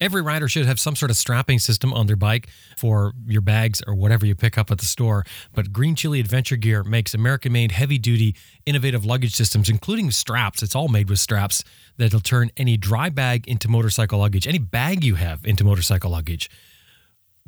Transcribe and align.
Every 0.00 0.22
rider 0.22 0.48
should 0.48 0.64
have 0.64 0.80
some 0.80 0.96
sort 0.96 1.10
of 1.10 1.18
strapping 1.18 1.58
system 1.58 1.92
on 1.92 2.06
their 2.06 2.16
bike 2.16 2.48
for 2.78 3.12
your 3.26 3.42
bags 3.42 3.82
or 3.86 3.94
whatever 3.94 4.24
you 4.24 4.34
pick 4.34 4.56
up 4.56 4.70
at 4.70 4.78
the 4.78 4.86
store. 4.86 5.26
But 5.52 5.74
Green 5.74 5.94
Chili 5.94 6.20
Adventure 6.20 6.56
Gear 6.56 6.82
makes 6.82 7.12
American 7.12 7.52
made 7.52 7.72
heavy 7.72 7.98
duty, 7.98 8.34
innovative 8.64 9.04
luggage 9.04 9.34
systems, 9.34 9.68
including 9.68 10.10
straps. 10.10 10.62
It's 10.62 10.74
all 10.74 10.88
made 10.88 11.10
with 11.10 11.18
straps 11.18 11.62
that'll 11.98 12.20
turn 12.20 12.50
any 12.56 12.78
dry 12.78 13.10
bag 13.10 13.46
into 13.46 13.68
motorcycle 13.68 14.20
luggage, 14.20 14.48
any 14.48 14.58
bag 14.58 15.04
you 15.04 15.16
have 15.16 15.44
into 15.44 15.64
motorcycle 15.64 16.10
luggage. 16.10 16.48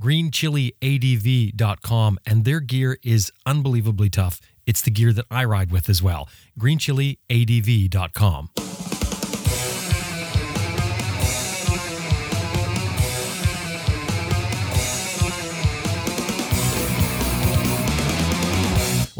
GreenChiliADV.com, 0.00 2.18
and 2.26 2.44
their 2.44 2.60
gear 2.60 2.98
is 3.02 3.32
unbelievably 3.46 4.10
tough. 4.10 4.42
It's 4.66 4.82
the 4.82 4.90
gear 4.90 5.14
that 5.14 5.24
I 5.30 5.44
ride 5.44 5.70
with 5.70 5.88
as 5.88 6.02
well. 6.02 6.28
GreenChiliADV.com. 6.58 8.50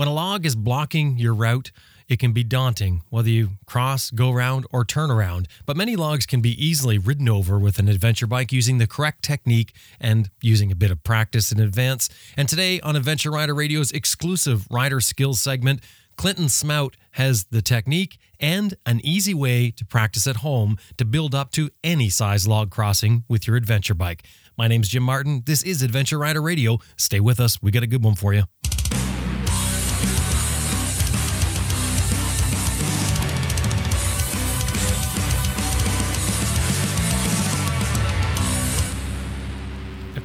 When 0.02 0.08
a 0.08 0.12
log 0.12 0.44
is 0.44 0.56
blocking 0.56 1.16
your 1.16 1.32
route, 1.32 1.70
it 2.08 2.18
can 2.18 2.32
be 2.32 2.42
daunting 2.42 3.04
whether 3.10 3.28
you 3.28 3.50
cross, 3.66 4.10
go 4.10 4.32
around, 4.32 4.66
or 4.72 4.84
turn 4.84 5.12
around. 5.12 5.46
But 5.64 5.76
many 5.76 5.94
logs 5.94 6.26
can 6.26 6.40
be 6.40 6.60
easily 6.60 6.98
ridden 6.98 7.28
over 7.28 7.56
with 7.56 7.78
an 7.78 7.86
adventure 7.86 8.26
bike 8.26 8.50
using 8.50 8.78
the 8.78 8.88
correct 8.88 9.22
technique 9.22 9.72
and 10.00 10.28
using 10.40 10.72
a 10.72 10.74
bit 10.74 10.90
of 10.90 11.04
practice 11.04 11.52
in 11.52 11.60
advance. 11.60 12.08
And 12.36 12.48
today 12.48 12.80
on 12.80 12.96
Adventure 12.96 13.30
Rider 13.30 13.54
Radio's 13.54 13.92
exclusive 13.92 14.66
rider 14.72 15.00
skills 15.00 15.40
segment, 15.40 15.84
Clinton 16.16 16.46
Smout 16.46 16.94
has 17.12 17.44
the 17.52 17.62
technique 17.62 18.18
and 18.40 18.74
an 18.84 19.00
easy 19.04 19.34
way 19.34 19.70
to 19.70 19.84
practice 19.84 20.26
at 20.26 20.38
home 20.38 20.78
to 20.96 21.04
build 21.04 21.32
up 21.32 21.52
to 21.52 21.70
any 21.84 22.08
size 22.08 22.48
log 22.48 22.72
crossing 22.72 23.22
with 23.28 23.46
your 23.46 23.54
adventure 23.54 23.94
bike. 23.94 24.24
My 24.58 24.66
name's 24.66 24.88
Jim 24.88 25.04
Martin. 25.04 25.44
This 25.46 25.62
is 25.62 25.80
Adventure 25.80 26.18
Rider 26.18 26.42
Radio. 26.42 26.80
Stay 26.96 27.20
with 27.20 27.38
us. 27.38 27.62
We 27.62 27.70
got 27.70 27.84
a 27.84 27.86
good 27.86 28.02
one 28.02 28.16
for 28.16 28.34
you. 28.34 28.42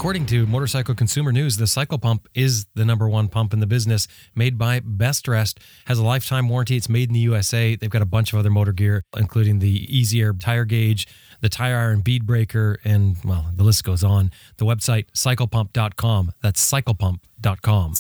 According 0.07 0.27
to 0.27 0.47
Motorcycle 0.47 0.95
Consumer 0.95 1.33
News, 1.33 1.57
the 1.57 1.67
Cycle 1.67 1.97
Pump 1.97 2.29
is 2.33 2.65
the 2.75 2.85
number 2.85 3.09
one 3.09 3.27
pump 3.27 3.51
in 3.51 3.59
the 3.59 3.67
business, 3.67 4.07
made 4.33 4.57
by 4.57 4.79
Best 4.79 5.27
Rest, 5.27 5.59
has 5.83 5.99
a 5.99 6.01
lifetime 6.01 6.47
warranty. 6.47 6.77
It's 6.77 6.87
made 6.87 7.09
in 7.09 7.13
the 7.13 7.19
USA. 7.19 7.75
They've 7.75 7.89
got 7.89 8.01
a 8.01 8.05
bunch 8.05 8.31
of 8.31 8.39
other 8.39 8.49
motor 8.49 8.71
gear, 8.71 9.03
including 9.17 9.59
the 9.59 9.69
Easy 9.69 10.21
Air 10.21 10.31
tire 10.31 10.63
gauge, 10.63 11.09
the 11.41 11.49
tire 11.49 11.75
iron 11.75 11.99
bead 11.99 12.25
breaker, 12.25 12.79
and 12.85 13.17
well, 13.25 13.51
the 13.53 13.65
list 13.65 13.83
goes 13.83 14.01
on. 14.01 14.31
The 14.59 14.65
website 14.65 15.07
cyclepump.com. 15.11 16.31
That's 16.41 16.71
cyclepump.com. 16.71 17.93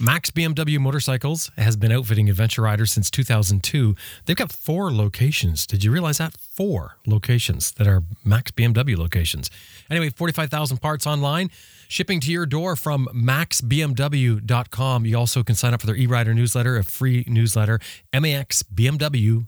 Max 0.00 0.30
BMW 0.30 0.78
Motorcycles 0.78 1.50
has 1.56 1.74
been 1.74 1.90
outfitting 1.90 2.30
adventure 2.30 2.62
riders 2.62 2.92
since 2.92 3.10
2002. 3.10 3.96
They've 4.26 4.36
got 4.36 4.52
four 4.52 4.92
locations. 4.92 5.66
Did 5.66 5.82
you 5.82 5.90
realize 5.90 6.18
that? 6.18 6.36
Four 6.36 6.98
locations 7.04 7.72
that 7.72 7.88
are 7.88 8.04
Max 8.24 8.52
BMW 8.52 8.96
locations. 8.96 9.50
Anyway, 9.90 10.10
45,000 10.10 10.78
parts 10.78 11.04
online, 11.04 11.50
shipping 11.88 12.20
to 12.20 12.30
your 12.30 12.46
door 12.46 12.76
from 12.76 13.08
maxbmw.com. 13.12 15.04
You 15.04 15.18
also 15.18 15.42
can 15.42 15.56
sign 15.56 15.74
up 15.74 15.80
for 15.80 15.88
their 15.88 15.96
e-rider 15.96 16.32
newsletter, 16.32 16.76
a 16.76 16.84
free 16.84 17.24
newsletter, 17.26 17.80
maxbmw.com. 18.14 19.46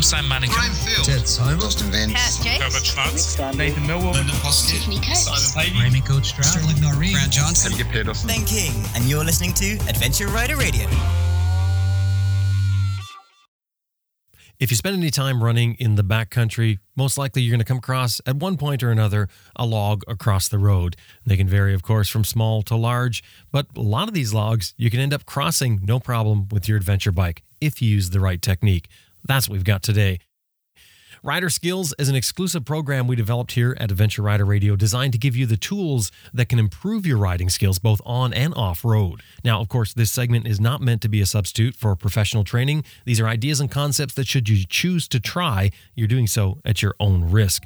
I'm 0.00 0.04
Sam 0.04 0.24
Manicom. 0.24 0.54
Brian 0.54 0.72
Field. 0.72 1.04
Ted 1.04 1.28
Simon. 1.28 1.62
Austin 1.62 1.90
Vince. 1.90 2.14
Pat 2.14 2.42
Jake. 2.42 2.62
Herbert 2.62 2.86
Schwartz. 2.86 3.38
Nathan 3.54 3.86
Millward. 3.86 4.16
Lyndon 4.16 4.34
Poskitt. 4.36 4.78
Tiffany 4.78 4.96
Coates. 4.96 5.52
Simon 5.52 5.72
Pavey. 5.74 5.84
Remy 5.84 6.00
Coach 6.00 6.28
Stroud. 6.28 6.46
Sterling 6.46 6.80
Noreen. 6.80 7.12
Grant 7.12 7.30
Johnson. 7.30 7.72
Helge 7.72 7.92
Pedersen. 7.92 8.26
Ben 8.26 8.46
King. 8.46 8.72
And 8.94 9.04
you're 9.04 9.22
listening 9.22 9.52
to 9.52 9.72
Adventure 9.90 10.28
Rider 10.28 10.56
Radio. 10.56 10.88
If 14.58 14.70
you 14.70 14.76
spend 14.78 14.96
any 14.96 15.10
time 15.10 15.44
running 15.44 15.74
in 15.74 15.96
the 15.96 16.02
backcountry, 16.02 16.78
most 16.96 17.18
likely 17.18 17.42
you're 17.42 17.52
going 17.52 17.60
to 17.60 17.66
come 17.66 17.76
across 17.76 18.22
at 18.24 18.36
one 18.36 18.56
point 18.56 18.82
or 18.82 18.90
another 18.90 19.28
a 19.54 19.66
log 19.66 20.02
across 20.08 20.48
the 20.48 20.58
road. 20.58 20.96
They 21.26 21.36
can 21.36 21.46
vary, 21.46 21.74
of 21.74 21.82
course, 21.82 22.08
from 22.08 22.24
small 22.24 22.62
to 22.62 22.74
large, 22.74 23.22
but 23.52 23.66
a 23.76 23.82
lot 23.82 24.08
of 24.08 24.14
these 24.14 24.32
logs 24.32 24.72
you 24.78 24.90
can 24.90 25.00
end 25.00 25.12
up 25.12 25.26
crossing 25.26 25.80
no 25.84 26.00
problem 26.00 26.48
with 26.48 26.70
your 26.70 26.78
adventure 26.78 27.12
bike 27.12 27.42
if 27.60 27.82
you 27.82 27.90
use 27.90 28.08
the 28.08 28.20
right 28.20 28.40
technique. 28.40 28.88
That's 29.24 29.48
what 29.48 29.54
we've 29.54 29.64
got 29.64 29.82
today. 29.82 30.20
Rider 31.22 31.50
Skills 31.50 31.92
is 31.98 32.08
an 32.08 32.14
exclusive 32.14 32.64
program 32.64 33.06
we 33.06 33.14
developed 33.14 33.52
here 33.52 33.76
at 33.78 33.90
Adventure 33.90 34.22
Rider 34.22 34.46
Radio 34.46 34.74
designed 34.74 35.12
to 35.12 35.18
give 35.18 35.36
you 35.36 35.44
the 35.44 35.58
tools 35.58 36.10
that 36.32 36.48
can 36.48 36.58
improve 36.58 37.06
your 37.06 37.18
riding 37.18 37.50
skills 37.50 37.78
both 37.78 38.00
on 38.06 38.32
and 38.32 38.54
off 38.54 38.86
road. 38.86 39.20
Now, 39.44 39.60
of 39.60 39.68
course, 39.68 39.92
this 39.92 40.10
segment 40.10 40.46
is 40.46 40.58
not 40.58 40.80
meant 40.80 41.02
to 41.02 41.10
be 41.10 41.20
a 41.20 41.26
substitute 41.26 41.74
for 41.74 41.94
professional 41.94 42.42
training. 42.42 42.84
These 43.04 43.20
are 43.20 43.28
ideas 43.28 43.60
and 43.60 43.70
concepts 43.70 44.14
that, 44.14 44.28
should 44.28 44.48
you 44.48 44.64
choose 44.66 45.06
to 45.08 45.20
try, 45.20 45.72
you're 45.94 46.08
doing 46.08 46.26
so 46.26 46.58
at 46.64 46.80
your 46.80 46.94
own 46.98 47.30
risk. 47.30 47.64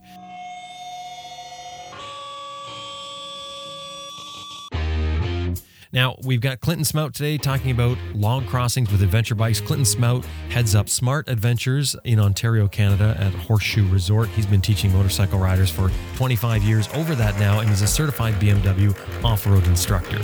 Now, 5.95 6.17
we've 6.25 6.41
got 6.41 6.61
Clinton 6.61 6.85
Smout 6.85 7.13
today 7.13 7.39
talking 7.39 7.71
about 7.71 7.97
log 8.17 8.49
crossings 8.49 8.91
with 8.91 9.01
adventure 9.01 9.37
bikes. 9.37 9.61
Clinton 9.61 9.85
Smout 9.85 10.25
heads 10.51 10.75
up 10.75 10.89
Smart 10.89 11.29
Adventures 11.29 11.95
in 12.03 12.19
Ontario, 12.19 12.67
Canada 12.67 13.17
at 13.17 13.33
Horseshoe 13.33 13.89
Resort. 13.89 14.29
He's 14.31 14.45
been 14.45 14.61
teaching 14.61 14.93
motorcycle 14.93 15.39
riders 15.39 15.71
for 15.71 15.93
25 16.17 16.65
years 16.65 16.89
over 16.95 17.15
that 17.15 17.39
now 17.39 17.61
and 17.61 17.71
is 17.71 17.81
a 17.81 17.87
certified 17.87 18.35
BMW 18.35 18.93
off 19.23 19.47
road 19.47 19.65
instructor. 19.69 20.19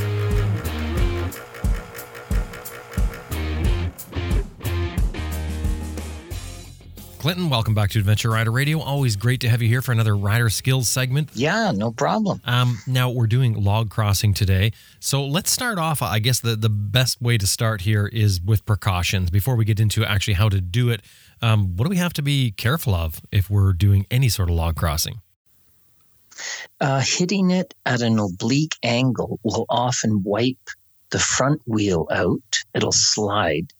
Clinton, 7.21 7.51
welcome 7.51 7.75
back 7.75 7.91
to 7.91 7.99
Adventure 7.99 8.31
Rider 8.31 8.51
Radio. 8.51 8.81
Always 8.81 9.15
great 9.15 9.43
to 9.43 9.51
have 9.51 9.61
you 9.61 9.69
here 9.69 9.83
for 9.83 9.93
another 9.93 10.17
rider 10.17 10.49
skills 10.49 10.89
segment. 10.89 11.29
Yeah, 11.35 11.71
no 11.71 11.91
problem. 11.91 12.41
Um, 12.47 12.79
now 12.87 13.11
we're 13.11 13.27
doing 13.27 13.63
log 13.63 13.91
crossing 13.91 14.33
today. 14.33 14.73
So 15.01 15.27
let's 15.27 15.51
start 15.51 15.77
off. 15.77 16.01
I 16.01 16.19
guess 16.19 16.41
the, 16.41 16.57
the 16.57 16.71
best 16.71 17.21
way 17.21 17.37
to 17.37 17.47
start 17.47 17.83
here 17.83 18.07
is 18.07 18.41
with 18.41 18.65
precautions. 18.65 19.29
Before 19.29 19.55
we 19.55 19.67
get 19.67 19.79
into 19.79 20.03
actually 20.03 20.33
how 20.33 20.49
to 20.49 20.63
do 20.63 20.89
it, 20.89 21.03
um, 21.43 21.77
what 21.77 21.85
do 21.85 21.91
we 21.91 21.99
have 21.99 22.15
to 22.15 22.23
be 22.23 22.53
careful 22.53 22.95
of 22.95 23.21
if 23.31 23.51
we're 23.51 23.75
doing 23.75 24.07
any 24.11 24.31
sort 24.31 24.49
of 24.49 24.55
log 24.55 24.77
crossing? 24.77 25.21
Uh, 26.81 27.03
hitting 27.05 27.51
it 27.51 27.75
at 27.85 28.01
an 28.01 28.19
oblique 28.19 28.77
angle 28.83 29.39
will 29.43 29.67
often 29.69 30.23
wipe 30.23 30.71
the 31.11 31.19
front 31.19 31.61
wheel 31.67 32.09
out. 32.11 32.61
It'll 32.75 32.93
slide, 32.93 33.75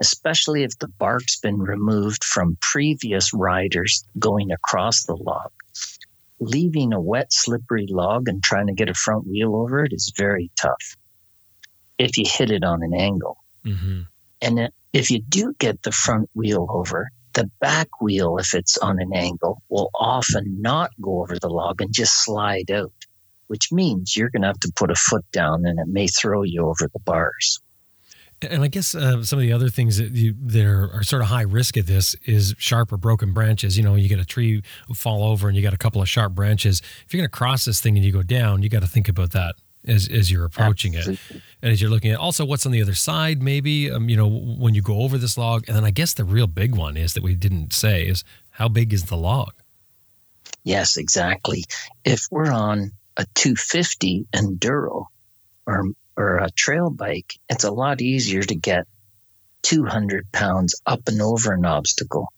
especially 0.00 0.62
if 0.64 0.78
the 0.78 0.88
bark's 0.88 1.38
been 1.40 1.58
removed 1.58 2.24
from 2.24 2.58
previous 2.60 3.32
riders 3.32 4.04
going 4.18 4.50
across 4.50 5.04
the 5.04 5.16
log. 5.16 5.50
Leaving 6.40 6.92
a 6.92 7.00
wet, 7.00 7.32
slippery 7.32 7.86
log 7.88 8.28
and 8.28 8.42
trying 8.42 8.66
to 8.66 8.74
get 8.74 8.88
a 8.88 8.94
front 8.94 9.26
wheel 9.26 9.54
over 9.54 9.84
it 9.84 9.92
is 9.92 10.12
very 10.16 10.50
tough 10.60 10.96
if 11.98 12.18
you 12.18 12.24
hit 12.26 12.50
it 12.50 12.64
on 12.64 12.82
an 12.82 12.94
angle. 12.94 13.38
Mm-hmm. 13.64 14.02
And 14.42 14.70
if 14.92 15.10
you 15.10 15.20
do 15.20 15.54
get 15.58 15.82
the 15.82 15.92
front 15.92 16.28
wheel 16.34 16.66
over, 16.70 17.08
the 17.34 17.50
back 17.60 18.00
wheel, 18.00 18.38
if 18.38 18.54
it's 18.54 18.78
on 18.78 19.00
an 19.00 19.12
angle, 19.14 19.62
will 19.68 19.90
often 19.94 20.60
not 20.60 20.90
go 21.00 21.22
over 21.22 21.38
the 21.38 21.48
log 21.48 21.80
and 21.80 21.92
just 21.92 22.24
slide 22.24 22.70
out, 22.70 22.92
which 23.48 23.72
means 23.72 24.16
you're 24.16 24.30
going 24.30 24.42
to 24.42 24.48
have 24.48 24.60
to 24.60 24.72
put 24.76 24.90
a 24.90 24.94
foot 24.94 25.24
down 25.32 25.66
and 25.66 25.78
it 25.78 25.88
may 25.88 26.06
throw 26.06 26.42
you 26.42 26.66
over 26.66 26.88
the 26.92 27.00
bars. 27.00 27.60
And 28.42 28.62
I 28.62 28.68
guess 28.68 28.94
uh, 28.94 29.22
some 29.22 29.38
of 29.38 29.42
the 29.42 29.52
other 29.52 29.68
things 29.68 29.96
that 29.98 30.12
you 30.12 30.34
that 30.46 30.64
are, 30.64 30.90
are 30.92 31.02
sort 31.02 31.22
of 31.22 31.28
high 31.28 31.42
risk 31.42 31.76
at 31.76 31.86
this 31.86 32.14
is 32.24 32.54
sharp 32.58 32.92
or 32.92 32.96
broken 32.96 33.32
branches. 33.32 33.76
You 33.76 33.84
know, 33.84 33.94
you 33.94 34.08
get 34.08 34.18
a 34.18 34.24
tree 34.24 34.62
fall 34.94 35.24
over 35.24 35.48
and 35.48 35.56
you 35.56 35.62
got 35.62 35.74
a 35.74 35.78
couple 35.78 36.02
of 36.02 36.08
sharp 36.08 36.32
branches. 36.32 36.82
If 37.06 37.14
you're 37.14 37.20
going 37.20 37.30
to 37.30 37.36
cross 37.36 37.64
this 37.64 37.80
thing 37.80 37.96
and 37.96 38.04
you 38.04 38.12
go 38.12 38.22
down, 38.22 38.62
you 38.62 38.68
got 38.68 38.82
to 38.82 38.88
think 38.88 39.08
about 39.08 39.32
that 39.32 39.54
as 39.86 40.08
as 40.08 40.30
you're 40.30 40.44
approaching 40.44 40.94
it. 40.94 41.06
And 41.06 41.20
as 41.62 41.80
you're 41.80 41.90
looking 41.90 42.10
at 42.10 42.18
also 42.18 42.44
what's 42.44 42.66
on 42.66 42.72
the 42.72 42.82
other 42.82 42.94
side 42.94 43.42
maybe 43.42 43.90
um, 43.90 44.08
you 44.08 44.16
know 44.16 44.28
when 44.28 44.74
you 44.74 44.82
go 44.82 45.00
over 45.00 45.18
this 45.18 45.36
log 45.36 45.64
and 45.66 45.76
then 45.76 45.84
i 45.84 45.90
guess 45.90 46.14
the 46.14 46.24
real 46.24 46.46
big 46.46 46.74
one 46.74 46.96
is 46.96 47.14
that 47.14 47.22
we 47.22 47.34
didn't 47.34 47.72
say 47.72 48.02
is 48.02 48.24
how 48.50 48.68
big 48.68 48.92
is 48.92 49.04
the 49.04 49.16
log 49.16 49.52
Yes, 50.64 50.96
exactly. 50.96 51.64
If 52.04 52.26
we're 52.30 52.50
on 52.50 52.92
a 53.16 53.26
250 53.34 54.26
enduro 54.34 55.06
or 55.66 55.84
or 56.16 56.38
a 56.38 56.50
trail 56.50 56.90
bike, 56.90 57.34
it's 57.48 57.64
a 57.64 57.72
lot 57.72 58.00
easier 58.00 58.42
to 58.42 58.54
get 58.54 58.86
200 59.62 60.30
pounds 60.32 60.80
up 60.86 61.00
and 61.08 61.20
over 61.20 61.52
an 61.52 61.64
obstacle. 61.64 62.32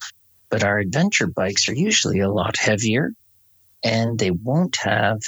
But 0.49 0.63
our 0.63 0.79
adventure 0.79 1.27
bikes 1.27 1.67
are 1.67 1.75
usually 1.75 2.19
a 2.19 2.31
lot 2.31 2.57
heavier, 2.57 3.13
and 3.83 4.17
they 4.17 4.31
won't 4.31 4.77
have 4.77 5.19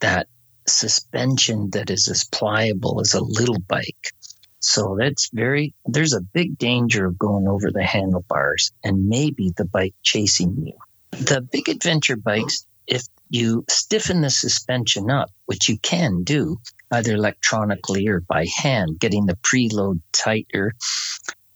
that 0.00 0.28
suspension 0.66 1.70
that 1.70 1.90
is 1.90 2.08
as 2.08 2.24
pliable 2.24 3.00
as 3.00 3.14
a 3.14 3.22
little 3.22 3.58
bike. 3.58 4.12
So 4.60 4.96
that's 4.98 5.30
very, 5.32 5.74
there's 5.86 6.12
a 6.12 6.20
big 6.20 6.58
danger 6.58 7.06
of 7.06 7.18
going 7.18 7.48
over 7.48 7.70
the 7.70 7.84
handlebars 7.84 8.72
and 8.84 9.08
maybe 9.08 9.52
the 9.56 9.64
bike 9.64 9.94
chasing 10.02 10.66
you. 10.66 10.74
The 11.12 11.40
big 11.40 11.68
adventure 11.68 12.16
bikes, 12.16 12.66
if 12.86 13.04
you 13.30 13.64
stiffen 13.70 14.20
the 14.20 14.30
suspension 14.30 15.10
up, 15.10 15.30
which 15.46 15.68
you 15.68 15.78
can 15.78 16.24
do 16.24 16.60
either 16.90 17.14
electronically 17.14 18.08
or 18.08 18.20
by 18.20 18.46
hand, 18.62 18.98
getting 18.98 19.26
the 19.26 19.36
preload 19.36 20.00
tighter, 20.12 20.74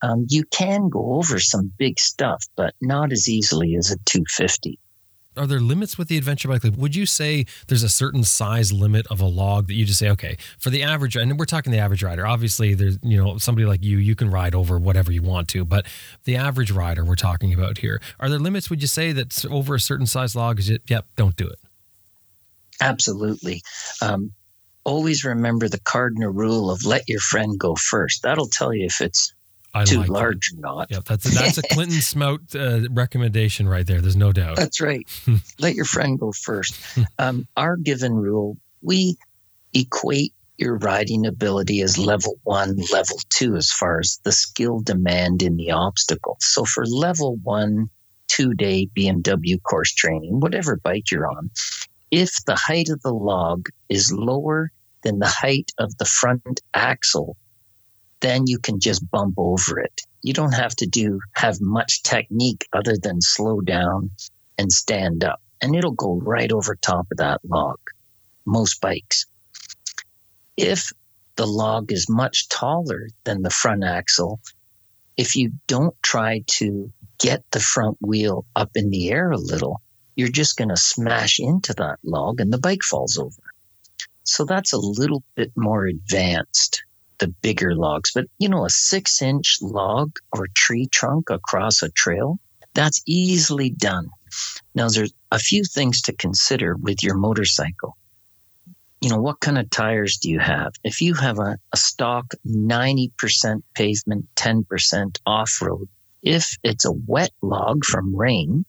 um, 0.03 0.27
you 0.29 0.45
can 0.45 0.89
go 0.89 1.15
over 1.15 1.39
some 1.39 1.73
big 1.79 2.01
stuff, 2.01 2.45
but 2.57 2.75
not 2.81 3.13
as 3.13 3.29
easily 3.29 3.77
as 3.77 3.91
a 3.91 3.99
250 4.05 4.79
are 5.37 5.47
there 5.47 5.61
limits 5.61 5.97
with 5.97 6.09
the 6.09 6.19
adventure 6.19 6.49
bike? 6.49 6.63
Like, 6.63 6.77
would 6.77 6.95
you 6.95 7.07
say 7.07 7.47
there's 7.69 7.83
a 7.83 7.89
certain 7.89 8.25
size 8.25 8.73
limit 8.73 9.07
of 9.09 9.21
a 9.21 9.27
log 9.27 9.69
that 9.69 9.75
you 9.75 9.85
just 9.85 9.99
say, 9.99 10.11
okay, 10.11 10.37
for 10.59 10.71
the 10.71 10.83
average, 10.83 11.17
and 11.17 11.39
we're 11.39 11.45
talking 11.47 11.73
the 11.73 11.79
average 11.79 12.03
rider. 12.03 12.27
Obviously, 12.27 12.75
there's 12.75 12.99
you 13.03 13.23
know 13.23 13.39
somebody 13.39 13.67
like 13.67 13.83
you, 13.83 13.99
you 13.99 14.15
can 14.15 14.31
ride 14.31 14.55
over 14.55 14.79
whatever 14.79 15.13
you 15.13 15.23
want 15.23 15.49
to, 15.49 15.65
but 15.65 15.87
the 16.25 16.37
average 16.37 16.71
rider 16.71 17.05
we're 17.05 17.15
talking 17.15 17.55
about 17.55 17.79
here, 17.79 18.01
are 18.21 18.29
there 18.29 18.39
limits? 18.39 18.69
Would 18.69 18.83
you 18.83 18.89
say 18.89 19.13
that 19.13 19.45
over 19.47 19.75
a 19.75 19.81
certain 19.81 20.07
size 20.07 20.37
log 20.37 20.59
is 20.59 20.69
it? 20.69 20.83
Yep, 20.89 21.07
don't 21.17 21.37
do 21.37 21.47
it. 21.47 21.59
Absolutely. 22.81 23.63
Um, 24.01 24.33
always 24.85 25.25
remember 25.25 25.69
the 25.69 25.81
cardinal 25.81 26.31
rule 26.31 26.71
of 26.71 26.85
let 26.85 27.09
your 27.09 27.21
friend 27.21 27.59
go 27.59 27.75
first. 27.75 28.23
That'll 28.23 28.49
tell 28.49 28.75
you 28.75 28.87
if 28.87 29.01
it's 29.01 29.35
I 29.75 29.85
too 29.85 29.99
like 29.99 30.09
large 30.09 30.51
that. 30.51 30.59
or 30.59 30.61
not. 30.61 30.89
Yeah, 30.91 31.01
that's 31.05 31.27
a, 31.27 31.31
that's 31.31 31.59
a 31.59 31.63
Clinton 31.71 31.99
Smout 31.99 32.55
uh, 32.55 32.89
recommendation 32.91 33.69
right 33.69 33.87
there. 33.87 34.01
There's 34.01 34.17
no 34.17 34.33
doubt. 34.33 34.57
That's 34.57 34.81
right. 34.81 35.09
Let 35.59 35.75
your 35.75 35.85
friend 35.85 36.19
go 36.19 36.33
first. 36.33 36.75
Um, 37.19 37.47
our 37.57 37.77
given 37.77 38.15
rule, 38.15 38.59
we 38.83 39.17
equate 39.73 40.35
your 40.59 40.77
riding 40.77 41.27
ability 41.27 41.81
as 41.81 41.97
level 41.99 42.39
one, 42.45 42.77
level 42.93 43.19
two, 43.31 43.57
as 43.57 43.71
far 43.71 43.99
as 43.99 44.21
the 44.25 44.33
skill 44.33 44.81
demand 44.81 45.43
in 45.43 45.57
the 45.57 45.71
obstacle. 45.71 46.37
So 46.41 46.65
for 46.65 46.85
level 46.87 47.37
one, 47.43 47.89
two 48.29 48.55
day 48.55 48.89
BMW 48.97 49.63
course 49.63 49.93
training, 49.93 50.41
whatever 50.41 50.77
bike 50.77 51.11
you're 51.11 51.27
on, 51.27 51.51
if 52.13 52.45
the 52.47 52.55
height 52.55 52.89
of 52.91 53.03
the 53.03 53.13
log 53.13 53.69
is 53.89 54.13
lower 54.13 54.71
than 55.03 55.19
the 55.19 55.27
height 55.27 55.73
of 55.79 55.97
the 55.99 56.05
front 56.05 56.61
axle 56.73 57.37
then 58.23 58.47
you 58.47 58.59
can 58.59 58.81
just 58.81 59.11
bump 59.11 59.35
over 59.37 59.81
it. 59.81 60.01
You 60.23 60.33
don't 60.33 60.55
have 60.55 60.75
to 60.77 60.87
do 60.87 61.21
have 61.35 61.61
much 61.61 62.03
technique 62.05 62.67
other 62.73 62.95
than 62.97 63.21
slow 63.21 63.61
down 63.61 64.11
and 64.57 64.73
stand 64.73 65.25
up, 65.25 65.41
and 65.61 65.75
it'll 65.75 65.91
go 65.91 66.21
right 66.23 66.51
over 66.51 66.77
top 66.77 67.07
of 67.11 67.19
that 67.19 67.41
log. 67.45 67.79
Most 68.47 68.81
bikes. 68.81 69.27
If 70.57 70.93
the 71.35 71.47
log 71.47 71.91
is 71.91 72.07
much 72.09 72.49
taller 72.49 73.09
than 73.25 73.43
the 73.43 73.51
front 73.51 73.83
axle, 73.83 74.41
if 75.17 75.35
you 75.35 75.53
don't 75.67 75.97
try 76.03 76.45
to 76.59 76.93
get 77.19 77.43
the 77.51 77.61
front 77.61 77.97
wheel 78.01 78.45
up 78.55 78.71
in 78.77 78.91
the 78.91 79.11
air 79.11 79.33
a 79.33 79.37
little, 79.37 79.81
you're 80.17 80.29
just 80.29 80.57
going 80.57 80.69
to 80.69 80.77
smash 80.77 81.39
into 81.39 81.75
that 81.75 81.99
log 82.05 82.41
and 82.41 82.53
the 82.53 82.59
bike 82.59 82.83
falls 82.83 83.19
over. 83.19 83.43
So 84.25 84.45
that's 84.45 84.73
a 84.73 84.79
little 84.79 85.23
bit 85.35 85.53
more 85.57 85.87
advanced 85.87 86.83
the 87.23 87.29
bigger 87.29 87.75
logs. 87.75 88.11
But, 88.13 88.27
you 88.39 88.49
know, 88.49 88.65
a 88.65 88.71
six 88.71 89.23
inch 89.23 89.59
log 89.63 90.17
or 90.33 90.49
tree 90.57 90.87
trunk 90.87 91.31
across 91.31 91.83
a 91.83 91.89
trail, 91.91 92.41
that's 92.75 93.01
easily 93.07 93.71
done. 93.71 94.09
Now, 94.75 94.89
there's 94.89 95.13
a 95.31 95.39
few 95.39 95.63
things 95.63 96.03
to 96.03 96.13
consider 96.15 96.75
with 96.77 97.03
your 97.03 97.17
motorcycle. 97.17 97.97
You 99.01 99.11
know, 99.11 99.21
what 99.21 99.41
kind 99.41 99.57
of 99.57 99.71
tires 99.71 100.19
do 100.19 100.31
you 100.31 100.41
have? 100.41 100.73
If 100.83 101.01
you 101.01 101.15
have 101.15 101.39
a, 101.39 101.59
a 101.73 101.77
stock 101.77 102.35
90% 102.47 103.63
pavement, 103.75 104.27
10% 104.35 105.19
off 105.25 105.59
road, 105.63 105.89
if 106.23 106.57
it's 106.65 106.85
a 106.85 106.93
wet 106.93 107.31
log 107.41 107.85
from 107.85 108.17
rain, 108.17 108.65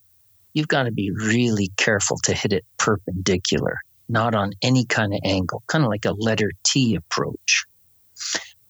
you've 0.54 0.68
got 0.68 0.84
to 0.84 0.92
be 0.92 1.12
really 1.12 1.72
careful 1.78 2.18
to 2.24 2.34
hit 2.34 2.54
it 2.54 2.66
perpendicular, 2.78 3.78
not 4.08 4.36
on 4.36 4.52
any 4.62 4.86
kind 4.86 5.14
of 5.14 5.20
angle, 5.24 5.64
kind 5.68 5.84
of 5.84 5.90
like 5.90 6.06
a 6.06 6.14
letter 6.14 6.52
T 6.64 6.96
approach. 6.96 7.66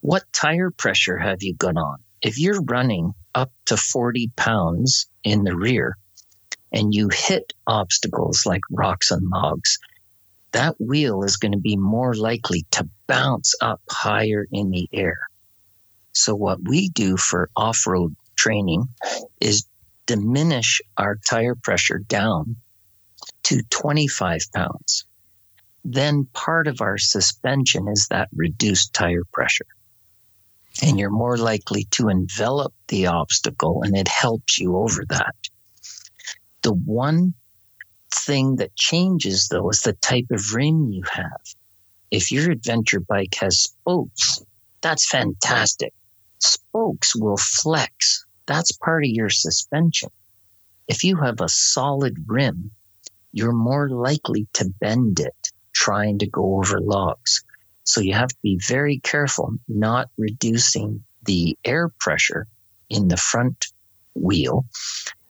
What 0.01 0.23
tire 0.33 0.71
pressure 0.71 1.17
have 1.17 1.41
you 1.41 1.53
got 1.55 1.77
on? 1.77 1.97
If 2.21 2.39
you're 2.39 2.61
running 2.63 3.13
up 3.35 3.51
to 3.65 3.77
40 3.77 4.31
pounds 4.35 5.07
in 5.23 5.43
the 5.43 5.55
rear 5.55 5.97
and 6.71 6.93
you 6.93 7.09
hit 7.11 7.53
obstacles 7.67 8.43
like 8.45 8.61
rocks 8.71 9.11
and 9.11 9.29
logs, 9.29 9.77
that 10.53 10.75
wheel 10.79 11.23
is 11.23 11.37
going 11.37 11.51
to 11.51 11.57
be 11.57 11.75
more 11.75 12.13
likely 12.13 12.65
to 12.71 12.87
bounce 13.07 13.55
up 13.61 13.81
higher 13.89 14.45
in 14.51 14.69
the 14.69 14.87
air. 14.93 15.17
So, 16.13 16.35
what 16.35 16.59
we 16.63 16.89
do 16.89 17.17
for 17.17 17.49
off 17.55 17.87
road 17.87 18.15
training 18.35 18.87
is 19.41 19.65
diminish 20.05 20.81
our 20.97 21.17
tire 21.29 21.55
pressure 21.55 21.99
down 21.99 22.55
to 23.43 23.61
25 23.69 24.41
pounds 24.53 25.05
then 25.83 26.25
part 26.33 26.67
of 26.67 26.81
our 26.81 26.97
suspension 26.97 27.87
is 27.87 28.07
that 28.09 28.29
reduced 28.33 28.93
tire 28.93 29.25
pressure. 29.31 29.65
And 30.81 30.97
you're 30.97 31.11
more 31.11 31.37
likely 31.37 31.85
to 31.91 32.09
envelop 32.09 32.73
the 32.87 33.07
obstacle 33.07 33.83
and 33.83 33.95
it 33.95 34.07
helps 34.07 34.59
you 34.59 34.77
over 34.77 35.05
that. 35.09 35.35
The 36.61 36.73
one 36.73 37.33
thing 38.11 38.55
that 38.57 38.75
changes 38.75 39.49
though 39.49 39.69
is 39.69 39.81
the 39.81 39.93
type 39.93 40.27
of 40.31 40.53
rim 40.53 40.89
you 40.89 41.03
have. 41.11 41.41
If 42.11 42.31
your 42.31 42.51
adventure 42.51 43.01
bike 43.01 43.35
has 43.41 43.59
spokes, 43.59 44.41
that's 44.81 45.07
fantastic. 45.07 45.93
Spokes 46.39 47.15
will 47.15 47.37
flex. 47.37 48.25
That's 48.45 48.71
part 48.73 49.03
of 49.03 49.09
your 49.09 49.29
suspension. 49.29 50.09
If 50.87 51.03
you 51.03 51.17
have 51.17 51.39
a 51.41 51.49
solid 51.49 52.15
rim, 52.27 52.71
you're 53.31 53.53
more 53.53 53.89
likely 53.89 54.47
to 54.53 54.69
bend 54.79 55.19
it 55.19 55.35
trying 55.73 56.19
to 56.19 56.27
go 56.27 56.57
over 56.57 56.79
logs. 56.79 57.43
So 57.83 58.01
you 58.01 58.13
have 58.13 58.29
to 58.29 58.37
be 58.43 58.59
very 58.67 58.99
careful 58.99 59.53
not 59.67 60.09
reducing 60.17 61.03
the 61.23 61.57
air 61.65 61.89
pressure 61.99 62.47
in 62.89 63.07
the 63.07 63.17
front 63.17 63.67
wheel 64.15 64.65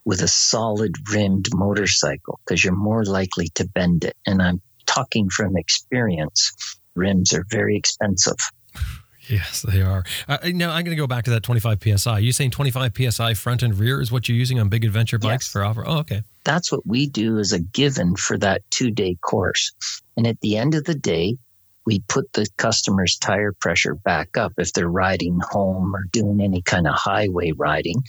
with 0.06 0.21
a 0.21 0.27
solid 0.27 0.94
rimmed 1.12 1.48
motorcycle 1.54 2.39
because 2.45 2.63
you're 2.63 2.75
more 2.75 3.06
likely 3.06 3.48
to 3.56 3.68
bend 3.68 4.04
it. 4.04 4.18
And 4.25 4.42
I'm 4.42 4.62
talking 4.86 5.30
from 5.30 5.57
experience. 5.57 6.51
Rims 6.95 7.33
are 7.33 7.45
very 7.50 7.77
expensive. 7.77 8.38
Yes, 9.30 9.62
they 9.62 9.82
are. 9.82 10.03
Uh, 10.27 10.38
now 10.46 10.72
I'm 10.72 10.84
going 10.84 10.96
to 10.96 11.01
go 11.01 11.08
back 11.08 11.25
to 11.25 11.32
that 11.32 11.44
25 11.44 11.80
psi. 11.98 12.20
You 12.20 12.32
saying 12.32 12.51
25 12.51 12.94
psi 13.10 13.34
front 13.36 13.63
and 13.63 13.77
rear 13.77 14.01
is 14.01 14.12
what 14.12 14.27
you're 14.27 14.38
using 14.38 14.60
on 14.60 14.70
big 14.70 14.84
adventure 14.84 15.18
bikes 15.18 15.46
yes. 15.46 15.51
for 15.51 15.63
offer? 15.63 15.84
Oh, 15.86 16.00
okay. 16.00 16.24
That's 16.44 16.72
what 16.72 16.86
we 16.86 17.08
do 17.08 17.39
as 17.39 17.53
a 17.53 17.60
given 17.60 18.15
for 18.15 18.38
that 18.39 18.62
two 18.70 18.92
day 18.92 19.15
course. 19.22 19.72
And 20.18 20.27
at 20.27 20.39
the 20.42 20.58
end 20.58 20.75
of 20.75 20.84
the 20.84 20.96
day, 20.96 21.38
we 21.86 22.00
put 22.08 22.32
the 22.34 22.48
customer's 22.58 23.18
tire 23.18 23.53
pressure 23.53 23.96
back 23.96 24.38
up 24.38 24.53
if 24.58 24.74
they're 24.74 24.88
riding 24.88 25.39
home 25.42 25.96
or 25.96 26.03
doing 26.12 26.42
any 26.42 26.62
kind 26.62 26.88
of 26.88 26.94
highway 26.96 27.51
riding 27.51 28.03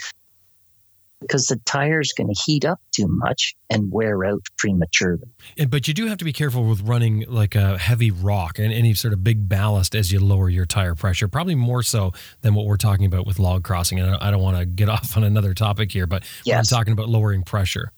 because 1.27 1.47
the 1.47 1.57
tire's 1.65 2.13
going 2.13 2.33
to 2.33 2.41
heat 2.45 2.65
up 2.65 2.81
too 2.93 3.07
much 3.09 3.55
and 3.71 3.91
wear 3.91 4.25
out 4.25 4.43
prematurely. 4.59 5.29
And, 5.57 5.71
but 5.71 5.89
you 5.89 5.95
do 5.95 6.07
have 6.07 6.19
to 6.19 6.25
be 6.25 6.33
careful 6.33 6.65
with 6.65 6.83
running 6.83 7.25
like 7.29 7.55
a 7.55 7.79
heavy 7.79 8.11
rock 8.11 8.59
and 8.59 8.73
any 8.73 8.95
sort 8.95 9.13
of 9.13 9.25
big 9.25 9.49
ballast 9.49 9.95
as 9.95 10.13
you 10.13 10.21
lower 10.21 10.49
your 10.49 10.67
tire 10.67 10.95
pressure, 10.95 11.29
probably 11.29 11.55
more 11.55 11.83
so 11.83 12.13
than 12.43 12.55
what 12.55 12.67
we're 12.67 12.77
talking 12.77 13.07
about 13.07 13.27
with 13.27 13.39
log 13.39 13.65
crossing. 13.65 13.99
And 13.99 14.17
I 14.17 14.31
don't 14.31 14.43
want 14.43 14.59
to 14.59 14.67
get 14.67 14.89
off 14.95 15.17
on 15.17 15.25
another 15.25 15.55
topic 15.55 15.91
here, 15.91 16.07
but 16.07 16.25
yes. 16.45 16.71
I'm 16.73 16.79
talking 16.79 16.93
about 16.93 17.09
lowering 17.09 17.43
pressure. 17.43 17.91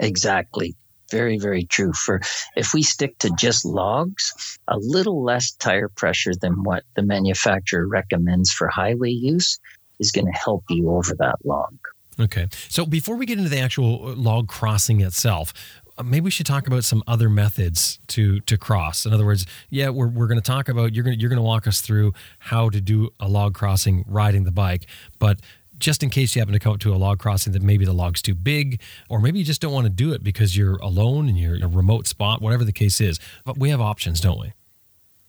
Exactly. 0.00 0.74
Very, 1.10 1.38
very 1.38 1.64
true. 1.64 1.92
For 1.92 2.20
if 2.56 2.74
we 2.74 2.82
stick 2.82 3.18
to 3.18 3.30
just 3.38 3.64
logs, 3.64 4.58
a 4.68 4.76
little 4.78 5.22
less 5.22 5.52
tire 5.52 5.88
pressure 5.88 6.32
than 6.40 6.64
what 6.64 6.82
the 6.96 7.02
manufacturer 7.02 7.86
recommends 7.86 8.52
for 8.52 8.68
highway 8.68 9.10
use 9.10 9.58
is 9.98 10.10
going 10.10 10.26
to 10.26 10.32
help 10.32 10.64
you 10.70 10.90
over 10.90 11.14
that 11.18 11.36
log. 11.44 11.76
Okay. 12.18 12.48
So 12.68 12.86
before 12.86 13.16
we 13.16 13.26
get 13.26 13.38
into 13.38 13.50
the 13.50 13.60
actual 13.60 14.08
uh, 14.08 14.14
log 14.14 14.48
crossing 14.48 15.00
itself, 15.00 15.52
uh, 15.96 16.02
maybe 16.02 16.24
we 16.24 16.30
should 16.30 16.46
talk 16.46 16.66
about 16.66 16.84
some 16.84 17.02
other 17.06 17.28
methods 17.28 17.98
to 18.08 18.40
to 18.40 18.56
cross. 18.56 19.06
In 19.06 19.12
other 19.12 19.24
words, 19.24 19.46
yeah, 19.70 19.88
we're, 19.88 20.08
we're 20.08 20.26
going 20.26 20.40
to 20.40 20.46
talk 20.46 20.68
about 20.68 20.94
you're 20.94 21.04
going 21.04 21.18
you're 21.18 21.30
going 21.30 21.38
to 21.38 21.42
walk 21.42 21.66
us 21.66 21.80
through 21.80 22.12
how 22.38 22.70
to 22.70 22.80
do 22.80 23.10
a 23.20 23.28
log 23.28 23.54
crossing 23.54 24.04
riding 24.06 24.44
the 24.44 24.52
bike, 24.52 24.86
but 25.18 25.40
just 25.78 26.02
in 26.02 26.10
case 26.10 26.34
you 26.34 26.40
happen 26.40 26.52
to 26.52 26.58
come 26.58 26.72
up 26.72 26.80
to 26.80 26.94
a 26.94 26.96
log 26.96 27.18
crossing 27.18 27.52
that 27.52 27.62
maybe 27.62 27.84
the 27.84 27.92
log's 27.92 28.22
too 28.22 28.34
big, 28.34 28.80
or 29.08 29.20
maybe 29.20 29.38
you 29.38 29.44
just 29.44 29.60
don't 29.60 29.72
want 29.72 29.84
to 29.86 29.90
do 29.90 30.12
it 30.12 30.22
because 30.22 30.56
you're 30.56 30.76
alone 30.76 31.28
and 31.28 31.36
you're 31.36 31.56
in 31.56 31.62
a 31.62 31.68
remote 31.68 32.06
spot, 32.06 32.40
whatever 32.40 32.64
the 32.64 32.72
case 32.72 33.00
is. 33.00 33.18
But 33.44 33.58
we 33.58 33.70
have 33.70 33.80
options, 33.80 34.20
don't 34.20 34.40
we? 34.40 34.52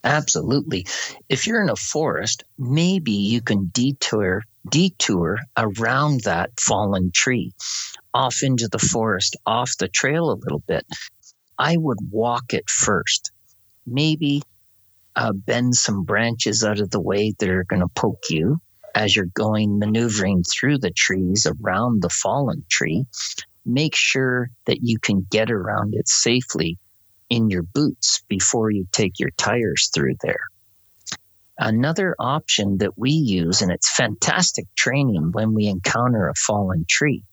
Absolutely. 0.03 0.85
If 1.29 1.47
you're 1.47 1.61
in 1.61 1.69
a 1.69 1.75
forest, 1.75 2.43
maybe 2.59 3.11
you 3.11 3.41
can 3.41 3.65
detour 3.65 4.43
detour 4.69 5.39
around 5.57 6.21
that 6.25 6.51
fallen 6.59 7.11
tree 7.13 7.53
off 8.13 8.37
into 8.43 8.67
the 8.71 8.79
forest, 8.79 9.37
off 9.45 9.71
the 9.79 9.87
trail 9.89 10.31
a 10.31 10.41
little 10.41 10.63
bit. 10.67 10.85
I 11.59 11.77
would 11.77 11.99
walk 12.11 12.53
it 12.53 12.69
first. 12.69 13.31
maybe 13.85 14.41
uh, 15.15 15.33
bend 15.33 15.75
some 15.75 16.05
branches 16.05 16.65
out 16.65 16.81
of 16.81 16.91
the 16.91 17.01
way 17.01 17.33
that 17.39 17.49
are 17.49 17.65
going 17.65 17.81
to 17.81 17.89
poke 17.95 18.23
you 18.31 18.59
as 18.95 19.15
you're 19.15 19.27
going 19.35 19.79
maneuvering 19.79 20.43
through 20.43 20.79
the 20.79 20.91
trees 20.91 21.47
around 21.47 22.01
the 22.03 22.09
fallen 22.09 22.65
tree. 22.71 23.05
Make 23.65 23.95
sure 23.95 24.49
that 24.67 24.79
you 24.83 24.99
can 24.99 25.27
get 25.31 25.51
around 25.51 25.95
it 25.95 26.09
safely 26.09 26.79
in 27.29 27.49
your 27.49 27.63
boots 27.63 28.23
before 28.29 28.71
you 28.71 28.87
take 28.93 29.19
your 29.19 29.31
tires 29.37 29.91
through 29.93 30.15
there. 30.23 30.47
Another 31.57 32.15
option 32.19 32.79
that 32.79 32.97
we 32.97 33.11
use, 33.11 33.61
and 33.61 33.71
it's 33.71 33.95
fantastic 33.95 34.65
training 34.75 35.31
when 35.31 35.53
we 35.53 35.67
encounter 35.67 36.27
a 36.27 36.35
fallen 36.35 36.85
tree, 36.87 37.23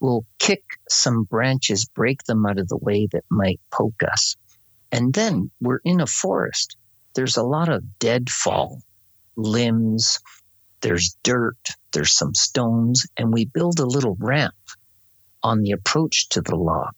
we'll 0.00 0.24
kick 0.38 0.62
some 0.88 1.24
branches, 1.24 1.84
break 1.84 2.22
them 2.24 2.46
out 2.46 2.58
of 2.58 2.68
the 2.68 2.78
way 2.78 3.06
that 3.12 3.24
might 3.30 3.60
poke 3.70 4.02
us. 4.10 4.36
And 4.90 5.12
then 5.12 5.50
we're 5.60 5.80
in 5.84 6.00
a 6.00 6.06
forest. 6.06 6.76
There's 7.14 7.36
a 7.36 7.42
lot 7.42 7.68
of 7.68 7.98
deadfall, 7.98 8.80
limbs, 9.36 10.20
there's 10.80 11.16
dirt, 11.22 11.58
there's 11.92 12.16
some 12.16 12.34
stones, 12.34 13.06
and 13.18 13.30
we 13.30 13.44
build 13.44 13.78
a 13.78 13.86
little 13.86 14.16
ramp 14.18 14.54
on 15.42 15.60
the 15.60 15.72
approach 15.72 16.30
to 16.30 16.40
the 16.40 16.56
log. 16.56 16.94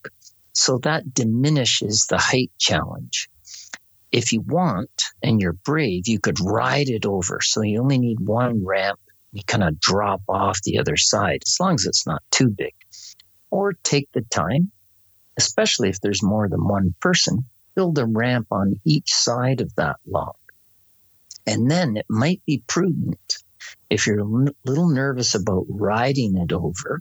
So 0.53 0.79
that 0.79 1.13
diminishes 1.13 2.07
the 2.09 2.19
height 2.19 2.53
challenge 2.59 3.29
if 4.13 4.31
you 4.33 4.43
want 4.43 4.91
and 5.23 5.41
you're 5.41 5.55
brave, 5.55 6.07
you 6.07 6.21
could 6.21 6.39
ride 6.41 6.89
it 6.89 7.07
over. 7.07 7.41
So 7.41 7.63
you 7.63 7.81
only 7.81 7.99
need 7.99 8.21
one 8.21 8.65
ramp. 8.65 9.01
You 9.33 9.43
kind 9.47 9.65
of 9.65 9.81
drop 9.81 10.21
off 10.29 10.63
the 10.63 10.79
other 10.79 10.97
side, 10.99 11.43
as 11.47 11.57
long 11.59 11.75
as 11.75 11.87
it's 11.87 12.07
not 12.07 12.23
too 12.31 12.49
big. 12.49 12.75
Or 13.51 13.73
take 13.83 14.09
the 14.13 14.21
time, 14.23 14.71
especially 15.39 15.89
if 15.89 16.01
there's 16.01 16.23
more 16.23 16.49
than 16.49 16.69
one 16.69 16.95
person, 17.01 17.47
build 17.75 17.99
a 17.99 18.05
ramp 18.05 18.49
on 18.51 18.79
each 18.85 19.13
side 19.13 19.63
of 19.63 19.75
that 19.77 19.97
log. 20.07 20.37
And 21.47 21.71
then 21.71 21.97
it 21.97 22.07
might 22.11 22.43
be 22.47 22.63
prudent 22.67 23.39
if 23.89 24.07
you're 24.07 24.21
a 24.21 24.53
little 24.65 24.89
nervous 24.89 25.35
about 25.35 25.65
riding 25.69 26.37
it 26.37 26.53
over, 26.53 27.01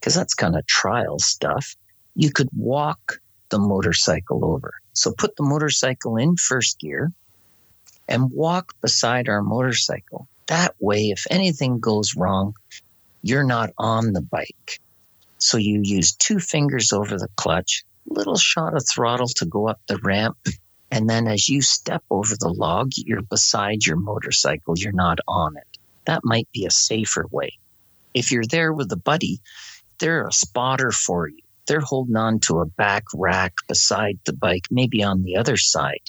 because 0.00 0.14
that's 0.14 0.34
kind 0.34 0.56
of 0.56 0.66
trial 0.66 1.18
stuff, 1.18 1.76
you 2.14 2.32
could 2.32 2.48
walk 2.56 3.20
the 3.50 3.58
motorcycle 3.58 4.44
over. 4.44 4.72
So 4.92 5.12
put 5.12 5.36
the 5.36 5.42
motorcycle 5.42 6.16
in 6.16 6.36
first 6.36 6.78
gear 6.78 7.12
and 8.08 8.30
walk 8.32 8.74
beside 8.80 9.28
our 9.28 9.42
motorcycle. 9.42 10.28
That 10.46 10.74
way, 10.80 11.10
if 11.10 11.26
anything 11.30 11.78
goes 11.78 12.16
wrong, 12.16 12.54
you're 13.22 13.44
not 13.44 13.70
on 13.78 14.12
the 14.12 14.20
bike. 14.20 14.80
So 15.38 15.56
you 15.58 15.80
use 15.82 16.12
two 16.12 16.40
fingers 16.40 16.92
over 16.92 17.16
the 17.16 17.28
clutch, 17.36 17.84
little 18.06 18.36
shot 18.36 18.74
of 18.74 18.84
throttle 18.86 19.28
to 19.28 19.46
go 19.46 19.68
up 19.68 19.80
the 19.86 19.98
ramp. 20.02 20.36
And 20.90 21.08
then 21.08 21.28
as 21.28 21.48
you 21.48 21.62
step 21.62 22.02
over 22.10 22.34
the 22.36 22.52
log, 22.52 22.90
you're 22.96 23.22
beside 23.22 23.86
your 23.86 23.96
motorcycle, 23.96 24.74
you're 24.76 24.92
not 24.92 25.20
on 25.28 25.56
it. 25.56 25.78
That 26.06 26.24
might 26.24 26.48
be 26.52 26.66
a 26.66 26.70
safer 26.70 27.26
way. 27.30 27.58
If 28.12 28.32
you're 28.32 28.44
there 28.44 28.72
with 28.72 28.90
a 28.90 28.96
buddy, 28.96 29.40
they're 29.98 30.26
a 30.26 30.32
spotter 30.32 30.90
for 30.90 31.28
you 31.28 31.38
they're 31.70 31.80
holding 31.80 32.16
on 32.16 32.40
to 32.40 32.58
a 32.58 32.66
back 32.66 33.04
rack 33.14 33.54
beside 33.68 34.18
the 34.26 34.32
bike, 34.32 34.64
maybe 34.72 35.04
on 35.04 35.22
the 35.22 35.36
other 35.36 35.56
side. 35.56 36.00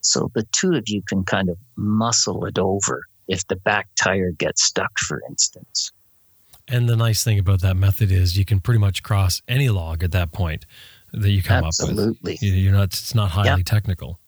So 0.00 0.30
the 0.32 0.46
two 0.52 0.74
of 0.74 0.84
you 0.86 1.02
can 1.02 1.24
kind 1.24 1.48
of 1.48 1.56
muscle 1.74 2.44
it 2.44 2.56
over 2.56 3.02
if 3.26 3.44
the 3.48 3.56
back 3.56 3.88
tire 3.96 4.30
gets 4.30 4.62
stuck, 4.62 4.96
for 4.96 5.20
instance. 5.28 5.90
And 6.68 6.88
the 6.88 6.96
nice 6.96 7.24
thing 7.24 7.40
about 7.40 7.62
that 7.62 7.76
method 7.76 8.12
is 8.12 8.38
you 8.38 8.44
can 8.44 8.60
pretty 8.60 8.78
much 8.78 9.02
cross 9.02 9.42
any 9.48 9.68
log 9.70 10.04
at 10.04 10.12
that 10.12 10.30
point 10.30 10.66
that 11.12 11.30
you 11.30 11.42
come 11.42 11.64
Absolutely. 11.64 12.02
up 12.02 12.08
with. 12.22 12.32
Absolutely. 12.34 12.60
You're 12.60 12.74
not, 12.74 12.84
it's 12.84 13.14
not 13.14 13.30
highly 13.30 13.64
technical. 13.64 14.20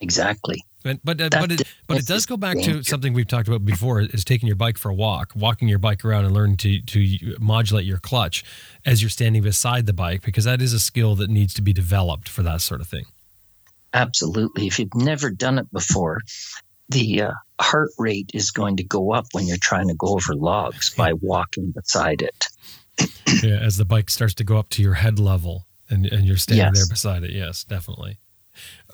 Exactly. 0.00 0.62
But 0.86 1.00
but 1.02 1.20
uh, 1.20 1.28
but 1.40 1.50
it, 1.50 1.62
but 1.88 1.98
it 1.98 2.06
does 2.06 2.26
go 2.26 2.36
back 2.36 2.60
to 2.60 2.84
something 2.84 3.12
we've 3.12 3.26
talked 3.26 3.48
about 3.48 3.64
before: 3.64 4.02
is 4.02 4.24
taking 4.24 4.46
your 4.46 4.54
bike 4.54 4.78
for 4.78 4.88
a 4.88 4.94
walk, 4.94 5.32
walking 5.34 5.66
your 5.66 5.80
bike 5.80 6.04
around, 6.04 6.26
and 6.26 6.32
learning 6.32 6.58
to 6.58 6.80
to 6.80 7.36
modulate 7.40 7.84
your 7.84 7.98
clutch 7.98 8.44
as 8.84 9.02
you're 9.02 9.10
standing 9.10 9.42
beside 9.42 9.86
the 9.86 9.92
bike, 9.92 10.22
because 10.22 10.44
that 10.44 10.62
is 10.62 10.72
a 10.72 10.78
skill 10.78 11.16
that 11.16 11.28
needs 11.28 11.52
to 11.54 11.62
be 11.62 11.72
developed 11.72 12.28
for 12.28 12.44
that 12.44 12.60
sort 12.60 12.80
of 12.80 12.86
thing. 12.86 13.04
Absolutely. 13.94 14.68
If 14.68 14.78
you've 14.78 14.94
never 14.94 15.28
done 15.30 15.58
it 15.58 15.72
before, 15.72 16.20
the 16.88 17.22
uh, 17.22 17.32
heart 17.60 17.90
rate 17.98 18.30
is 18.32 18.52
going 18.52 18.76
to 18.76 18.84
go 18.84 19.12
up 19.12 19.26
when 19.32 19.46
you're 19.46 19.56
trying 19.60 19.88
to 19.88 19.94
go 19.94 20.08
over 20.08 20.36
logs 20.36 20.94
by 20.94 21.14
walking 21.14 21.72
beside 21.72 22.22
it. 22.22 22.46
yeah, 23.42 23.56
as 23.56 23.76
the 23.76 23.84
bike 23.84 24.08
starts 24.08 24.34
to 24.34 24.44
go 24.44 24.56
up 24.56 24.68
to 24.68 24.82
your 24.82 24.94
head 24.94 25.18
level 25.18 25.66
and, 25.90 26.06
and 26.06 26.26
you're 26.26 26.36
standing 26.36 26.66
yes. 26.66 26.78
there 26.78 26.86
beside 26.88 27.24
it. 27.24 27.32
Yes, 27.32 27.64
definitely. 27.64 28.18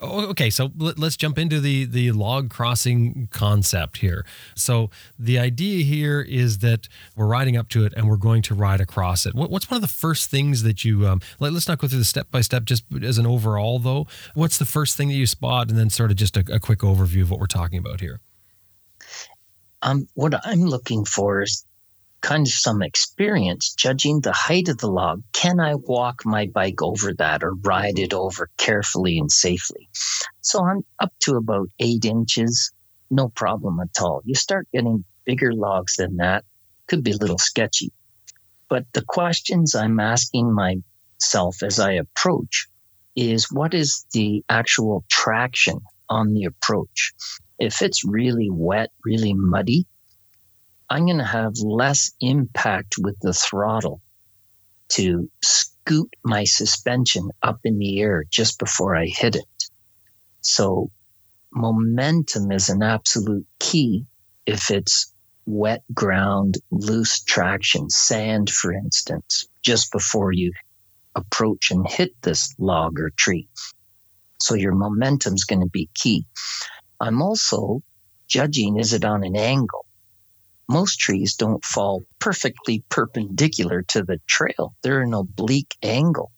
Oh, 0.02 0.26
okay, 0.30 0.50
so 0.50 0.70
let's 0.76 1.16
jump 1.16 1.38
into 1.38 1.60
the 1.60 1.84
the 1.84 2.10
log 2.10 2.50
crossing 2.50 3.28
concept 3.30 3.98
here. 3.98 4.26
So 4.56 4.90
the 5.16 5.38
idea 5.38 5.84
here 5.84 6.20
is 6.20 6.58
that 6.58 6.88
we're 7.14 7.26
riding 7.26 7.56
up 7.56 7.68
to 7.70 7.84
it 7.84 7.94
and 7.96 8.08
we're 8.08 8.16
going 8.16 8.42
to 8.42 8.54
ride 8.54 8.80
across 8.80 9.26
it. 9.26 9.34
what's 9.34 9.70
one 9.70 9.76
of 9.76 9.82
the 9.82 9.88
first 9.88 10.28
things 10.28 10.64
that 10.64 10.84
you 10.84 11.06
um, 11.06 11.20
let, 11.38 11.52
us 11.52 11.68
not 11.68 11.78
go 11.78 11.86
through 11.86 12.00
the 12.00 12.04
step 12.04 12.30
by 12.32 12.40
step, 12.40 12.64
just 12.64 12.84
as 13.02 13.16
an 13.18 13.26
overall 13.26 13.78
though. 13.78 14.08
What's 14.34 14.58
the 14.58 14.64
first 14.64 14.96
thing 14.96 15.08
that 15.08 15.14
you 15.14 15.26
spot, 15.26 15.68
and 15.70 15.78
then 15.78 15.88
sort 15.88 16.10
of 16.10 16.16
just 16.16 16.36
a, 16.36 16.44
a 16.52 16.58
quick 16.58 16.80
overview 16.80 17.22
of 17.22 17.30
what 17.30 17.38
we're 17.38 17.46
talking 17.46 17.78
about 17.78 18.00
here. 18.00 18.20
Um, 19.82 20.08
what 20.14 20.34
I'm 20.44 20.62
looking 20.62 21.04
for 21.04 21.42
is 21.42 21.64
kind 22.22 22.46
of 22.46 22.52
some 22.52 22.82
experience 22.82 23.74
judging 23.74 24.20
the 24.20 24.32
height 24.32 24.68
of 24.68 24.78
the 24.78 24.90
log. 24.90 25.22
Can 25.32 25.60
I 25.60 25.74
walk 25.74 26.22
my 26.24 26.46
bike 26.46 26.80
over 26.80 27.12
that 27.14 27.42
or 27.42 27.54
ride 27.54 27.98
it 27.98 28.14
over 28.14 28.48
carefully 28.56 29.18
and 29.18 29.30
safely? 29.30 29.88
So 30.40 30.64
I'm 30.64 30.84
up 31.00 31.12
to 31.20 31.36
about 31.36 31.68
eight 31.78 32.04
inches, 32.04 32.72
no 33.10 33.28
problem 33.28 33.80
at 33.80 34.00
all. 34.00 34.22
You 34.24 34.34
start 34.34 34.68
getting 34.72 35.04
bigger 35.24 35.52
logs 35.52 35.96
than 35.96 36.16
that, 36.16 36.44
could 36.86 37.04
be 37.04 37.12
a 37.12 37.16
little 37.16 37.38
sketchy. 37.38 37.92
But 38.68 38.86
the 38.92 39.04
questions 39.04 39.74
I'm 39.74 40.00
asking 40.00 40.54
myself 40.54 41.62
as 41.62 41.78
I 41.78 41.92
approach 41.92 42.68
is 43.14 43.52
what 43.52 43.74
is 43.74 44.06
the 44.12 44.44
actual 44.48 45.04
traction 45.10 45.80
on 46.08 46.32
the 46.32 46.44
approach? 46.44 47.12
If 47.58 47.82
it's 47.82 48.04
really 48.04 48.48
wet, 48.50 48.90
really 49.04 49.34
muddy, 49.34 49.86
I'm 50.92 51.06
going 51.06 51.16
to 51.16 51.24
have 51.24 51.54
less 51.56 52.12
impact 52.20 52.96
with 52.98 53.18
the 53.22 53.32
throttle 53.32 54.02
to 54.90 55.30
scoot 55.42 56.14
my 56.22 56.44
suspension 56.44 57.30
up 57.42 57.60
in 57.64 57.78
the 57.78 57.98
air 58.02 58.24
just 58.28 58.58
before 58.58 58.94
I 58.94 59.06
hit 59.06 59.34
it. 59.34 59.70
So 60.42 60.90
momentum 61.50 62.52
is 62.52 62.68
an 62.68 62.82
absolute 62.82 63.46
key 63.58 64.04
if 64.44 64.70
it's 64.70 65.14
wet 65.46 65.82
ground, 65.94 66.58
loose 66.70 67.22
traction, 67.22 67.88
sand, 67.88 68.50
for 68.50 68.74
instance, 68.74 69.48
just 69.62 69.92
before 69.92 70.30
you 70.30 70.52
approach 71.14 71.70
and 71.70 71.88
hit 71.88 72.10
this 72.20 72.54
log 72.58 73.00
or 73.00 73.12
tree. 73.16 73.48
So 74.42 74.56
your 74.56 74.74
momentum 74.74 75.32
is 75.32 75.44
going 75.44 75.62
to 75.62 75.70
be 75.70 75.88
key. 75.94 76.26
I'm 77.00 77.22
also 77.22 77.80
judging 78.28 78.76
is 78.76 78.92
it 78.92 79.06
on 79.06 79.24
an 79.24 79.36
angle? 79.36 79.86
Most 80.72 80.98
trees 80.98 81.34
don't 81.34 81.64
fall 81.64 82.02
perfectly 82.18 82.82
perpendicular 82.88 83.82
to 83.82 84.02
the 84.02 84.18
trail. 84.26 84.74
They're 84.82 85.02
an 85.02 85.12
oblique 85.12 85.76
angle. 85.82 86.32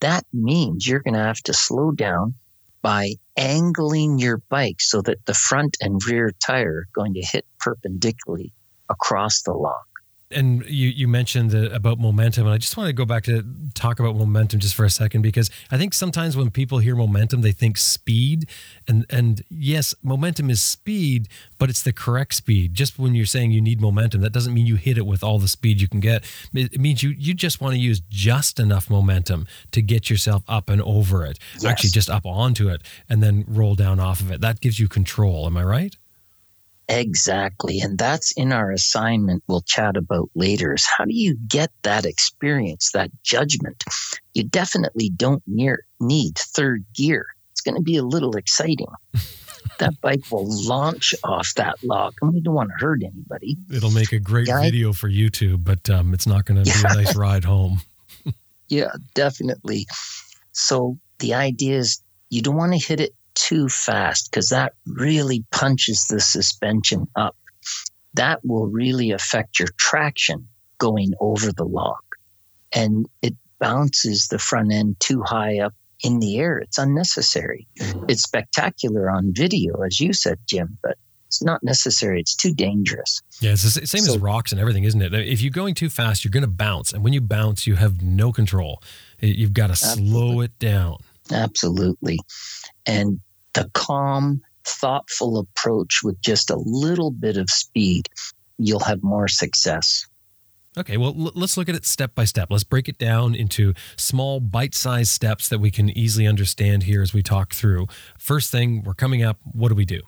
That 0.00 0.26
means 0.32 0.86
you're 0.86 1.00
going 1.00 1.14
to 1.14 1.20
have 1.20 1.42
to 1.44 1.54
slow 1.54 1.90
down 1.90 2.34
by 2.82 3.14
angling 3.36 4.18
your 4.18 4.38
bike 4.48 4.80
so 4.80 5.00
that 5.02 5.24
the 5.24 5.34
front 5.34 5.78
and 5.80 6.00
rear 6.06 6.32
tire 6.44 6.80
are 6.80 6.88
going 6.92 7.14
to 7.14 7.22
hit 7.22 7.46
perpendicularly 7.60 8.52
across 8.90 9.42
the 9.42 9.52
log 9.52 9.91
and 10.34 10.64
you 10.66 10.88
you 10.88 11.08
mentioned 11.08 11.50
the, 11.50 11.72
about 11.74 11.98
momentum, 11.98 12.46
and 12.46 12.54
I 12.54 12.58
just 12.58 12.76
want 12.76 12.88
to 12.88 12.92
go 12.92 13.04
back 13.04 13.24
to 13.24 13.44
talk 13.74 14.00
about 14.00 14.16
momentum 14.16 14.60
just 14.60 14.74
for 14.74 14.84
a 14.84 14.90
second 14.90 15.22
because 15.22 15.50
I 15.70 15.78
think 15.78 15.94
sometimes 15.94 16.36
when 16.36 16.50
people 16.50 16.78
hear 16.78 16.94
momentum, 16.94 17.42
they 17.42 17.52
think 17.52 17.76
speed, 17.78 18.48
and 18.88 19.06
and 19.10 19.42
yes, 19.50 19.94
momentum 20.02 20.50
is 20.50 20.60
speed, 20.60 21.28
but 21.58 21.70
it's 21.70 21.82
the 21.82 21.92
correct 21.92 22.34
speed. 22.34 22.74
Just 22.74 22.98
when 22.98 23.14
you're 23.14 23.26
saying 23.26 23.52
you 23.52 23.60
need 23.60 23.80
momentum, 23.80 24.20
that 24.22 24.32
doesn't 24.32 24.54
mean 24.54 24.66
you 24.66 24.76
hit 24.76 24.98
it 24.98 25.06
with 25.06 25.22
all 25.22 25.38
the 25.38 25.48
speed 25.48 25.80
you 25.80 25.88
can 25.88 26.00
get. 26.00 26.24
It 26.52 26.80
means 26.80 27.02
you 27.02 27.10
you 27.10 27.34
just 27.34 27.60
want 27.60 27.74
to 27.74 27.80
use 27.80 28.00
just 28.08 28.58
enough 28.58 28.90
momentum 28.90 29.46
to 29.72 29.82
get 29.82 30.10
yourself 30.10 30.42
up 30.48 30.68
and 30.68 30.82
over 30.82 31.24
it, 31.24 31.38
yes. 31.54 31.64
actually 31.64 31.90
just 31.90 32.10
up 32.10 32.26
onto 32.26 32.68
it, 32.68 32.82
and 33.08 33.22
then 33.22 33.44
roll 33.48 33.74
down 33.74 34.00
off 34.00 34.20
of 34.20 34.30
it. 34.30 34.40
That 34.40 34.60
gives 34.60 34.78
you 34.78 34.88
control. 34.88 35.46
Am 35.46 35.56
I 35.56 35.64
right? 35.64 35.96
Exactly. 36.92 37.80
And 37.80 37.98
that's 37.98 38.32
in 38.32 38.52
our 38.52 38.70
assignment 38.70 39.42
we'll 39.48 39.62
chat 39.62 39.96
about 39.96 40.28
later 40.34 40.74
is 40.74 40.86
how 40.86 41.04
do 41.04 41.14
you 41.14 41.36
get 41.48 41.70
that 41.82 42.04
experience, 42.04 42.90
that 42.92 43.10
judgment? 43.22 43.82
You 44.34 44.44
definitely 44.44 45.10
don't 45.10 45.42
near, 45.46 45.86
need 46.00 46.36
third 46.36 46.84
gear. 46.94 47.26
It's 47.52 47.62
going 47.62 47.76
to 47.76 47.82
be 47.82 47.96
a 47.96 48.02
little 48.02 48.36
exciting. 48.36 48.88
that 49.78 49.98
bike 50.02 50.20
will 50.30 50.46
launch 50.66 51.14
off 51.24 51.54
that 51.56 51.82
log 51.82 52.14
and 52.20 52.34
we 52.34 52.40
don't 52.40 52.54
want 52.54 52.70
to 52.70 52.84
hurt 52.84 53.02
anybody. 53.02 53.56
It'll 53.72 53.90
make 53.90 54.12
a 54.12 54.20
great 54.20 54.48
Guy, 54.48 54.62
video 54.62 54.92
for 54.92 55.08
YouTube, 55.08 55.64
but 55.64 55.88
um, 55.88 56.12
it's 56.12 56.26
not 56.26 56.44
going 56.44 56.62
to 56.62 56.70
be 56.70 56.78
a 56.78 56.94
nice 56.94 57.16
ride 57.16 57.44
home. 57.44 57.80
yeah, 58.68 58.92
definitely. 59.14 59.86
So 60.52 60.98
the 61.20 61.34
idea 61.34 61.78
is 61.78 62.02
you 62.28 62.42
don't 62.42 62.56
want 62.56 62.72
to 62.72 62.78
hit 62.78 63.00
it 63.00 63.14
too 63.34 63.68
fast 63.68 64.30
because 64.30 64.48
that 64.50 64.74
really 64.86 65.44
punches 65.50 66.06
the 66.08 66.20
suspension 66.20 67.06
up. 67.16 67.36
That 68.14 68.40
will 68.44 68.66
really 68.66 69.10
affect 69.10 69.58
your 69.58 69.68
traction 69.78 70.48
going 70.78 71.12
over 71.20 71.52
the 71.52 71.64
log. 71.64 72.02
And 72.74 73.06
it 73.22 73.34
bounces 73.58 74.28
the 74.28 74.38
front 74.38 74.72
end 74.72 74.96
too 74.98 75.22
high 75.22 75.60
up 75.60 75.74
in 76.02 76.18
the 76.18 76.38
air. 76.38 76.58
It's 76.58 76.78
unnecessary. 76.78 77.68
It's 78.08 78.22
spectacular 78.22 79.10
on 79.10 79.32
video, 79.34 79.82
as 79.82 80.00
you 80.00 80.12
said, 80.12 80.38
Jim, 80.46 80.78
but 80.82 80.98
it's 81.28 81.42
not 81.42 81.62
necessary. 81.62 82.20
It's 82.20 82.36
too 82.36 82.52
dangerous. 82.52 83.22
Yeah, 83.40 83.52
it's 83.52 83.62
the 83.62 83.86
same 83.86 84.02
so, 84.02 84.14
as 84.14 84.18
rocks 84.18 84.52
and 84.52 84.60
everything, 84.60 84.84
isn't 84.84 85.00
it? 85.00 85.14
If 85.14 85.40
you're 85.40 85.50
going 85.50 85.74
too 85.74 85.88
fast, 85.88 86.24
you're 86.24 86.30
going 86.30 86.42
to 86.42 86.46
bounce. 86.48 86.92
And 86.92 87.02
when 87.02 87.14
you 87.14 87.22
bounce, 87.22 87.66
you 87.66 87.76
have 87.76 88.02
no 88.02 88.32
control. 88.32 88.82
You've 89.18 89.54
got 89.54 89.68
to 89.68 89.72
absolutely. 89.72 90.10
slow 90.10 90.40
it 90.40 90.58
down. 90.58 90.98
Absolutely. 91.32 92.18
And 92.86 93.20
the 93.54 93.70
calm, 93.74 94.42
thoughtful 94.64 95.38
approach 95.38 96.00
with 96.02 96.20
just 96.20 96.50
a 96.50 96.56
little 96.56 97.10
bit 97.10 97.36
of 97.36 97.50
speed, 97.50 98.08
you'll 98.58 98.80
have 98.80 99.02
more 99.02 99.28
success. 99.28 100.06
Okay, 100.76 100.96
well, 100.96 101.14
l- 101.18 101.32
let's 101.34 101.56
look 101.56 101.68
at 101.68 101.74
it 101.74 101.84
step 101.84 102.14
by 102.14 102.24
step. 102.24 102.48
Let's 102.50 102.64
break 102.64 102.88
it 102.88 102.98
down 102.98 103.34
into 103.34 103.74
small, 103.96 104.40
bite 104.40 104.74
sized 104.74 105.10
steps 105.10 105.48
that 105.48 105.58
we 105.58 105.70
can 105.70 105.90
easily 105.90 106.26
understand 106.26 106.84
here 106.84 107.02
as 107.02 107.12
we 107.12 107.22
talk 107.22 107.52
through. 107.52 107.88
First 108.18 108.50
thing, 108.50 108.82
we're 108.82 108.94
coming 108.94 109.22
up. 109.22 109.38
What 109.44 109.68
do 109.68 109.74
we 109.74 109.84
do? 109.84 110.00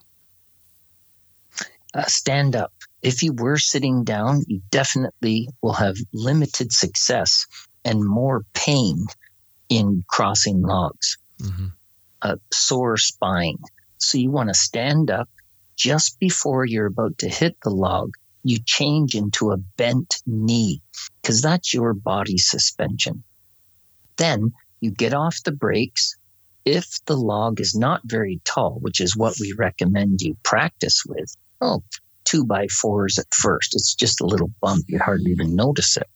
Uh, 1.93 2.05
stand 2.07 2.57
up. 2.57 2.73
If 3.03 3.23
you 3.23 3.35
were 3.35 3.59
sitting 3.59 4.05
down, 4.05 4.43
you 4.49 4.63
definitely 4.71 5.49
will 5.63 5.75
have 5.75 5.97
limited 6.13 6.73
success 6.73 7.47
and 7.85 8.03
more 8.03 8.45
pain 8.55 9.07
in 9.69 10.05
crossing 10.09 10.63
logs. 10.63 11.19
Mm-hmm. 11.41 11.67
A 12.23 12.39
sore 12.53 12.97
spine. 12.97 13.59
So 13.99 14.19
you 14.19 14.31
want 14.31 14.49
to 14.49 14.55
stand 14.55 15.11
up 15.11 15.29
just 15.77 16.19
before 16.19 16.65
you're 16.65 16.87
about 16.87 17.19
to 17.19 17.29
hit 17.29 17.57
the 17.63 17.71
log 17.71 18.15
you 18.45 18.59
change 18.65 19.15
into 19.15 19.51
a 19.51 19.57
bent 19.57 20.23
knee 20.27 20.83
because 21.21 21.41
that's 21.41 21.73
your 21.73 21.95
body 21.95 22.37
suspension. 22.37 23.25
Then 24.19 24.53
you 24.81 24.91
get 24.91 25.15
off 25.15 25.43
the 25.45 25.53
brakes. 25.53 26.17
If 26.67 26.87
the 27.07 27.17
log 27.17 27.61
is 27.61 27.75
not 27.75 28.03
very 28.05 28.41
tall, 28.45 28.79
which 28.81 29.01
is 29.01 29.17
what 29.17 29.35
we 29.41 29.55
recommend 29.59 30.21
you 30.21 30.37
practice 30.45 31.03
with, 31.07 31.35
oh, 31.61 31.83
two 32.25 32.45
by 32.45 32.69
fours 32.69 33.19
at 33.19 33.27
first. 33.35 33.75
It's 33.75 33.95
just 33.95 34.21
a 34.21 34.27
little 34.27 34.51
bump. 34.61 34.85
You 34.89 34.99
hardly 34.99 35.33
even 35.33 35.57
notice 35.57 35.97
it. 35.97 36.09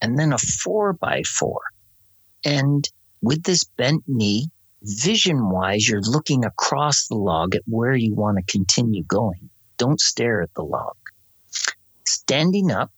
And 0.00 0.18
then 0.18 0.32
a 0.32 0.38
four 0.38 0.92
by 0.92 1.22
four. 1.22 1.60
And 2.44 2.88
with 3.22 3.42
this 3.42 3.64
bent 3.64 4.04
knee, 4.06 4.48
vision 4.82 5.48
wise, 5.50 5.88
you're 5.88 6.00
looking 6.00 6.44
across 6.44 7.08
the 7.08 7.16
log 7.16 7.54
at 7.54 7.62
where 7.66 7.94
you 7.94 8.14
want 8.14 8.38
to 8.38 8.52
continue 8.52 9.04
going. 9.04 9.50
Don't 9.78 10.00
stare 10.00 10.42
at 10.42 10.54
the 10.54 10.62
log 10.64 10.96
standing 12.26 12.70
up, 12.72 12.90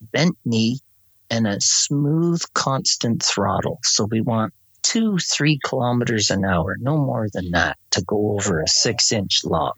bent 0.00 0.36
knee, 0.44 0.80
and 1.30 1.46
a 1.46 1.60
smooth, 1.60 2.42
constant 2.54 3.22
throttle. 3.22 3.78
So 3.82 4.04
we 4.04 4.20
want 4.20 4.52
two, 4.82 5.18
three 5.18 5.58
kilometers 5.64 6.30
an 6.30 6.44
hour, 6.44 6.76
no 6.78 6.96
more 6.96 7.28
than 7.32 7.52
that, 7.52 7.78
to 7.92 8.02
go 8.02 8.32
over 8.32 8.60
a 8.60 8.68
six 8.68 9.12
inch 9.12 9.44
log. 9.44 9.76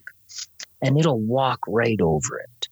And 0.82 0.98
it'll 0.98 1.20
walk 1.20 1.60
right 1.68 2.00
over 2.00 2.40
it. 2.40 2.68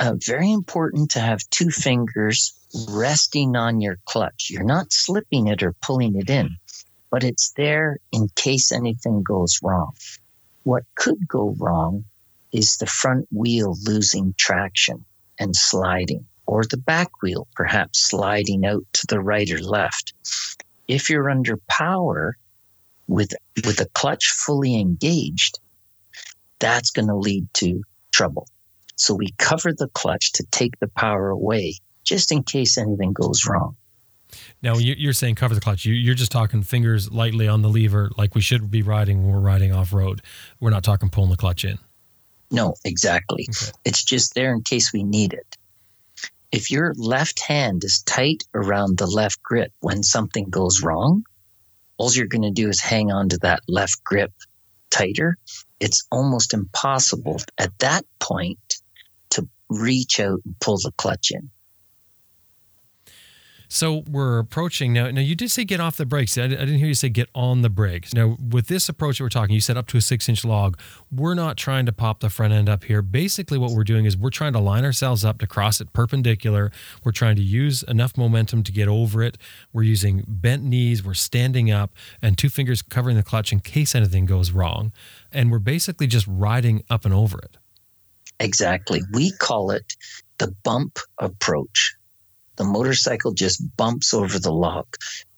Uh, 0.00 0.14
very 0.24 0.52
important 0.52 1.12
to 1.12 1.20
have 1.20 1.40
two 1.50 1.70
fingers 1.70 2.57
resting 2.88 3.56
on 3.56 3.80
your 3.80 3.98
clutch. 4.04 4.48
You're 4.50 4.64
not 4.64 4.92
slipping 4.92 5.48
it 5.48 5.62
or 5.62 5.74
pulling 5.82 6.16
it 6.16 6.30
in, 6.30 6.56
but 7.10 7.24
it's 7.24 7.52
there 7.56 7.98
in 8.12 8.28
case 8.34 8.72
anything 8.72 9.22
goes 9.22 9.60
wrong. 9.62 9.92
What 10.64 10.84
could 10.94 11.26
go 11.26 11.54
wrong 11.58 12.04
is 12.52 12.76
the 12.76 12.86
front 12.86 13.26
wheel 13.30 13.76
losing 13.84 14.34
traction 14.36 15.04
and 15.38 15.54
sliding, 15.54 16.26
or 16.46 16.64
the 16.64 16.76
back 16.76 17.22
wheel 17.22 17.46
perhaps 17.54 18.00
sliding 18.00 18.64
out 18.66 18.84
to 18.94 19.06
the 19.08 19.20
right 19.20 19.50
or 19.50 19.60
left. 19.60 20.12
If 20.86 21.10
you're 21.10 21.30
under 21.30 21.58
power 21.68 22.36
with, 23.06 23.32
with 23.64 23.80
a 23.80 23.88
clutch 23.94 24.26
fully 24.28 24.78
engaged, 24.78 25.58
that's 26.58 26.90
going 26.90 27.08
to 27.08 27.14
lead 27.14 27.46
to 27.54 27.82
trouble. 28.12 28.48
So 28.96 29.14
we 29.14 29.32
cover 29.38 29.72
the 29.72 29.88
clutch 29.88 30.32
to 30.32 30.44
take 30.50 30.78
the 30.80 30.88
power 30.88 31.28
away 31.28 31.74
just 32.08 32.32
in 32.32 32.42
case 32.42 32.78
anything 32.78 33.12
goes 33.12 33.46
wrong. 33.46 33.76
Now, 34.62 34.76
you're 34.76 35.12
saying 35.12 35.36
cover 35.36 35.54
the 35.54 35.60
clutch. 35.60 35.84
You're 35.84 36.14
just 36.14 36.32
talking 36.32 36.62
fingers 36.62 37.10
lightly 37.10 37.48
on 37.48 37.62
the 37.62 37.68
lever, 37.68 38.10
like 38.16 38.34
we 38.34 38.40
should 38.40 38.70
be 38.70 38.82
riding 38.82 39.22
when 39.22 39.32
we're 39.32 39.40
riding 39.40 39.72
off 39.72 39.92
road. 39.92 40.22
We're 40.60 40.70
not 40.70 40.84
talking 40.84 41.08
pulling 41.08 41.30
the 41.30 41.36
clutch 41.36 41.64
in. 41.64 41.78
No, 42.50 42.74
exactly. 42.84 43.46
Okay. 43.50 43.72
It's 43.84 44.02
just 44.02 44.34
there 44.34 44.52
in 44.52 44.62
case 44.62 44.92
we 44.92 45.02
need 45.02 45.32
it. 45.32 45.56
If 46.50 46.70
your 46.70 46.94
left 46.96 47.40
hand 47.40 47.84
is 47.84 48.02
tight 48.02 48.44
around 48.54 48.98
the 48.98 49.06
left 49.06 49.42
grip 49.42 49.72
when 49.80 50.02
something 50.02 50.48
goes 50.48 50.82
wrong, 50.82 51.24
all 51.98 52.12
you're 52.12 52.26
going 52.26 52.42
to 52.42 52.50
do 52.50 52.68
is 52.68 52.80
hang 52.80 53.12
on 53.12 53.28
to 53.30 53.38
that 53.38 53.60
left 53.68 54.02
grip 54.02 54.32
tighter. 54.90 55.36
It's 55.78 56.06
almost 56.10 56.54
impossible 56.54 57.40
at 57.58 57.78
that 57.80 58.04
point 58.18 58.76
to 59.30 59.48
reach 59.68 60.20
out 60.20 60.40
and 60.44 60.58
pull 60.60 60.78
the 60.78 60.92
clutch 60.96 61.30
in. 61.32 61.50
So 63.68 64.02
we're 64.10 64.38
approaching 64.38 64.94
now. 64.94 65.10
Now 65.10 65.20
you 65.20 65.34
did 65.34 65.50
say 65.50 65.64
get 65.64 65.78
off 65.78 65.98
the 65.98 66.06
brakes. 66.06 66.38
I 66.38 66.48
didn't 66.48 66.78
hear 66.78 66.88
you 66.88 66.94
say 66.94 67.10
get 67.10 67.28
on 67.34 67.60
the 67.60 67.68
brakes. 67.68 68.14
Now 68.14 68.36
with 68.50 68.66
this 68.66 68.88
approach 68.88 69.18
that 69.18 69.24
we're 69.24 69.28
talking, 69.28 69.54
you 69.54 69.60
set 69.60 69.76
up 69.76 69.86
to 69.88 69.98
a 69.98 70.00
six-inch 70.00 70.44
log. 70.44 70.80
We're 71.12 71.34
not 71.34 71.58
trying 71.58 71.84
to 71.86 71.92
pop 71.92 72.20
the 72.20 72.30
front 72.30 72.54
end 72.54 72.68
up 72.68 72.84
here. 72.84 73.02
Basically, 73.02 73.58
what 73.58 73.72
we're 73.72 73.84
doing 73.84 74.06
is 74.06 74.16
we're 74.16 74.30
trying 74.30 74.54
to 74.54 74.58
line 74.58 74.84
ourselves 74.84 75.24
up 75.24 75.38
to 75.40 75.46
cross 75.46 75.80
it 75.80 75.92
perpendicular. 75.92 76.72
We're 77.04 77.12
trying 77.12 77.36
to 77.36 77.42
use 77.42 77.82
enough 77.82 78.16
momentum 78.16 78.62
to 78.62 78.72
get 78.72 78.88
over 78.88 79.22
it. 79.22 79.36
We're 79.72 79.82
using 79.82 80.24
bent 80.26 80.64
knees. 80.64 81.04
We're 81.04 81.14
standing 81.14 81.70
up 81.70 81.94
and 82.22 82.38
two 82.38 82.48
fingers 82.48 82.80
covering 82.80 83.16
the 83.16 83.22
clutch 83.22 83.52
in 83.52 83.60
case 83.60 83.94
anything 83.94 84.24
goes 84.24 84.50
wrong. 84.50 84.92
And 85.30 85.52
we're 85.52 85.58
basically 85.58 86.06
just 86.06 86.26
riding 86.26 86.84
up 86.88 87.04
and 87.04 87.12
over 87.12 87.38
it. 87.38 87.58
Exactly. 88.40 89.02
We 89.12 89.32
call 89.32 89.72
it 89.72 89.94
the 90.38 90.54
bump 90.62 90.98
approach 91.18 91.96
the 92.58 92.64
motorcycle 92.64 93.32
just 93.32 93.62
bumps 93.76 94.12
over 94.12 94.38
the 94.38 94.52
log 94.52 94.86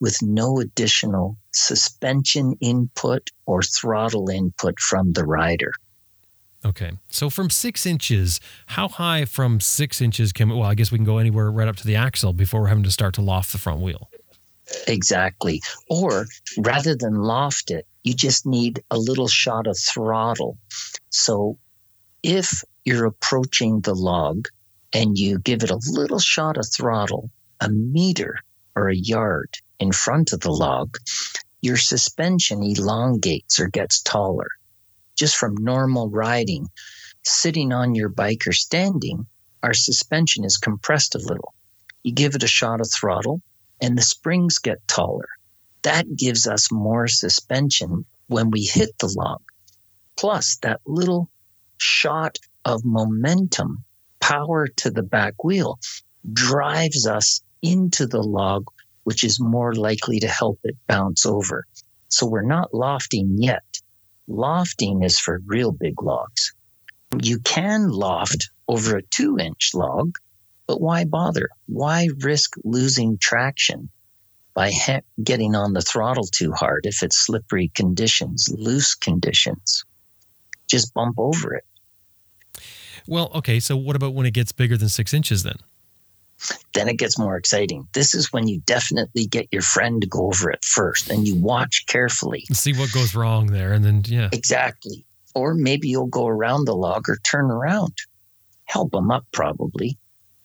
with 0.00 0.18
no 0.22 0.58
additional 0.58 1.36
suspension 1.52 2.54
input 2.60 3.30
or 3.46 3.62
throttle 3.62 4.28
input 4.30 4.80
from 4.80 5.12
the 5.12 5.24
rider. 5.24 5.72
Okay. 6.64 6.92
So 7.08 7.30
from 7.30 7.48
six 7.50 7.86
inches, 7.86 8.40
how 8.66 8.88
high 8.88 9.24
from 9.24 9.60
six 9.60 10.00
inches 10.00 10.32
can, 10.32 10.48
well, 10.48 10.62
I 10.62 10.74
guess 10.74 10.90
we 10.90 10.98
can 10.98 11.04
go 11.04 11.18
anywhere 11.18 11.50
right 11.50 11.68
up 11.68 11.76
to 11.76 11.86
the 11.86 11.96
axle 11.96 12.32
before 12.32 12.62
we're 12.62 12.68
having 12.68 12.84
to 12.84 12.90
start 12.90 13.14
to 13.14 13.22
loft 13.22 13.52
the 13.52 13.58
front 13.58 13.80
wheel. 13.80 14.10
Exactly. 14.86 15.62
Or 15.88 16.26
rather 16.58 16.96
than 16.96 17.14
loft 17.14 17.70
it, 17.70 17.86
you 18.02 18.14
just 18.14 18.46
need 18.46 18.82
a 18.90 18.98
little 18.98 19.28
shot 19.28 19.66
of 19.66 19.78
throttle. 19.78 20.58
So 21.10 21.58
if 22.22 22.62
you're 22.84 23.06
approaching 23.06 23.80
the 23.80 23.94
log 23.94 24.48
and 24.92 25.16
you 25.16 25.38
give 25.38 25.62
it 25.62 25.70
a 25.70 25.80
little 25.90 26.18
shot 26.18 26.56
of 26.56 26.66
throttle, 26.72 27.30
a 27.60 27.68
meter 27.68 28.36
or 28.74 28.88
a 28.88 28.96
yard 28.96 29.56
in 29.78 29.92
front 29.92 30.32
of 30.32 30.40
the 30.40 30.50
log, 30.50 30.96
your 31.60 31.76
suspension 31.76 32.62
elongates 32.62 33.60
or 33.60 33.68
gets 33.68 34.00
taller. 34.00 34.48
Just 35.16 35.36
from 35.36 35.54
normal 35.56 36.08
riding, 36.08 36.68
sitting 37.22 37.72
on 37.72 37.94
your 37.94 38.08
bike 38.08 38.46
or 38.46 38.52
standing, 38.52 39.26
our 39.62 39.74
suspension 39.74 40.44
is 40.44 40.56
compressed 40.56 41.14
a 41.14 41.18
little. 41.18 41.54
You 42.02 42.12
give 42.12 42.34
it 42.34 42.42
a 42.42 42.48
shot 42.48 42.80
of 42.80 42.90
throttle, 42.90 43.42
and 43.80 43.96
the 43.96 44.02
springs 44.02 44.58
get 44.58 44.86
taller. 44.88 45.28
That 45.82 46.16
gives 46.16 46.46
us 46.46 46.72
more 46.72 47.08
suspension 47.08 48.04
when 48.28 48.50
we 48.50 48.62
hit 48.62 48.98
the 48.98 49.12
log. 49.16 49.42
Plus, 50.16 50.56
that 50.62 50.80
little 50.86 51.30
shot 51.78 52.38
of 52.64 52.84
momentum 52.84 53.84
power 54.30 54.68
to 54.68 54.90
the 54.90 55.02
back 55.02 55.42
wheel 55.42 55.78
drives 56.32 57.06
us 57.06 57.42
into 57.62 58.06
the 58.06 58.22
log, 58.22 58.66
which 59.04 59.24
is 59.24 59.40
more 59.40 59.74
likely 59.74 60.20
to 60.20 60.28
help 60.28 60.60
it 60.62 60.76
bounce 60.86 61.26
over. 61.26 61.66
So 62.08 62.26
we're 62.26 62.42
not 62.42 62.72
lofting 62.72 63.36
yet. 63.38 63.64
Lofting 64.28 65.02
is 65.02 65.18
for 65.18 65.40
real 65.46 65.72
big 65.72 66.00
logs. 66.02 66.54
You 67.20 67.40
can 67.40 67.88
loft 67.88 68.50
over 68.68 68.96
a 68.96 69.02
two 69.02 69.36
inch 69.38 69.70
log, 69.74 70.14
but 70.68 70.80
why 70.80 71.04
bother? 71.04 71.48
Why 71.66 72.08
risk 72.20 72.54
losing 72.62 73.18
traction 73.18 73.90
by 74.54 74.70
getting 75.22 75.56
on 75.56 75.72
the 75.72 75.82
throttle 75.82 76.24
too 76.24 76.52
hard 76.52 76.86
if 76.86 77.02
it's 77.02 77.18
slippery 77.18 77.72
conditions, 77.74 78.48
loose 78.56 78.94
conditions? 78.94 79.84
Just 80.68 80.94
bump 80.94 81.16
over 81.18 81.54
it. 81.54 81.64
Well, 83.10 83.32
okay. 83.34 83.58
So 83.58 83.76
what 83.76 83.96
about 83.96 84.14
when 84.14 84.24
it 84.24 84.34
gets 84.34 84.52
bigger 84.52 84.76
than 84.76 84.88
six 84.88 85.12
inches 85.12 85.42
then? 85.42 85.56
Then 86.74 86.88
it 86.88 86.96
gets 86.96 87.18
more 87.18 87.36
exciting. 87.36 87.88
This 87.92 88.14
is 88.14 88.32
when 88.32 88.46
you 88.46 88.62
definitely 88.64 89.26
get 89.26 89.48
your 89.50 89.62
friend 89.62 90.00
to 90.00 90.06
go 90.06 90.28
over 90.28 90.48
it 90.50 90.64
first 90.64 91.10
and 91.10 91.26
you 91.26 91.34
watch 91.34 91.86
carefully. 91.88 92.44
See 92.52 92.72
what 92.72 92.92
goes 92.92 93.16
wrong 93.16 93.48
there. 93.48 93.72
And 93.72 93.84
then, 93.84 94.04
yeah. 94.06 94.28
Exactly. 94.32 95.04
Or 95.34 95.54
maybe 95.54 95.88
you'll 95.88 96.06
go 96.06 96.28
around 96.28 96.66
the 96.66 96.76
log 96.76 97.08
or 97.08 97.16
turn 97.16 97.50
around. 97.50 97.94
Help 98.64 98.92
them 98.92 99.10
up, 99.10 99.26
probably. 99.32 99.98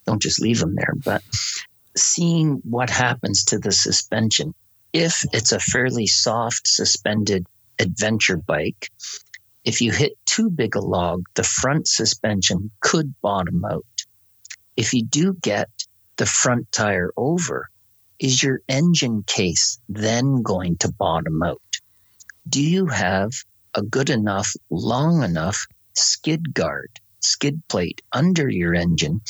Don't 0.08 0.22
just 0.22 0.42
leave 0.42 0.60
them 0.60 0.74
there. 0.74 0.94
But 1.04 1.22
seeing 1.96 2.62
what 2.68 2.90
happens 2.90 3.46
to 3.46 3.60
the 3.60 3.72
suspension. 3.72 4.56
If 4.92 5.24
it's 5.34 5.52
a 5.52 5.60
fairly 5.60 6.08
soft 6.08 6.68
suspended 6.68 7.46
adventure 7.78 8.38
bike, 8.38 8.90
if 9.66 9.82
you 9.82 9.92
hit 9.92 10.14
too 10.26 10.52
big 10.52 10.76
a 10.76 10.80
log, 10.80 11.24
the 11.34 11.44
front 11.44 11.88
suspension 11.88 12.70
could 12.82 13.16
bottom 13.22 13.66
out. 13.66 13.84
If 14.78 14.94
you 14.94 15.04
do 15.04 15.34
get 15.42 15.70
the 16.18 16.28
front 16.28 16.72
tire 16.72 17.12
over, 17.18 17.70
is 18.20 18.44
your 18.44 18.62
engine 18.70 19.24
case 19.24 19.80
then 19.90 20.44
going 20.44 20.78
to 20.78 20.92
bottom 20.92 21.42
out? 21.42 21.62
Do 22.48 22.62
you 22.62 22.86
have 22.86 23.32
a 23.74 23.82
good 23.82 24.12
enough, 24.12 24.54
long 24.70 25.24
enough 25.24 25.66
skid 25.96 26.54
guard, 26.54 27.00
skid 27.22 27.62
plate 27.68 28.04
under 28.14 28.48
your 28.48 28.76
engine 28.76 29.22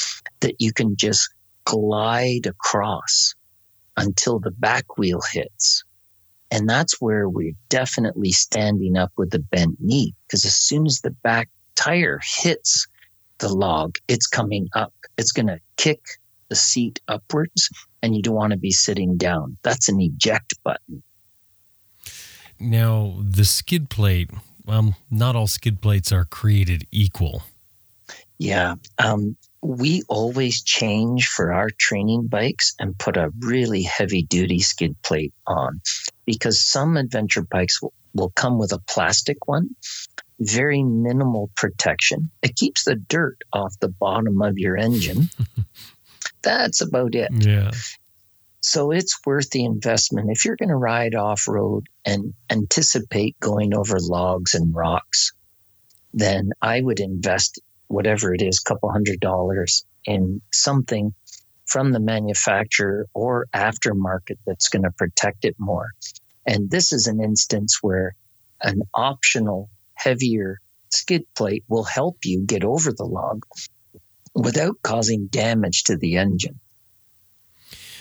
that 0.41 0.55
you 0.59 0.73
can 0.73 0.97
just 0.97 1.29
glide 1.63 2.45
across 2.45 3.35
until 3.95 4.39
the 4.39 4.51
back 4.51 4.97
wheel 4.97 5.21
hits? 5.31 5.85
And 6.51 6.69
that's 6.69 7.01
where 7.01 7.27
we're 7.27 7.55
definitely 7.69 8.31
standing 8.31 8.97
up 8.97 9.11
with 9.17 9.31
the 9.31 9.39
bent 9.39 9.77
knee 9.79 10.13
because 10.35 10.43
as 10.43 10.55
soon 10.57 10.85
as 10.85 10.99
the 10.99 11.11
back 11.11 11.47
tire 11.75 12.19
hits 12.21 12.87
the 13.37 13.47
log, 13.47 13.95
it's 14.09 14.27
coming 14.27 14.67
up. 14.75 14.93
It's 15.17 15.31
going 15.31 15.47
to 15.47 15.61
kick 15.77 16.01
the 16.49 16.57
seat 16.57 16.99
upwards 17.07 17.69
and 18.03 18.13
you 18.13 18.21
don't 18.21 18.35
want 18.35 18.51
to 18.51 18.57
be 18.57 18.71
sitting 18.71 19.15
down. 19.15 19.57
That's 19.63 19.87
an 19.87 20.01
eject 20.01 20.55
button. 20.61 21.03
Now, 22.59 23.15
the 23.21 23.45
skid 23.45 23.89
plate, 23.89 24.29
well, 24.65 24.95
not 25.09 25.37
all 25.37 25.47
skid 25.47 25.79
plates 25.79 26.11
are 26.11 26.25
created 26.25 26.85
equal. 26.91 27.43
Yeah. 28.37 28.75
Um, 28.99 29.37
we 29.61 30.03
always 30.09 30.61
change 30.61 31.27
for 31.27 31.53
our 31.53 31.69
training 31.79 32.27
bikes 32.27 32.75
and 32.77 32.97
put 32.97 33.15
a 33.15 33.31
really 33.39 33.83
heavy 33.83 34.23
duty 34.23 34.59
skid 34.59 35.01
plate 35.01 35.33
on 35.47 35.79
because 36.25 36.59
some 36.59 36.97
adventure 36.97 37.43
bikes 37.43 37.81
will, 37.81 37.93
will 38.13 38.31
come 38.31 38.59
with 38.59 38.73
a 38.73 38.79
plastic 38.79 39.47
one, 39.47 39.69
very 40.39 40.83
minimal 40.83 41.49
protection. 41.55 42.29
It 42.41 42.55
keeps 42.55 42.83
the 42.83 42.95
dirt 42.95 43.37
off 43.53 43.73
the 43.79 43.89
bottom 43.89 44.41
of 44.41 44.57
your 44.57 44.77
engine. 44.77 45.29
That's 46.43 46.81
about 46.81 47.15
it. 47.15 47.31
Yeah. 47.33 47.71
So 48.61 48.91
it's 48.91 49.19
worth 49.25 49.51
the 49.51 49.63
investment. 49.63 50.31
If 50.31 50.43
you're 50.43 50.55
going 50.55 50.69
to 50.69 50.75
ride 50.75 51.15
off 51.15 51.47
road 51.47 51.85
and 52.03 52.33
anticipate 52.49 53.39
going 53.39 53.75
over 53.75 53.97
logs 53.99 54.55
and 54.55 54.73
rocks, 54.73 55.33
then 56.13 56.49
I 56.61 56.81
would 56.81 56.99
invest 56.99 57.61
whatever 57.87 58.33
it 58.33 58.41
is, 58.41 58.59
a 58.59 58.67
couple 58.67 58.91
hundred 58.91 59.19
dollars 59.19 59.85
in 60.05 60.41
something 60.51 61.13
from 61.67 61.91
the 61.91 61.99
manufacturer 61.99 63.07
or 63.13 63.47
aftermarket 63.53 64.37
that's 64.45 64.69
going 64.69 64.83
to 64.83 64.91
protect 64.91 65.45
it 65.45 65.55
more. 65.59 65.91
And 66.45 66.69
this 66.69 66.93
is 66.93 67.07
an 67.07 67.21
instance 67.21 67.79
where 67.81 68.15
an 68.61 68.81
optional 68.93 69.69
heavier 69.95 70.59
skid 70.89 71.23
plate 71.35 71.63
will 71.67 71.83
help 71.83 72.17
you 72.23 72.45
get 72.45 72.63
over 72.63 72.91
the 72.91 73.05
log 73.05 73.43
without 74.33 74.75
causing 74.83 75.27
damage 75.27 75.83
to 75.83 75.97
the 75.97 76.17
engine. 76.17 76.59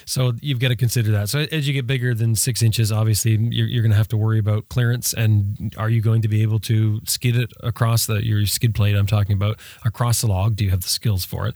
So 0.06 0.34
you've 0.40 0.60
got 0.60 0.68
to 0.68 0.76
consider 0.76 1.10
that. 1.12 1.28
So 1.28 1.46
as 1.50 1.66
you 1.66 1.72
get 1.72 1.86
bigger 1.86 2.14
than 2.14 2.34
six 2.34 2.62
inches, 2.62 2.92
obviously 2.92 3.32
you're, 3.32 3.66
you're 3.66 3.82
going 3.82 3.90
to 3.90 3.96
have 3.96 4.08
to 4.08 4.16
worry 4.16 4.38
about 4.38 4.68
clearance. 4.68 5.14
And 5.14 5.74
are 5.78 5.88
you 5.88 6.02
going 6.02 6.22
to 6.22 6.28
be 6.28 6.42
able 6.42 6.58
to 6.60 7.00
skid 7.06 7.36
it 7.36 7.50
across 7.60 8.06
the 8.06 8.24
your 8.24 8.44
skid 8.46 8.74
plate? 8.74 8.96
I'm 8.96 9.06
talking 9.06 9.34
about 9.34 9.58
across 9.84 10.20
the 10.20 10.26
log. 10.26 10.56
Do 10.56 10.64
you 10.64 10.70
have 10.70 10.82
the 10.82 10.88
skills 10.88 11.24
for 11.24 11.46
it? 11.46 11.54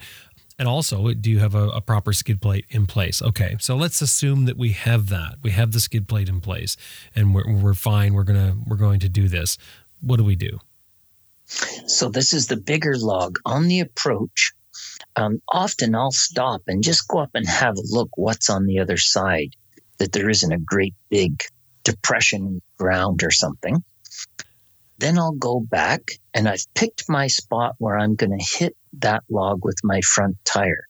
And 0.58 0.66
also, 0.66 1.12
do 1.12 1.30
you 1.30 1.38
have 1.38 1.54
a, 1.54 1.68
a 1.68 1.80
proper 1.80 2.12
skid 2.12 2.40
plate 2.40 2.64
in 2.70 2.86
place? 2.86 3.22
Okay, 3.22 3.56
so 3.60 3.76
let's 3.76 4.02
assume 4.02 4.46
that 4.46 4.56
we 4.56 4.72
have 4.72 5.08
that. 5.08 5.36
We 5.40 5.52
have 5.52 5.70
the 5.70 5.78
skid 5.78 6.08
plate 6.08 6.28
in 6.28 6.40
place, 6.40 6.76
and 7.14 7.32
we're, 7.32 7.48
we're 7.48 7.74
fine. 7.74 8.12
We're 8.12 8.24
gonna 8.24 8.56
we're 8.66 8.76
going 8.76 8.98
to 9.00 9.08
do 9.08 9.28
this. 9.28 9.56
What 10.00 10.18
do 10.18 10.24
we 10.24 10.36
do? 10.36 10.58
So 11.86 12.08
this 12.08 12.34
is 12.34 12.46
the 12.46 12.56
bigger 12.56 12.96
log 12.96 13.38
on 13.44 13.68
the 13.68 13.80
approach 13.80 14.52
um, 15.16 15.42
often 15.48 15.94
I'll 15.94 16.12
stop 16.12 16.62
and 16.68 16.82
just 16.82 17.08
go 17.08 17.18
up 17.18 17.30
and 17.34 17.46
have 17.48 17.76
a 17.76 17.82
look 17.90 18.10
what's 18.14 18.50
on 18.50 18.66
the 18.66 18.78
other 18.78 18.96
side, 18.96 19.54
that 19.98 20.12
there 20.12 20.30
isn't 20.30 20.52
a 20.52 20.58
great 20.58 20.94
big 21.08 21.42
depression 21.82 22.62
ground 22.78 23.22
or 23.24 23.30
something. 23.30 23.82
Then 24.98 25.18
I'll 25.18 25.32
go 25.32 25.60
back 25.60 26.02
and 26.34 26.48
I've 26.48 26.72
picked 26.74 27.08
my 27.08 27.26
spot 27.26 27.74
where 27.78 27.98
I'm 27.98 28.14
going 28.14 28.36
to 28.36 28.44
hit 28.44 28.76
that 29.00 29.24
log 29.28 29.64
with 29.64 29.78
my 29.82 30.00
front 30.02 30.36
tire. 30.44 30.86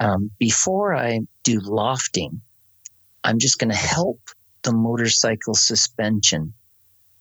Um, 0.00 0.30
before 0.38 0.94
I 0.94 1.20
do 1.44 1.60
lofting, 1.60 2.40
I'm 3.22 3.38
just 3.38 3.58
going 3.58 3.70
to 3.70 3.76
help 3.76 4.20
the 4.62 4.72
motorcycle 4.72 5.54
suspension 5.54 6.54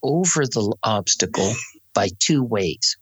over 0.04 0.46
the 0.46 0.76
obstacle 0.84 1.54
by 1.94 2.10
two 2.20 2.44
ways. 2.44 2.98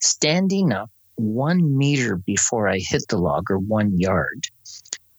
Standing 0.00 0.72
up 0.72 0.90
one 1.16 1.76
meter 1.76 2.16
before 2.16 2.68
I 2.68 2.78
hit 2.78 3.02
the 3.08 3.18
log 3.18 3.50
or 3.50 3.58
one 3.58 3.98
yard, 3.98 4.46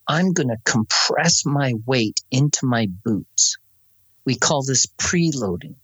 I'm 0.07 0.33
going 0.33 0.47
to 0.47 0.57
compress 0.65 1.45
my 1.45 1.73
weight 1.85 2.21
into 2.31 2.65
my 2.65 2.87
boots. 3.03 3.57
We 4.25 4.35
call 4.35 4.63
this 4.63 4.85
preloading. 4.85 5.75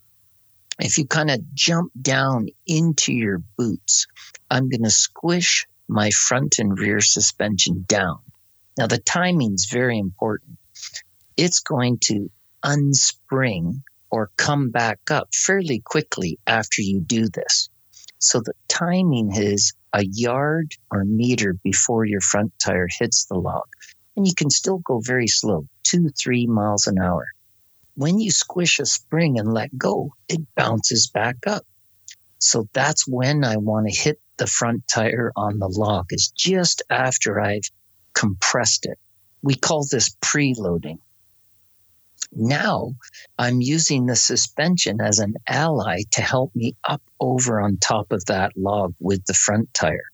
If 0.80 0.98
you 0.98 1.06
kind 1.06 1.30
of 1.30 1.54
jump 1.54 1.92
down 2.02 2.48
into 2.66 3.14
your 3.14 3.44
boots, 3.58 4.08
I'm 4.50 4.70
going 4.70 4.84
to 4.84 4.90
squish 4.90 5.68
my 5.88 6.10
front 6.12 6.60
and 6.60 6.78
rear 6.78 7.02
suspension 7.02 7.86
down. 7.88 8.20
Now, 8.78 8.88
the 8.88 8.98
timing 8.98 9.54
is 9.54 9.70
very 9.72 9.98
important. 9.98 10.58
It's 11.38 11.60
going 11.60 12.00
to 12.06 12.30
unspring 12.64 13.84
or 14.16 14.32
come 14.38 14.70
back 14.70 15.12
up 15.12 15.28
fairly 15.34 15.82
quickly 15.84 16.40
after 16.48 16.82
you 16.82 17.02
do 17.02 17.28
this. 17.28 17.68
So 18.18 18.40
the 18.40 18.54
timing 18.70 19.36
is 19.36 19.74
a 19.92 20.06
yard 20.06 20.74
or 20.90 21.04
meter 21.04 21.58
before 21.66 22.06
your 22.06 22.22
front 22.22 22.54
tire 22.58 22.88
hits 22.90 23.26
the 23.26 23.36
log. 23.36 23.68
And 24.16 24.26
you 24.26 24.34
can 24.34 24.50
still 24.50 24.78
go 24.78 25.02
very 25.04 25.28
slow, 25.28 25.68
two, 25.84 26.08
three 26.18 26.48
miles 26.48 26.88
an 26.88 26.98
hour. 26.98 27.28
When 27.96 28.18
you 28.18 28.32
squish 28.32 28.80
a 28.80 28.86
spring 28.86 29.38
and 29.38 29.54
let 29.54 29.78
go, 29.78 30.14
it 30.30 30.40
bounces 30.56 31.08
back 31.08 31.36
up. 31.46 31.66
So 32.40 32.70
that's 32.72 33.06
when 33.06 33.44
I 33.44 33.58
want 33.58 33.90
to 33.90 33.94
hit 33.94 34.22
the 34.38 34.48
front 34.48 34.88
tire 34.88 35.34
on 35.36 35.60
the 35.60 35.68
log, 35.68 36.06
is 36.12 36.32
just 36.34 36.84
after 36.90 37.42
I've 37.42 37.70
compressed 38.14 38.86
it. 38.86 38.98
We 39.42 39.56
call 39.56 39.86
this 39.92 40.16
preloading. 40.24 41.00
Now 42.32 42.96
I'm 43.38 43.62
using 43.62 44.06
the 44.06 44.16
suspension 44.16 45.02
as 45.02 45.20
an 45.20 45.36
ally 45.48 46.02
to 46.12 46.22
help 46.22 46.56
me 46.56 46.76
up 46.84 47.02
over 47.20 47.62
on 47.62 47.78
top 47.78 48.12
of 48.12 48.26
that 48.26 48.52
log 48.58 48.94
with 49.00 49.26
the 49.26 49.34
front 49.34 49.74
tire. 49.74 50.12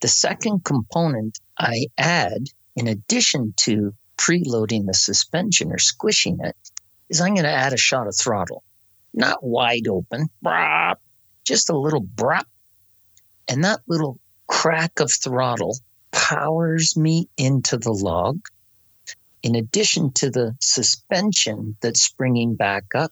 The 0.00 0.08
second 0.08 0.64
component 0.64 1.38
I 1.58 1.86
add, 1.98 2.46
in 2.76 2.86
addition 2.86 3.54
to 3.58 3.94
preloading 4.16 4.86
the 4.86 4.94
suspension 4.94 5.72
or 5.72 5.78
squishing 5.78 6.38
it, 6.42 6.56
is 7.08 7.20
I'm 7.20 7.34
going 7.34 7.44
to 7.44 7.50
add 7.50 7.72
a 7.72 7.78
shot 7.78 8.06
of 8.06 8.16
throttle. 8.16 8.62
Not 9.14 9.42
wide 9.42 9.88
open, 9.88 10.28
just 11.44 11.70
a 11.70 11.78
little 11.78 12.00
brop. 12.00 12.46
And 13.48 13.64
that 13.64 13.80
little 13.88 14.20
crack 14.46 15.00
of 15.00 15.10
throttle 15.10 15.78
powers 16.12 16.96
me 16.96 17.28
into 17.36 17.76
the 17.78 17.92
log 17.92 18.40
in 19.48 19.54
addition 19.54 20.12
to 20.12 20.30
the 20.30 20.54
suspension 20.60 21.74
that's 21.80 22.02
springing 22.02 22.54
back 22.54 22.84
up, 22.94 23.10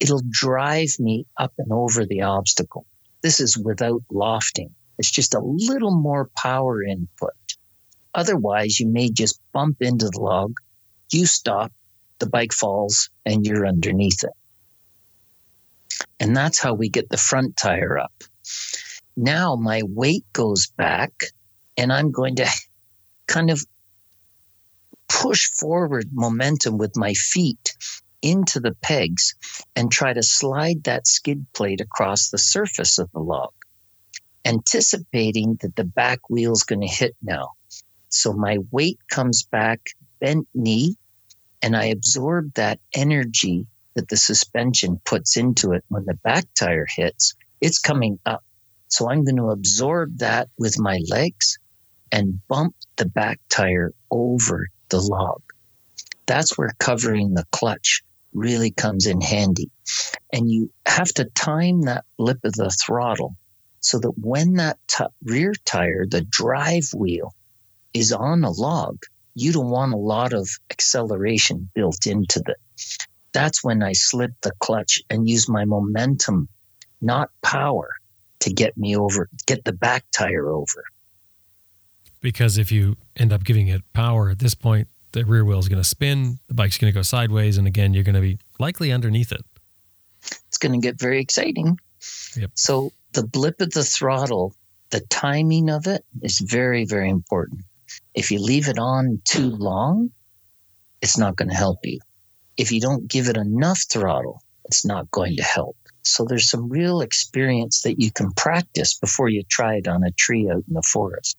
it'll 0.00 0.22
drive 0.28 0.90
me 0.98 1.24
up 1.36 1.52
and 1.56 1.70
over 1.70 2.04
the 2.04 2.22
obstacle. 2.22 2.84
This 3.22 3.38
is 3.38 3.56
without 3.56 4.02
lofting. 4.10 4.74
It's 4.98 5.12
just 5.12 5.34
a 5.34 5.40
little 5.40 5.96
more 5.96 6.30
power 6.36 6.82
input. 6.82 7.30
Otherwise, 8.12 8.80
you 8.80 8.88
may 8.88 9.08
just 9.08 9.40
bump 9.52 9.76
into 9.80 10.06
the 10.06 10.20
log, 10.20 10.56
you 11.12 11.26
stop, 11.26 11.70
the 12.18 12.28
bike 12.28 12.52
falls, 12.52 13.10
and 13.24 13.46
you're 13.46 13.64
underneath 13.64 14.24
it. 14.24 14.32
And 16.18 16.36
that's 16.36 16.60
how 16.60 16.74
we 16.74 16.88
get 16.88 17.08
the 17.08 17.16
front 17.16 17.56
tire 17.56 18.00
up. 18.00 18.24
Now 19.16 19.54
my 19.54 19.82
weight 19.84 20.24
goes 20.32 20.66
back, 20.66 21.12
and 21.76 21.92
I'm 21.92 22.10
going 22.10 22.34
to 22.36 22.48
kind 23.28 23.50
of 23.50 23.64
push 25.08 25.50
forward 25.58 26.08
momentum 26.12 26.78
with 26.78 26.96
my 26.96 27.12
feet 27.14 27.74
into 28.22 28.60
the 28.60 28.74
pegs 28.82 29.34
and 29.76 29.90
try 29.90 30.12
to 30.12 30.22
slide 30.22 30.84
that 30.84 31.06
skid 31.06 31.46
plate 31.52 31.80
across 31.80 32.28
the 32.28 32.38
surface 32.38 32.98
of 32.98 33.10
the 33.12 33.20
log, 33.20 33.52
anticipating 34.44 35.56
that 35.60 35.76
the 35.76 35.84
back 35.84 36.18
wheel 36.28 36.52
is 36.52 36.64
going 36.64 36.80
to 36.80 36.86
hit 36.86 37.16
now. 37.22 37.48
So 38.08 38.32
my 38.32 38.58
weight 38.70 38.98
comes 39.10 39.44
back 39.44 39.80
bent 40.20 40.48
knee, 40.54 40.96
and 41.62 41.76
I 41.76 41.86
absorb 41.86 42.54
that 42.54 42.80
energy 42.94 43.66
that 43.94 44.08
the 44.08 44.16
suspension 44.16 45.00
puts 45.04 45.36
into 45.36 45.72
it 45.72 45.84
when 45.88 46.04
the 46.04 46.18
back 46.24 46.46
tire 46.58 46.86
hits. 46.88 47.34
It's 47.60 47.78
coming 47.78 48.18
up. 48.26 48.44
So 48.88 49.10
I'm 49.10 49.24
going 49.24 49.36
to 49.36 49.50
absorb 49.50 50.18
that 50.18 50.48
with 50.58 50.78
my 50.78 51.00
legs 51.08 51.58
and 52.10 52.40
bump 52.48 52.74
the 52.96 53.06
back 53.06 53.40
tire 53.50 53.92
over 54.10 54.68
the 54.90 55.00
log. 55.00 55.42
That's 56.26 56.56
where 56.58 56.72
covering 56.78 57.34
the 57.34 57.46
clutch 57.52 58.02
really 58.32 58.70
comes 58.70 59.06
in 59.06 59.20
handy. 59.20 59.70
And 60.32 60.50
you 60.50 60.70
have 60.86 61.12
to 61.14 61.24
time 61.24 61.82
that 61.82 62.04
lip 62.18 62.38
of 62.44 62.52
the 62.52 62.70
throttle 62.70 63.36
so 63.80 63.98
that 63.98 64.12
when 64.18 64.54
that 64.54 64.78
t- 64.88 65.04
rear 65.24 65.52
tire, 65.64 66.06
the 66.06 66.22
drive 66.22 66.90
wheel, 66.94 67.34
is 67.94 68.12
on 68.12 68.44
a 68.44 68.50
log, 68.50 68.98
you 69.34 69.52
don't 69.52 69.70
want 69.70 69.94
a 69.94 69.98
lot 69.98 70.32
of 70.32 70.48
acceleration 70.70 71.70
built 71.74 72.06
into 72.06 72.40
the. 72.44 72.54
That's 73.32 73.62
when 73.62 73.82
I 73.82 73.92
slip 73.92 74.32
the 74.42 74.52
clutch 74.58 75.00
and 75.10 75.28
use 75.28 75.48
my 75.48 75.64
momentum, 75.64 76.48
not 77.00 77.30
power, 77.42 77.90
to 78.40 78.52
get 78.52 78.76
me 78.76 78.96
over, 78.96 79.28
get 79.46 79.64
the 79.64 79.72
back 79.72 80.04
tire 80.12 80.48
over. 80.48 80.84
Because 82.20 82.58
if 82.58 82.72
you 82.72 82.96
end 83.16 83.32
up 83.32 83.44
giving 83.44 83.68
it 83.68 83.82
power 83.92 84.30
at 84.30 84.38
this 84.38 84.54
point, 84.54 84.88
the 85.12 85.24
rear 85.24 85.44
wheel 85.44 85.58
is 85.58 85.68
going 85.68 85.82
to 85.82 85.88
spin, 85.88 86.38
the 86.48 86.54
bike's 86.54 86.78
going 86.78 86.92
to 86.92 86.96
go 86.96 87.02
sideways, 87.02 87.58
and 87.58 87.66
again, 87.66 87.94
you're 87.94 88.04
going 88.04 88.14
to 88.14 88.20
be 88.20 88.38
likely 88.58 88.92
underneath 88.92 89.32
it. 89.32 89.44
It's 90.48 90.58
going 90.58 90.72
to 90.72 90.84
get 90.84 90.98
very 90.98 91.20
exciting. 91.20 91.78
Yep. 92.36 92.50
So 92.54 92.92
the 93.12 93.26
blip 93.26 93.60
of 93.60 93.70
the 93.70 93.84
throttle, 93.84 94.54
the 94.90 95.00
timing 95.00 95.70
of 95.70 95.86
it 95.86 96.04
is 96.22 96.40
very, 96.40 96.84
very 96.84 97.08
important. 97.08 97.62
If 98.14 98.30
you 98.30 98.40
leave 98.40 98.68
it 98.68 98.78
on 98.78 99.22
too 99.24 99.50
long, 99.50 100.10
it's 101.00 101.16
not 101.16 101.36
going 101.36 101.48
to 101.48 101.54
help 101.54 101.78
you. 101.84 102.00
If 102.56 102.72
you 102.72 102.80
don't 102.80 103.08
give 103.08 103.28
it 103.28 103.36
enough 103.36 103.84
throttle, 103.90 104.42
it's 104.64 104.84
not 104.84 105.10
going 105.10 105.36
to 105.36 105.42
help. 105.42 105.76
So 106.02 106.24
there's 106.24 106.50
some 106.50 106.68
real 106.68 107.00
experience 107.00 107.82
that 107.82 108.00
you 108.00 108.10
can 108.10 108.32
practice 108.32 108.98
before 108.98 109.28
you 109.28 109.42
try 109.44 109.76
it 109.76 109.88
on 109.88 110.02
a 110.02 110.10
tree 110.12 110.48
out 110.50 110.64
in 110.68 110.74
the 110.74 110.82
forest. 110.82 111.36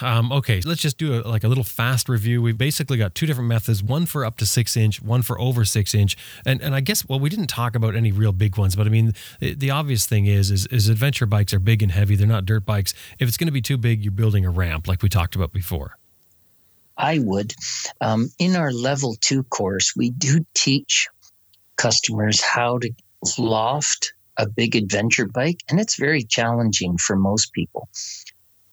Um, 0.00 0.32
okay, 0.32 0.60
let's 0.64 0.80
just 0.80 0.98
do 0.98 1.20
a, 1.20 1.28
like 1.28 1.44
a 1.44 1.48
little 1.48 1.64
fast 1.64 2.08
review. 2.08 2.42
We've 2.42 2.56
basically 2.56 2.96
got 2.96 3.14
two 3.14 3.26
different 3.26 3.48
methods: 3.48 3.82
one 3.82 4.06
for 4.06 4.24
up 4.24 4.38
to 4.38 4.46
six 4.46 4.76
inch, 4.76 5.02
one 5.02 5.22
for 5.22 5.40
over 5.40 5.64
six 5.64 5.94
inch. 5.94 6.16
And 6.44 6.60
and 6.62 6.74
I 6.74 6.80
guess 6.80 7.08
well, 7.08 7.20
we 7.20 7.28
didn't 7.28 7.48
talk 7.48 7.74
about 7.74 7.94
any 7.94 8.12
real 8.12 8.32
big 8.32 8.56
ones, 8.56 8.76
but 8.76 8.86
I 8.86 8.90
mean, 8.90 9.12
the, 9.40 9.54
the 9.54 9.70
obvious 9.70 10.06
thing 10.06 10.26
is, 10.26 10.50
is 10.50 10.66
is 10.66 10.88
adventure 10.88 11.26
bikes 11.26 11.52
are 11.54 11.58
big 11.58 11.82
and 11.82 11.92
heavy. 11.92 12.16
They're 12.16 12.26
not 12.26 12.46
dirt 12.46 12.64
bikes. 12.64 12.94
If 13.18 13.28
it's 13.28 13.36
going 13.36 13.48
to 13.48 13.52
be 13.52 13.62
too 13.62 13.76
big, 13.76 14.02
you're 14.02 14.12
building 14.12 14.44
a 14.44 14.50
ramp, 14.50 14.88
like 14.88 15.02
we 15.02 15.08
talked 15.08 15.34
about 15.34 15.52
before. 15.52 15.96
I 16.96 17.18
would. 17.18 17.54
Um, 18.00 18.30
in 18.38 18.56
our 18.56 18.72
level 18.72 19.16
two 19.20 19.42
course, 19.44 19.94
we 19.96 20.10
do 20.10 20.46
teach 20.54 21.08
customers 21.76 22.40
how 22.40 22.78
to 22.78 22.90
loft 23.38 24.12
a 24.36 24.48
big 24.48 24.76
adventure 24.76 25.26
bike, 25.26 25.60
and 25.68 25.80
it's 25.80 25.96
very 25.96 26.22
challenging 26.22 26.98
for 26.98 27.16
most 27.16 27.52
people 27.52 27.88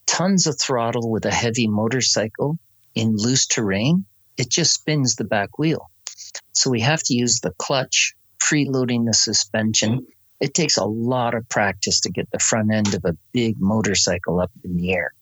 tons 0.05 0.47
of 0.47 0.59
throttle 0.59 1.09
with 1.09 1.25
a 1.25 1.31
heavy 1.31 1.67
motorcycle 1.67 2.57
in 2.95 3.15
loose 3.15 3.47
terrain, 3.47 4.05
it 4.37 4.49
just 4.49 4.73
spins 4.73 5.15
the 5.15 5.23
back 5.23 5.57
wheel. 5.57 5.89
So 6.53 6.69
we 6.69 6.81
have 6.81 7.01
to 7.03 7.13
use 7.13 7.39
the 7.39 7.53
clutch, 7.57 8.13
preloading 8.39 9.05
the 9.05 9.13
suspension. 9.13 10.05
It 10.39 10.53
takes 10.53 10.77
a 10.77 10.85
lot 10.85 11.33
of 11.33 11.47
practice 11.49 12.01
to 12.01 12.11
get 12.11 12.29
the 12.31 12.39
front 12.39 12.73
end 12.73 12.93
of 12.93 13.05
a 13.05 13.17
big 13.31 13.55
motorcycle 13.59 14.39
up 14.39 14.51
in 14.63 14.77
the 14.77 14.93
air. 14.93 15.13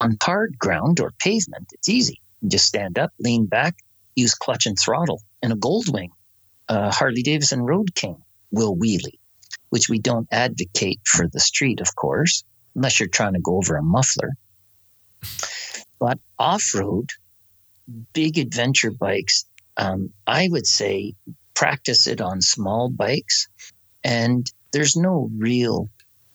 On 0.00 0.16
hard 0.22 0.58
ground 0.58 1.00
or 1.00 1.12
pavement, 1.18 1.68
it's 1.72 1.88
easy. 1.88 2.20
You 2.40 2.48
just 2.48 2.66
stand 2.66 2.98
up, 2.98 3.12
lean 3.18 3.46
back, 3.46 3.76
use 4.16 4.34
clutch 4.34 4.66
and 4.66 4.78
throttle. 4.78 5.22
And 5.42 5.52
a 5.52 5.56
Goldwing, 5.56 6.10
a 6.68 6.90
Harley 6.90 7.22
Davidson 7.22 7.62
Road 7.62 7.94
King, 7.94 8.22
will 8.50 8.76
wheelie, 8.76 9.18
which 9.70 9.88
we 9.88 9.98
don't 9.98 10.28
advocate 10.30 11.00
for 11.04 11.28
the 11.28 11.40
street, 11.40 11.80
of 11.80 11.94
course 11.96 12.44
unless 12.74 12.98
you're 12.98 13.08
trying 13.08 13.34
to 13.34 13.40
go 13.40 13.56
over 13.56 13.76
a 13.76 13.82
muffler. 13.82 14.30
But 15.98 16.18
off 16.38 16.74
road, 16.74 17.10
big 18.12 18.38
adventure 18.38 18.90
bikes, 18.90 19.44
um, 19.76 20.10
I 20.26 20.48
would 20.50 20.66
say 20.66 21.14
practice 21.54 22.06
it 22.06 22.20
on 22.20 22.40
small 22.40 22.90
bikes. 22.90 23.48
And 24.04 24.50
there's 24.72 24.96
no 24.96 25.30
real 25.36 25.88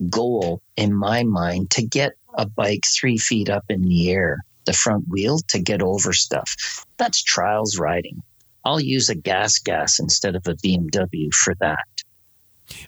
goal 0.09 0.61
in 0.75 0.95
my 0.95 1.23
mind 1.23 1.71
to 1.71 1.85
get 1.85 2.13
a 2.35 2.47
bike 2.47 2.83
three 2.99 3.17
feet 3.17 3.49
up 3.49 3.65
in 3.69 3.81
the 3.81 4.11
air, 4.11 4.37
the 4.65 4.73
front 4.73 5.05
wheel 5.07 5.39
to 5.49 5.59
get 5.59 5.81
over 5.81 6.13
stuff. 6.13 6.85
That's 6.97 7.23
trials 7.23 7.77
riding. 7.79 8.21
I'll 8.63 8.79
use 8.79 9.09
a 9.09 9.15
GasGas 9.15 9.99
instead 9.99 10.35
of 10.35 10.43
a 10.47 10.53
BMW 10.55 11.33
for 11.33 11.55
that. 11.61 11.96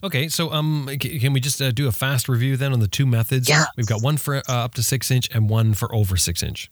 Okay, 0.03 0.27
so 0.27 0.51
um, 0.51 0.89
can 0.99 1.33
we 1.33 1.39
just 1.39 1.61
uh, 1.61 1.71
do 1.71 1.87
a 1.87 1.91
fast 1.91 2.27
review 2.27 2.57
then 2.57 2.73
on 2.73 2.79
the 2.79 2.87
two 2.87 3.05
methods? 3.05 3.47
Yeah. 3.47 3.65
We've 3.77 3.87
got 3.87 4.01
one 4.01 4.17
for 4.17 4.37
uh, 4.37 4.41
up 4.47 4.73
to 4.75 4.83
six 4.83 5.11
inch 5.11 5.29
and 5.33 5.49
one 5.49 5.73
for 5.73 5.93
over 5.93 6.17
six 6.17 6.43
inch. 6.43 6.69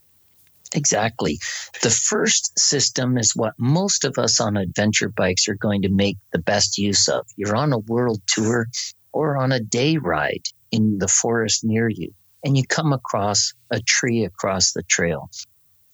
Exactly. 0.73 1.39
The 1.81 1.89
first 1.89 2.57
system 2.59 3.17
is 3.17 3.35
what 3.35 3.53
most 3.57 4.03
of 4.03 4.17
us 4.17 4.41
on 4.41 4.57
adventure 4.57 5.09
bikes 5.09 5.47
are 5.47 5.55
going 5.55 5.81
to 5.83 5.89
make 5.89 6.17
the 6.33 6.39
best 6.39 6.77
use 6.77 7.07
of. 7.07 7.25
You're 7.37 7.55
on 7.55 7.71
a 7.71 7.79
world 7.79 8.21
tour 8.27 8.67
or 9.13 9.37
on 9.37 9.51
a 9.51 9.59
day 9.59 9.97
ride 9.97 10.43
in 10.71 10.97
the 10.99 11.07
forest 11.07 11.63
near 11.63 11.87
you, 11.87 12.13
and 12.43 12.57
you 12.57 12.63
come 12.67 12.91
across 12.91 13.53
a 13.71 13.79
tree 13.79 14.25
across 14.25 14.73
the 14.73 14.83
trail. 14.83 15.29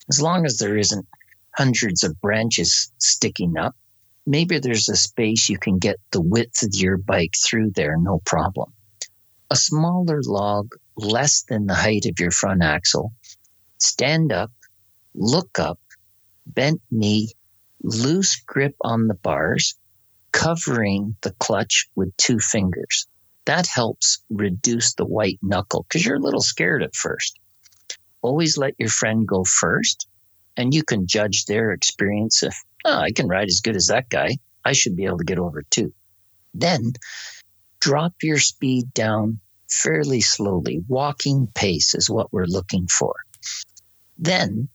As 0.09 0.21
long 0.21 0.45
as 0.45 0.57
there 0.57 0.77
isn't 0.77 1.05
hundreds 1.55 2.03
of 2.03 2.19
branches 2.19 2.91
sticking 2.97 3.57
up, 3.57 3.75
maybe 4.25 4.59
there's 4.59 4.89
a 4.89 4.95
space 4.95 5.49
you 5.49 5.57
can 5.57 5.77
get 5.77 5.97
the 6.11 6.21
width 6.21 6.63
of 6.63 6.73
your 6.73 6.97
bike 6.97 7.33
through 7.37 7.71
there, 7.71 7.97
no 7.97 8.21
problem. 8.25 8.73
A 9.51 9.55
smaller 9.55 10.21
log, 10.23 10.73
less 10.95 11.43
than 11.43 11.67
the 11.67 11.75
height 11.75 12.05
of 12.05 12.19
your 12.19 12.31
front 12.31 12.63
axle, 12.63 13.13
stand 13.77 14.31
up, 14.31 14.51
look 15.13 15.59
up, 15.59 15.79
bent 16.45 16.81
knee, 16.89 17.31
loose 17.83 18.35
grip 18.45 18.75
on 18.81 19.07
the 19.07 19.13
bars, 19.13 19.75
covering 20.31 21.15
the 21.21 21.31
clutch 21.39 21.89
with 21.95 22.15
two 22.17 22.39
fingers. 22.39 23.07
That 23.45 23.67
helps 23.67 24.23
reduce 24.29 24.93
the 24.93 25.05
white 25.05 25.39
knuckle 25.41 25.83
because 25.83 26.05
you're 26.05 26.15
a 26.17 26.21
little 26.21 26.41
scared 26.41 26.81
at 26.81 26.95
first. 26.95 27.39
Always 28.21 28.57
let 28.57 28.73
your 28.79 28.89
friend 28.89 29.27
go 29.27 29.43
first, 29.43 30.07
and 30.55 30.73
you 30.73 30.83
can 30.83 31.07
judge 31.07 31.45
their 31.45 31.71
experience 31.71 32.41
if 32.41 32.55
oh, 32.85 32.97
I 32.97 33.11
can 33.11 33.27
ride 33.27 33.47
as 33.47 33.61
good 33.61 33.75
as 33.75 33.87
that 33.87 34.09
guy. 34.09 34.37
I 34.65 34.73
should 34.73 34.95
be 34.95 35.05
able 35.05 35.17
to 35.17 35.23
get 35.23 35.39
over 35.39 35.63
too. 35.63 35.93
Then 36.53 36.93
drop 37.79 38.13
your 38.21 38.39
speed 38.39 38.93
down 38.93 39.39
fairly 39.69 40.21
slowly. 40.21 40.83
Walking 40.87 41.47
pace 41.53 41.95
is 41.95 42.09
what 42.09 42.31
we're 42.31 42.45
looking 42.45 42.87
for. 42.87 43.15
Then, 44.17 44.69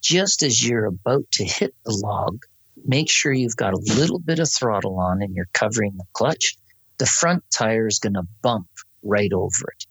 just 0.00 0.42
as 0.42 0.66
you're 0.66 0.86
about 0.86 1.30
to 1.32 1.44
hit 1.44 1.74
the 1.84 1.92
log, 1.92 2.44
make 2.84 3.10
sure 3.10 3.32
you've 3.32 3.56
got 3.56 3.74
a 3.74 3.94
little 3.96 4.18
bit 4.18 4.38
of 4.38 4.50
throttle 4.50 4.98
on 4.98 5.22
and 5.22 5.34
you're 5.34 5.48
covering 5.52 5.96
the 5.96 6.04
clutch. 6.12 6.56
The 6.98 7.06
front 7.06 7.44
tire 7.50 7.86
is 7.86 7.98
going 7.98 8.14
to 8.14 8.26
bump 8.42 8.68
right 9.02 9.32
over 9.32 9.72
it. 9.72 9.86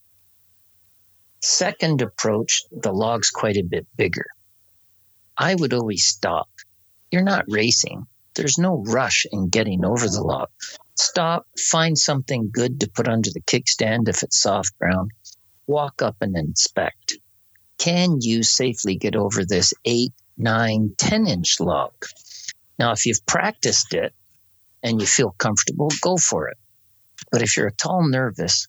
Second 1.42 2.02
approach, 2.02 2.64
the 2.72 2.92
log's 2.92 3.30
quite 3.30 3.58
a 3.58 3.64
bit 3.64 3.86
bigger. 3.96 4.26
I 5.38 5.56
would 5.56 5.74
always 5.74 6.06
stop 6.06 6.50
you're 7.12 7.24
not 7.24 7.46
racing. 7.48 8.06
There's 8.36 8.58
no 8.58 8.84
rush 8.88 9.26
in 9.32 9.50
getting 9.50 9.84
over 9.84 10.08
the 10.08 10.22
log. 10.22 10.50
Stop, 10.96 11.48
find 11.58 11.98
something 11.98 12.50
good 12.52 12.80
to 12.82 12.90
put 12.90 13.08
under 13.08 13.30
the 13.32 13.42
kickstand 13.42 14.08
if 14.08 14.24
it's 14.24 14.40
soft 14.40 14.78
ground, 14.80 15.12
walk 15.66 16.02
up 16.02 16.18
and 16.22 16.36
inspect. 16.38 17.18
Can 17.78 18.18
you 18.22 18.44
safely 18.44 18.96
get 18.96 19.16
over 19.16 19.46
this 19.46 19.74
8, 19.86 20.12
9, 20.38 20.96
10 20.98 21.28
inch 21.28 21.60
log? 21.60 21.94
Now, 22.80 22.92
if 22.92 23.06
you've 23.06 23.26
practiced 23.26 23.94
it 23.94 24.14
and 24.84 25.02
you 25.02 25.08
feel 25.08 25.36
comfortable, 25.38 25.90
go 26.02 26.18
for 26.18 26.48
it. 26.48 26.58
But 27.32 27.42
if 27.42 27.58
you're 27.58 27.68
at 27.68 27.86
all 27.86 28.08
nervous, 28.08 28.68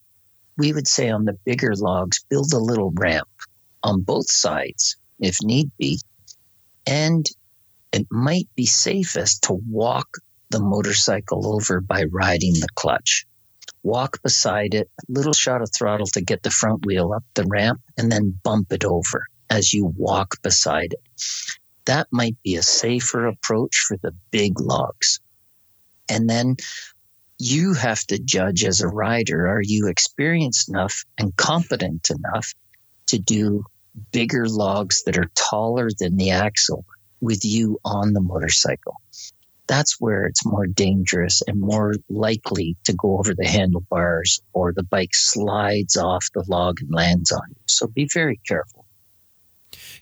we 0.56 0.72
would 0.72 0.88
say 0.88 1.08
on 1.08 1.24
the 1.24 1.38
bigger 1.44 1.74
logs, 1.76 2.24
build 2.28 2.52
a 2.52 2.58
little 2.58 2.90
ramp 2.90 3.28
on 3.82 4.02
both 4.02 4.30
sides 4.30 4.96
if 5.20 5.36
need 5.42 5.70
be, 5.78 6.00
and 6.86 7.26
it 7.92 8.06
might 8.10 8.48
be 8.54 8.66
safest 8.66 9.44
to 9.44 9.54
walk 9.68 10.08
the 10.50 10.60
motorcycle 10.60 11.54
over 11.54 11.80
by 11.80 12.04
riding 12.04 12.54
the 12.54 12.68
clutch. 12.74 13.26
Walk 13.82 14.22
beside 14.22 14.74
it, 14.74 14.90
little 15.08 15.32
shot 15.32 15.62
of 15.62 15.70
throttle 15.74 16.06
to 16.08 16.20
get 16.20 16.42
the 16.42 16.50
front 16.50 16.84
wheel 16.84 17.12
up 17.12 17.24
the 17.34 17.44
ramp, 17.44 17.80
and 17.96 18.10
then 18.10 18.38
bump 18.42 18.72
it 18.72 18.84
over 18.84 19.24
as 19.50 19.72
you 19.72 19.86
walk 19.96 20.34
beside 20.42 20.92
it. 20.92 21.22
That 21.86 22.08
might 22.10 22.36
be 22.42 22.56
a 22.56 22.62
safer 22.62 23.26
approach 23.26 23.84
for 23.86 23.96
the 24.02 24.12
big 24.30 24.60
logs. 24.60 25.20
And 26.08 26.28
then 26.28 26.56
you 27.38 27.72
have 27.74 28.04
to 28.08 28.18
judge 28.18 28.64
as 28.64 28.80
a 28.80 28.88
rider 28.88 29.46
are 29.46 29.62
you 29.62 29.86
experienced 29.88 30.68
enough 30.68 31.04
and 31.16 31.34
competent 31.36 32.10
enough 32.10 32.52
to 33.06 33.18
do 33.18 33.64
bigger 34.12 34.46
logs 34.48 35.04
that 35.04 35.16
are 35.16 35.30
taller 35.34 35.88
than 35.98 36.16
the 36.16 36.30
axle 36.30 36.84
with 37.20 37.44
you 37.44 37.78
on 37.84 38.12
the 38.12 38.20
motorcycle. 38.20 39.00
That's 39.66 40.00
where 40.00 40.24
it's 40.24 40.46
more 40.46 40.66
dangerous 40.66 41.42
and 41.46 41.60
more 41.60 41.94
likely 42.08 42.76
to 42.84 42.94
go 42.94 43.18
over 43.18 43.34
the 43.34 43.46
handlebars 43.46 44.40
or 44.54 44.72
the 44.72 44.82
bike 44.82 45.14
slides 45.14 45.96
off 45.96 46.26
the 46.34 46.44
log 46.48 46.80
and 46.80 46.90
lands 46.90 47.30
on 47.30 47.42
you. 47.50 47.62
So 47.66 47.86
be 47.86 48.08
very 48.12 48.40
careful. 48.46 48.86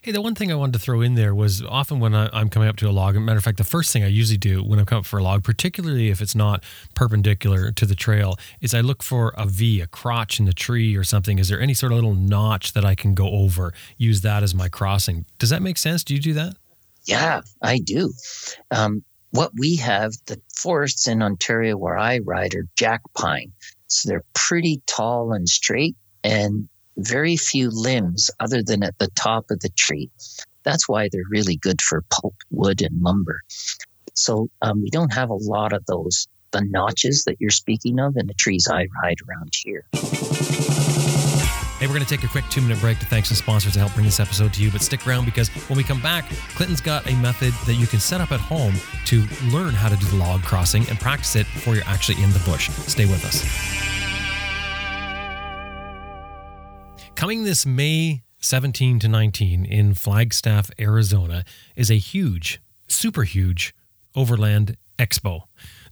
Hey, 0.01 0.13
the 0.13 0.23
one 0.23 0.35
thing 0.35 0.53
I 0.53 0.55
wanted 0.55 0.75
to 0.75 0.79
throw 0.79 1.01
in 1.01 1.15
there 1.15 1.35
was 1.35 1.63
often 1.63 1.99
when 1.99 2.15
I, 2.15 2.41
am 2.41 2.49
coming 2.49 2.69
up 2.69 2.77
to 2.77 2.89
a 2.89 2.93
log, 2.93 3.17
matter 3.17 3.39
of 3.39 3.45
fact, 3.45 3.59
the 3.59 3.65
first 3.65 3.93
thing 3.93 4.05
I 4.05 4.07
usually 4.07 4.39
do 4.39 4.63
when 4.63 4.79
I'm 4.79 4.87
coming 4.87 5.01
up 5.01 5.07
for 5.07 5.19
a 5.19 5.23
log, 5.23 5.43
particularly 5.43 6.11
if 6.11 6.21
it's 6.21 6.35
not 6.35 6.63
perpendicular 6.95 7.73
to 7.73 7.87
the 7.87 7.95
trail, 7.97 8.39
is 8.61 8.75
I 8.75 8.83
look 8.83 9.03
for 9.03 9.35
a 9.37 9.47
V, 9.47 9.81
a 9.81 9.87
crotch 9.87 10.39
in 10.39 10.47
the 10.47 10.53
tree 10.53 10.97
or 10.97 11.03
something. 11.03 11.39
Is 11.39 11.49
there 11.49 11.61
any 11.61 11.75
sort 11.75 11.91
of 11.93 11.97
little 11.97 12.15
notch 12.15 12.73
that 12.75 12.85
I 12.85 12.95
can 12.95 13.15
go 13.15 13.29
over? 13.31 13.73
Use 13.97 14.21
that 14.21 14.43
as 14.43 14.55
my 14.55 14.69
crossing. 14.69 15.27
Does 15.39 15.51
that 15.51 15.63
make 15.63 15.79
sense? 15.79 16.05
Do 16.05 16.15
you 16.15 16.21
do 16.21 16.35
that? 16.35 16.57
Yeah, 17.07 17.43
I 17.63 17.79
do. 17.79 18.13
Um, 18.71 19.03
what 19.31 19.53
we 19.57 19.77
have, 19.77 20.13
the 20.27 20.41
forests 20.55 21.07
in 21.07 21.23
Ontario 21.23 21.77
where 21.77 21.99
I 21.99 22.19
ride 22.19 22.55
are 22.55 22.67
jack 22.77 23.03
pine. 23.15 23.53
So 23.87 24.09
they're 24.09 24.25
pretty 24.35 24.83
tall 24.87 25.33
and 25.33 25.49
straight. 25.49 25.97
And 26.25 26.69
very 26.99 27.37
few 27.37 27.71
limbs 27.71 28.31
other 28.41 28.63
than 28.63 28.83
at 28.83 28.99
the 28.99 29.09
top 29.09 29.51
of 29.51 29.61
the 29.61 29.69
tree. 29.71 30.11
That's 30.65 30.89
why 30.89 31.09
they're 31.11 31.23
really 31.31 31.57
good 31.57 31.81
for 31.81 32.03
pulp 32.11 32.35
wood 32.51 32.83
and 32.83 33.03
lumber. 33.03 33.41
So 34.15 34.49
um, 34.63 34.83
we 34.83 34.91
don't 34.91 35.13
have 35.13 35.31
a 35.31 35.35
lot 35.35 35.73
of 35.73 35.85
those, 35.87 36.27
the 36.53 36.63
notches 36.63 37.25
that 37.25 37.37
you're 37.39 37.51
speaking 37.51 38.01
of 38.01 38.17
in 38.17 38.27
the 38.27 38.35
trees 38.35 38.67
I 38.71 38.89
ride 39.03 39.19
around 39.29 39.53
here. 39.55 39.85
Hey, 41.79 41.87
we're 41.87 41.93
going 41.93 42.07
to 42.07 42.09
take 42.09 42.25
a 42.25 42.29
quick 42.29 42.47
two 42.49 42.63
minute 42.63 42.81
break 42.81 42.99
to 43.01 43.07
thank 43.07 43.27
some 43.27 43.37
sponsors 43.37 43.75
to 43.75 43.81
help 43.81 43.93
bring 43.93 44.07
this 44.07 44.19
episode 44.19 44.55
to 44.55 44.63
you. 44.63 44.71
But 44.71 44.81
stick 44.81 45.07
around 45.07 45.27
because 45.27 45.51
when 45.69 45.77
we 45.77 45.85
come 45.85 46.01
back, 46.01 46.27
Clinton's 46.55 46.81
got 46.81 47.07
a 47.07 47.15
method 47.17 47.53
that 47.67 47.75
you 47.75 47.87
can 47.87 48.01
set 48.01 48.19
up 48.19 48.33
at 48.33 48.41
home 48.41 48.77
to 49.05 49.27
learn 49.53 49.75
how 49.75 49.91
to 49.91 49.97
do 49.97 50.07
the 50.07 50.17
log 50.17 50.43
crossing 50.43 50.89
and 50.89 50.99
practice 50.99 51.37
it 51.37 51.47
before 51.53 51.75
you're 51.75 51.85
actually 51.85 52.23
in 52.23 52.31
the 52.31 52.39
bush. 52.47 52.71
Stay 52.87 53.05
with 53.05 53.23
us. 53.27 53.45
Coming 57.15 57.45
this 57.45 57.67
May 57.67 58.23
17 58.39 58.99
to 59.01 59.09
19 59.09 59.67
in 59.67 59.93
Flagstaff, 59.93 60.71
Arizona, 60.81 61.45
is 61.75 61.91
a 61.91 61.99
huge, 61.99 62.59
super 62.89 63.25
huge 63.25 63.75
Overland 64.15 64.79
Expo. 64.99 65.43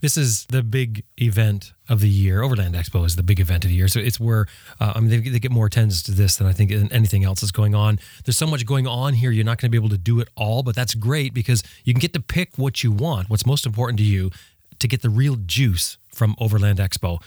This 0.04 0.18
is 0.18 0.44
the 0.50 0.62
big 0.62 1.02
event 1.18 1.72
of 1.88 2.00
the 2.00 2.10
year. 2.10 2.42
Overland 2.42 2.74
Expo 2.74 3.06
is 3.06 3.16
the 3.16 3.22
big 3.22 3.40
event 3.40 3.64
of 3.64 3.70
the 3.70 3.74
year. 3.74 3.88
So 3.88 4.00
it's 4.00 4.20
where, 4.20 4.44
uh, 4.78 4.92
I 4.94 5.00
mean, 5.00 5.08
they, 5.08 5.30
they, 5.30 5.38
get 5.38 5.50
more 5.50 5.64
attendance 5.64 6.02
to 6.02 6.12
this 6.12 6.36
than 6.36 6.46
I 6.46 6.52
think 6.52 6.70
anything 6.92 7.24
else 7.24 7.42
is 7.42 7.50
going 7.50 7.74
on. 7.74 7.98
There's 8.22 8.36
so 8.36 8.46
much 8.46 8.66
going 8.66 8.86
on 8.86 9.14
here, 9.14 9.30
you're 9.30 9.46
not 9.46 9.56
going 9.58 9.68
to 9.68 9.70
be 9.70 9.78
able 9.78 9.88
to 9.88 9.96
do 9.96 10.20
it 10.20 10.28
all, 10.36 10.62
but 10.62 10.76
that's 10.76 10.94
great 10.94 11.32
because 11.32 11.62
you 11.84 11.94
can 11.94 12.00
get 12.00 12.12
to 12.12 12.20
pick 12.20 12.50
what 12.56 12.84
you 12.84 12.92
want, 12.92 13.30
what's 13.30 13.46
most 13.46 13.64
important 13.64 13.96
to 13.96 14.04
you, 14.04 14.30
to 14.78 14.86
get 14.86 15.00
the 15.00 15.08
real 15.08 15.36
juice 15.36 15.96
from 16.12 16.36
Overland 16.38 16.80
Expo. 16.80 17.22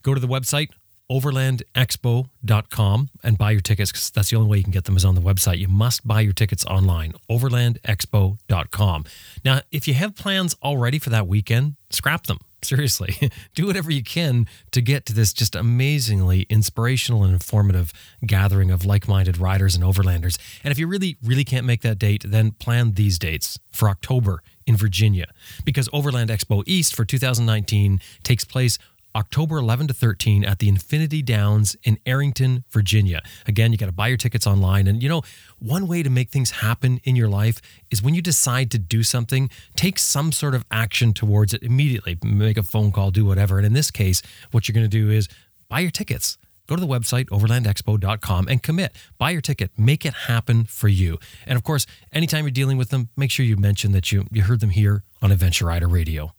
Go 0.00 0.14
to 0.14 0.20
the 0.20 0.26
website, 0.26 0.70
overlandexpo.com 1.10 3.10
and 3.22 3.38
buy 3.38 3.50
your 3.50 3.60
tickets 3.60 3.92
because 3.92 4.10
that's 4.10 4.30
the 4.30 4.36
only 4.36 4.48
way 4.48 4.58
you 4.58 4.64
can 4.64 4.72
get 4.72 4.84
them 4.84 4.96
is 4.96 5.04
on 5.04 5.14
the 5.14 5.20
website. 5.20 5.58
You 5.58 5.68
must 5.68 6.06
buy 6.06 6.20
your 6.20 6.32
tickets 6.32 6.64
online, 6.64 7.12
overlandexpo.com. 7.30 9.04
Now, 9.44 9.60
if 9.70 9.86
you 9.86 9.94
have 9.94 10.16
plans 10.16 10.56
already 10.62 10.98
for 10.98 11.10
that 11.10 11.26
weekend, 11.26 11.76
scrap 11.90 12.26
them. 12.26 12.38
Seriously, 12.64 13.30
do 13.54 13.66
whatever 13.66 13.90
you 13.90 14.02
can 14.02 14.46
to 14.70 14.80
get 14.80 15.04
to 15.06 15.12
this 15.12 15.34
just 15.34 15.54
amazingly 15.54 16.46
inspirational 16.48 17.22
and 17.22 17.34
informative 17.34 17.92
gathering 18.24 18.70
of 18.70 18.86
like 18.86 19.06
minded 19.06 19.36
riders 19.36 19.74
and 19.74 19.84
overlanders. 19.84 20.38
And 20.64 20.72
if 20.72 20.78
you 20.78 20.86
really, 20.86 21.18
really 21.22 21.44
can't 21.44 21.66
make 21.66 21.82
that 21.82 21.98
date, 21.98 22.24
then 22.26 22.52
plan 22.52 22.92
these 22.92 23.18
dates 23.18 23.58
for 23.70 23.90
October 23.90 24.42
in 24.66 24.78
Virginia 24.78 25.26
because 25.66 25.90
Overland 25.92 26.30
Expo 26.30 26.62
East 26.66 26.94
for 26.94 27.04
2019 27.04 28.00
takes 28.22 28.44
place 28.44 28.78
October 29.14 29.58
11 29.58 29.88
to 29.88 29.94
13 29.94 30.44
at 30.44 30.58
the 30.58 30.68
Infinity 30.68 31.22
Downs 31.22 31.76
in 31.84 31.98
Arrington, 32.04 32.64
Virginia. 32.70 33.22
Again, 33.46 33.72
you 33.72 33.78
got 33.78 33.86
to 33.86 33.92
buy 33.92 34.08
your 34.08 34.16
tickets 34.16 34.46
online. 34.46 34.86
And 34.86 35.02
you 35.02 35.08
know, 35.08 35.22
one 35.58 35.86
way 35.86 36.02
to 36.02 36.10
make 36.10 36.30
things 36.30 36.50
happen 36.50 37.00
in 37.04 37.16
your 37.16 37.28
life 37.28 37.60
is 37.90 38.02
when 38.02 38.14
you 38.14 38.22
decide 38.22 38.70
to 38.72 38.78
do 38.78 39.02
something, 39.02 39.50
take 39.76 39.98
some 39.98 40.32
sort 40.32 40.54
of 40.54 40.64
action 40.70 41.12
towards 41.12 41.54
it 41.54 41.62
immediately. 41.62 42.18
Make 42.24 42.56
a 42.56 42.62
phone 42.62 42.92
call, 42.92 43.10
do 43.10 43.24
whatever. 43.24 43.56
And 43.58 43.66
in 43.66 43.72
this 43.72 43.90
case, 43.90 44.22
what 44.50 44.68
you're 44.68 44.74
going 44.74 44.88
to 44.88 44.88
do 44.88 45.10
is 45.10 45.28
buy 45.68 45.80
your 45.80 45.90
tickets. 45.90 46.36
Go 46.66 46.76
to 46.76 46.80
the 46.80 46.86
website, 46.86 47.26
overlandexpo.com, 47.26 48.48
and 48.48 48.62
commit. 48.62 48.96
Buy 49.18 49.30
your 49.30 49.42
ticket. 49.42 49.70
Make 49.76 50.06
it 50.06 50.14
happen 50.14 50.64
for 50.64 50.88
you. 50.88 51.18
And 51.46 51.56
of 51.56 51.62
course, 51.62 51.86
anytime 52.10 52.44
you're 52.44 52.50
dealing 52.50 52.78
with 52.78 52.88
them, 52.88 53.10
make 53.16 53.30
sure 53.30 53.44
you 53.44 53.56
mention 53.56 53.92
that 53.92 54.10
you, 54.12 54.26
you 54.30 54.42
heard 54.42 54.60
them 54.60 54.70
here 54.70 55.02
on 55.20 55.30
Adventure 55.30 55.66
Rider 55.66 55.88
Radio. 55.88 56.32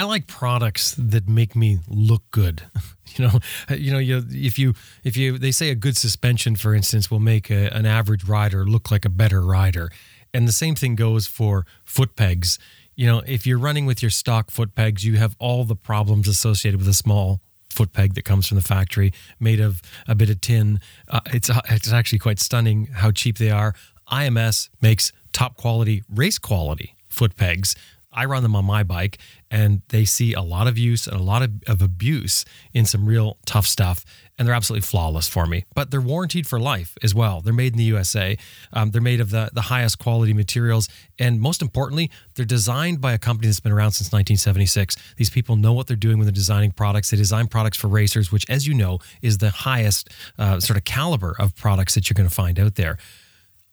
I 0.00 0.04
like 0.04 0.26
products 0.26 0.94
that 0.96 1.28
make 1.28 1.54
me 1.54 1.80
look 1.86 2.22
good. 2.30 2.62
You 3.16 3.26
know, 3.26 3.40
you 3.76 3.90
know, 3.90 3.98
you, 3.98 4.24
if 4.30 4.56
you 4.56 4.72
if 5.02 5.16
you 5.16 5.36
they 5.36 5.50
say 5.50 5.70
a 5.70 5.74
good 5.74 5.96
suspension, 5.96 6.54
for 6.54 6.76
instance, 6.76 7.10
will 7.10 7.18
make 7.18 7.50
a, 7.50 7.66
an 7.74 7.84
average 7.84 8.24
rider 8.24 8.64
look 8.64 8.92
like 8.92 9.04
a 9.04 9.08
better 9.08 9.42
rider, 9.42 9.90
and 10.32 10.46
the 10.46 10.52
same 10.52 10.76
thing 10.76 10.94
goes 10.94 11.26
for 11.26 11.66
foot 11.84 12.14
pegs. 12.14 12.56
You 12.94 13.08
know, 13.08 13.22
if 13.26 13.48
you're 13.48 13.58
running 13.58 13.84
with 13.84 14.00
your 14.00 14.12
stock 14.12 14.52
foot 14.52 14.76
pegs, 14.76 15.04
you 15.04 15.16
have 15.16 15.34
all 15.40 15.64
the 15.64 15.74
problems 15.74 16.28
associated 16.28 16.78
with 16.78 16.86
a 16.86 16.94
small 16.94 17.40
foot 17.68 17.92
peg 17.92 18.14
that 18.14 18.24
comes 18.24 18.46
from 18.46 18.54
the 18.54 18.62
factory, 18.62 19.12
made 19.40 19.58
of 19.58 19.82
a 20.06 20.14
bit 20.14 20.30
of 20.30 20.40
tin. 20.40 20.78
Uh, 21.08 21.18
it's 21.32 21.50
uh, 21.50 21.62
it's 21.68 21.92
actually 21.92 22.20
quite 22.20 22.38
stunning 22.38 22.86
how 22.92 23.10
cheap 23.10 23.38
they 23.38 23.50
are. 23.50 23.74
IMS 24.06 24.68
makes 24.80 25.10
top 25.32 25.56
quality 25.56 26.04
race 26.08 26.38
quality 26.38 26.94
foot 27.08 27.34
pegs 27.34 27.74
I 28.12 28.24
run 28.24 28.42
them 28.42 28.56
on 28.56 28.64
my 28.64 28.82
bike 28.82 29.18
and 29.50 29.82
they 29.88 30.04
see 30.04 30.32
a 30.32 30.42
lot 30.42 30.66
of 30.66 30.76
use 30.78 31.06
and 31.06 31.18
a 31.18 31.22
lot 31.22 31.42
of, 31.42 31.50
of 31.66 31.82
abuse 31.82 32.44
in 32.72 32.84
some 32.84 33.06
real 33.06 33.38
tough 33.46 33.66
stuff. 33.66 34.04
And 34.38 34.48
they're 34.48 34.54
absolutely 34.54 34.86
flawless 34.86 35.28
for 35.28 35.46
me. 35.46 35.66
But 35.74 35.90
they're 35.90 36.00
warranted 36.00 36.46
for 36.46 36.58
life 36.58 36.96
as 37.02 37.14
well. 37.14 37.42
They're 37.42 37.52
made 37.52 37.72
in 37.72 37.78
the 37.78 37.84
USA. 37.84 38.38
Um, 38.72 38.90
they're 38.90 39.02
made 39.02 39.20
of 39.20 39.30
the, 39.30 39.50
the 39.52 39.62
highest 39.62 39.98
quality 39.98 40.32
materials. 40.32 40.88
And 41.18 41.40
most 41.40 41.60
importantly, 41.60 42.10
they're 42.34 42.46
designed 42.46 43.00
by 43.00 43.12
a 43.12 43.18
company 43.18 43.48
that's 43.48 43.60
been 43.60 43.72
around 43.72 43.92
since 43.92 44.06
1976. 44.06 44.96
These 45.16 45.30
people 45.30 45.56
know 45.56 45.74
what 45.74 45.88
they're 45.88 45.96
doing 45.96 46.16
when 46.16 46.26
they're 46.26 46.32
designing 46.32 46.72
products. 46.72 47.10
They 47.10 47.18
design 47.18 47.48
products 47.48 47.76
for 47.76 47.88
racers, 47.88 48.32
which, 48.32 48.48
as 48.48 48.66
you 48.66 48.72
know, 48.72 48.98
is 49.20 49.38
the 49.38 49.50
highest 49.50 50.08
uh, 50.38 50.58
sort 50.58 50.78
of 50.78 50.84
caliber 50.84 51.36
of 51.38 51.54
products 51.54 51.94
that 51.94 52.08
you're 52.08 52.14
going 52.14 52.28
to 52.28 52.34
find 52.34 52.58
out 52.58 52.76
there. 52.76 52.96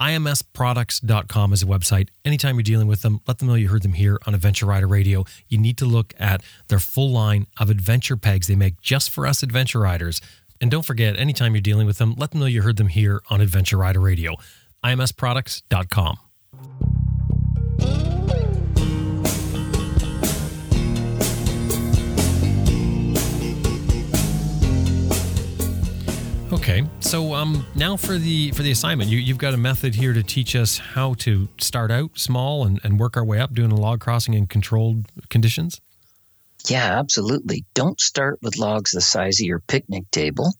IMSproducts.com 0.01 1.53
is 1.53 1.63
a 1.63 1.65
website. 1.65 2.09
Anytime 2.23 2.55
you're 2.55 2.63
dealing 2.63 2.87
with 2.87 3.01
them, 3.01 3.19
let 3.27 3.39
them 3.39 3.47
know 3.47 3.55
you 3.55 3.69
heard 3.69 3.81
them 3.81 3.93
here 3.93 4.19
on 4.27 4.35
Adventure 4.35 4.67
Rider 4.67 4.87
Radio. 4.87 5.25
You 5.47 5.57
need 5.57 5.77
to 5.79 5.85
look 5.85 6.13
at 6.19 6.43
their 6.67 6.79
full 6.79 7.11
line 7.11 7.47
of 7.59 7.69
adventure 7.69 8.15
pegs 8.15 8.47
they 8.47 8.55
make 8.55 8.79
just 8.81 9.09
for 9.09 9.25
us 9.25 9.41
adventure 9.41 9.79
riders. 9.79 10.21
And 10.61 10.69
don't 10.69 10.85
forget, 10.85 11.17
anytime 11.17 11.55
you're 11.55 11.61
dealing 11.61 11.87
with 11.87 11.97
them, 11.97 12.13
let 12.17 12.31
them 12.31 12.39
know 12.39 12.45
you 12.45 12.61
heard 12.61 12.77
them 12.77 12.87
here 12.89 13.21
on 13.29 13.41
Adventure 13.41 13.77
Rider 13.77 13.99
Radio. 13.99 14.35
IMSproducts.com. 14.83 16.17
Okay, 26.57 26.83
so 27.01 27.35
um, 27.35 27.65
now 27.75 27.95
for 27.95 28.17
the 28.17 28.51
for 28.51 28.63
the 28.63 28.71
assignment, 28.71 29.11
you 29.11 29.19
you've 29.19 29.37
got 29.37 29.53
a 29.53 29.57
method 29.57 29.93
here 29.93 30.11
to 30.11 30.23
teach 30.23 30.55
us 30.55 30.79
how 30.79 31.13
to 31.19 31.47
start 31.59 31.91
out 31.91 32.17
small 32.17 32.65
and, 32.65 32.81
and 32.83 32.99
work 32.99 33.15
our 33.15 33.23
way 33.23 33.39
up 33.39 33.53
doing 33.53 33.71
a 33.71 33.75
log 33.75 33.99
crossing 33.99 34.33
in 34.33 34.47
controlled 34.47 35.05
conditions. 35.29 35.79
Yeah, 36.67 36.97
absolutely. 36.99 37.63
Don't 37.75 38.01
start 38.01 38.39
with 38.41 38.57
logs 38.57 38.91
the 38.91 39.01
size 39.01 39.39
of 39.39 39.45
your 39.45 39.59
picnic 39.59 40.09
table. 40.09 40.51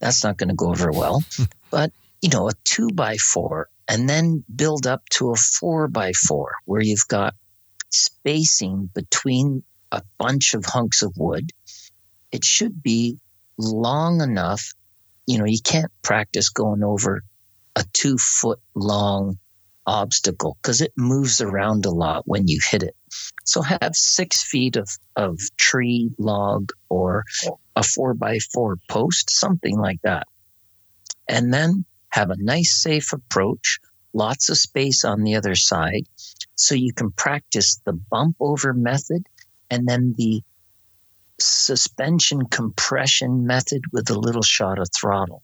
That's 0.00 0.22
not 0.22 0.36
going 0.36 0.50
to 0.50 0.54
go 0.54 0.68
over 0.68 0.92
well. 0.92 1.24
but 1.70 1.92
you 2.20 2.28
know, 2.28 2.48
a 2.48 2.52
two 2.64 2.90
by 2.90 3.16
four, 3.16 3.70
and 3.88 4.08
then 4.08 4.44
build 4.54 4.86
up 4.86 5.08
to 5.12 5.30
a 5.30 5.36
four 5.36 5.88
by 5.88 6.12
four, 6.12 6.52
where 6.66 6.82
you've 6.82 7.08
got 7.08 7.34
spacing 7.90 8.90
between 8.94 9.62
a 9.90 10.02
bunch 10.18 10.52
of 10.52 10.66
hunks 10.66 11.02
of 11.02 11.16
wood. 11.16 11.52
It 12.32 12.44
should 12.44 12.82
be 12.82 13.18
long 13.58 14.20
enough 14.20 14.74
you 15.26 15.38
know, 15.38 15.44
you 15.44 15.58
can't 15.62 15.92
practice 16.02 16.48
going 16.48 16.82
over 16.82 17.22
a 17.76 17.84
two 17.92 18.16
foot 18.18 18.60
long 18.74 19.38
obstacle 19.86 20.56
because 20.60 20.80
it 20.80 20.92
moves 20.96 21.40
around 21.40 21.86
a 21.86 21.90
lot 21.90 22.22
when 22.26 22.48
you 22.48 22.60
hit 22.70 22.82
it. 22.82 22.96
So 23.44 23.62
have 23.62 23.94
six 23.94 24.42
feet 24.42 24.76
of, 24.76 24.88
of 25.14 25.38
tree 25.56 26.10
log 26.18 26.72
or 26.88 27.24
a 27.76 27.82
four 27.82 28.14
by 28.14 28.38
four 28.52 28.78
post, 28.88 29.30
something 29.30 29.78
like 29.78 30.00
that. 30.02 30.26
And 31.28 31.52
then 31.52 31.84
have 32.08 32.30
a 32.30 32.42
nice, 32.42 32.80
safe 32.80 33.12
approach, 33.12 33.78
lots 34.12 34.48
of 34.48 34.58
space 34.58 35.04
on 35.04 35.22
the 35.22 35.36
other 35.36 35.54
side. 35.54 36.04
So 36.54 36.74
you 36.74 36.92
can 36.92 37.12
practice 37.12 37.80
the 37.84 37.92
bump 37.92 38.36
over 38.40 38.72
method 38.72 39.26
and 39.70 39.86
then 39.86 40.14
the 40.16 40.42
suspension 41.40 42.46
compression 42.46 43.46
method 43.46 43.82
with 43.92 44.10
a 44.10 44.18
little 44.18 44.42
shot 44.42 44.78
of 44.78 44.88
throttle. 44.98 45.42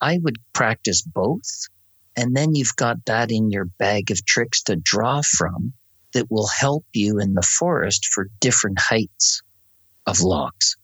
I 0.00 0.18
would 0.18 0.36
practice 0.52 1.02
both. 1.02 1.68
And 2.16 2.36
then 2.36 2.54
you've 2.54 2.76
got 2.76 3.04
that 3.06 3.30
in 3.30 3.50
your 3.50 3.64
bag 3.64 4.10
of 4.10 4.24
tricks 4.26 4.62
to 4.64 4.76
draw 4.76 5.22
from 5.22 5.72
that 6.12 6.30
will 6.30 6.46
help 6.46 6.84
you 6.92 7.18
in 7.18 7.34
the 7.34 7.42
forest 7.42 8.08
for 8.12 8.28
different 8.40 8.78
heights 8.78 9.42
of 10.06 10.20
logs. 10.20 10.76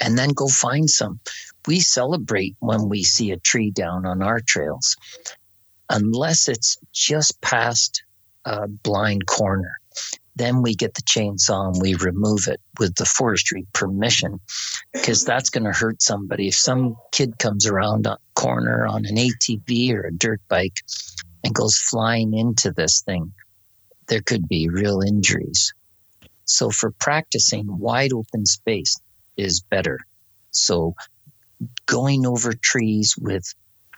And 0.00 0.18
then 0.18 0.30
go 0.30 0.46
find 0.48 0.88
some. 0.88 1.20
We 1.66 1.80
celebrate 1.80 2.56
when 2.60 2.88
we 2.88 3.02
see 3.04 3.30
a 3.30 3.38
tree 3.38 3.70
down 3.70 4.06
on 4.06 4.22
our 4.22 4.40
trails, 4.40 4.96
unless 5.88 6.48
it's 6.48 6.76
just 6.92 7.40
past 7.40 8.02
a 8.44 8.68
blind 8.68 9.26
corner. 9.26 9.80
Then 10.38 10.62
we 10.62 10.76
get 10.76 10.94
the 10.94 11.02
chainsaw 11.02 11.72
and 11.72 11.82
we 11.82 11.94
remove 11.94 12.46
it 12.46 12.60
with 12.78 12.94
the 12.94 13.04
forestry 13.04 13.66
permission 13.72 14.38
because 14.92 15.24
that's 15.24 15.50
going 15.50 15.64
to 15.64 15.72
hurt 15.72 16.00
somebody. 16.00 16.46
If 16.46 16.54
some 16.54 16.96
kid 17.10 17.38
comes 17.38 17.66
around 17.66 18.06
a 18.06 18.18
corner 18.36 18.86
on 18.86 19.04
an 19.04 19.16
ATV 19.16 19.92
or 19.94 20.06
a 20.06 20.14
dirt 20.14 20.40
bike 20.48 20.80
and 21.42 21.52
goes 21.52 21.76
flying 21.76 22.34
into 22.34 22.70
this 22.70 23.02
thing, 23.02 23.32
there 24.06 24.20
could 24.20 24.46
be 24.48 24.68
real 24.68 25.00
injuries. 25.00 25.74
So 26.44 26.70
for 26.70 26.92
practicing, 26.92 27.66
wide 27.66 28.12
open 28.12 28.46
space 28.46 28.96
is 29.36 29.60
better. 29.60 29.98
So 30.52 30.94
going 31.86 32.26
over 32.26 32.54
trees 32.54 33.16
with 33.18 33.42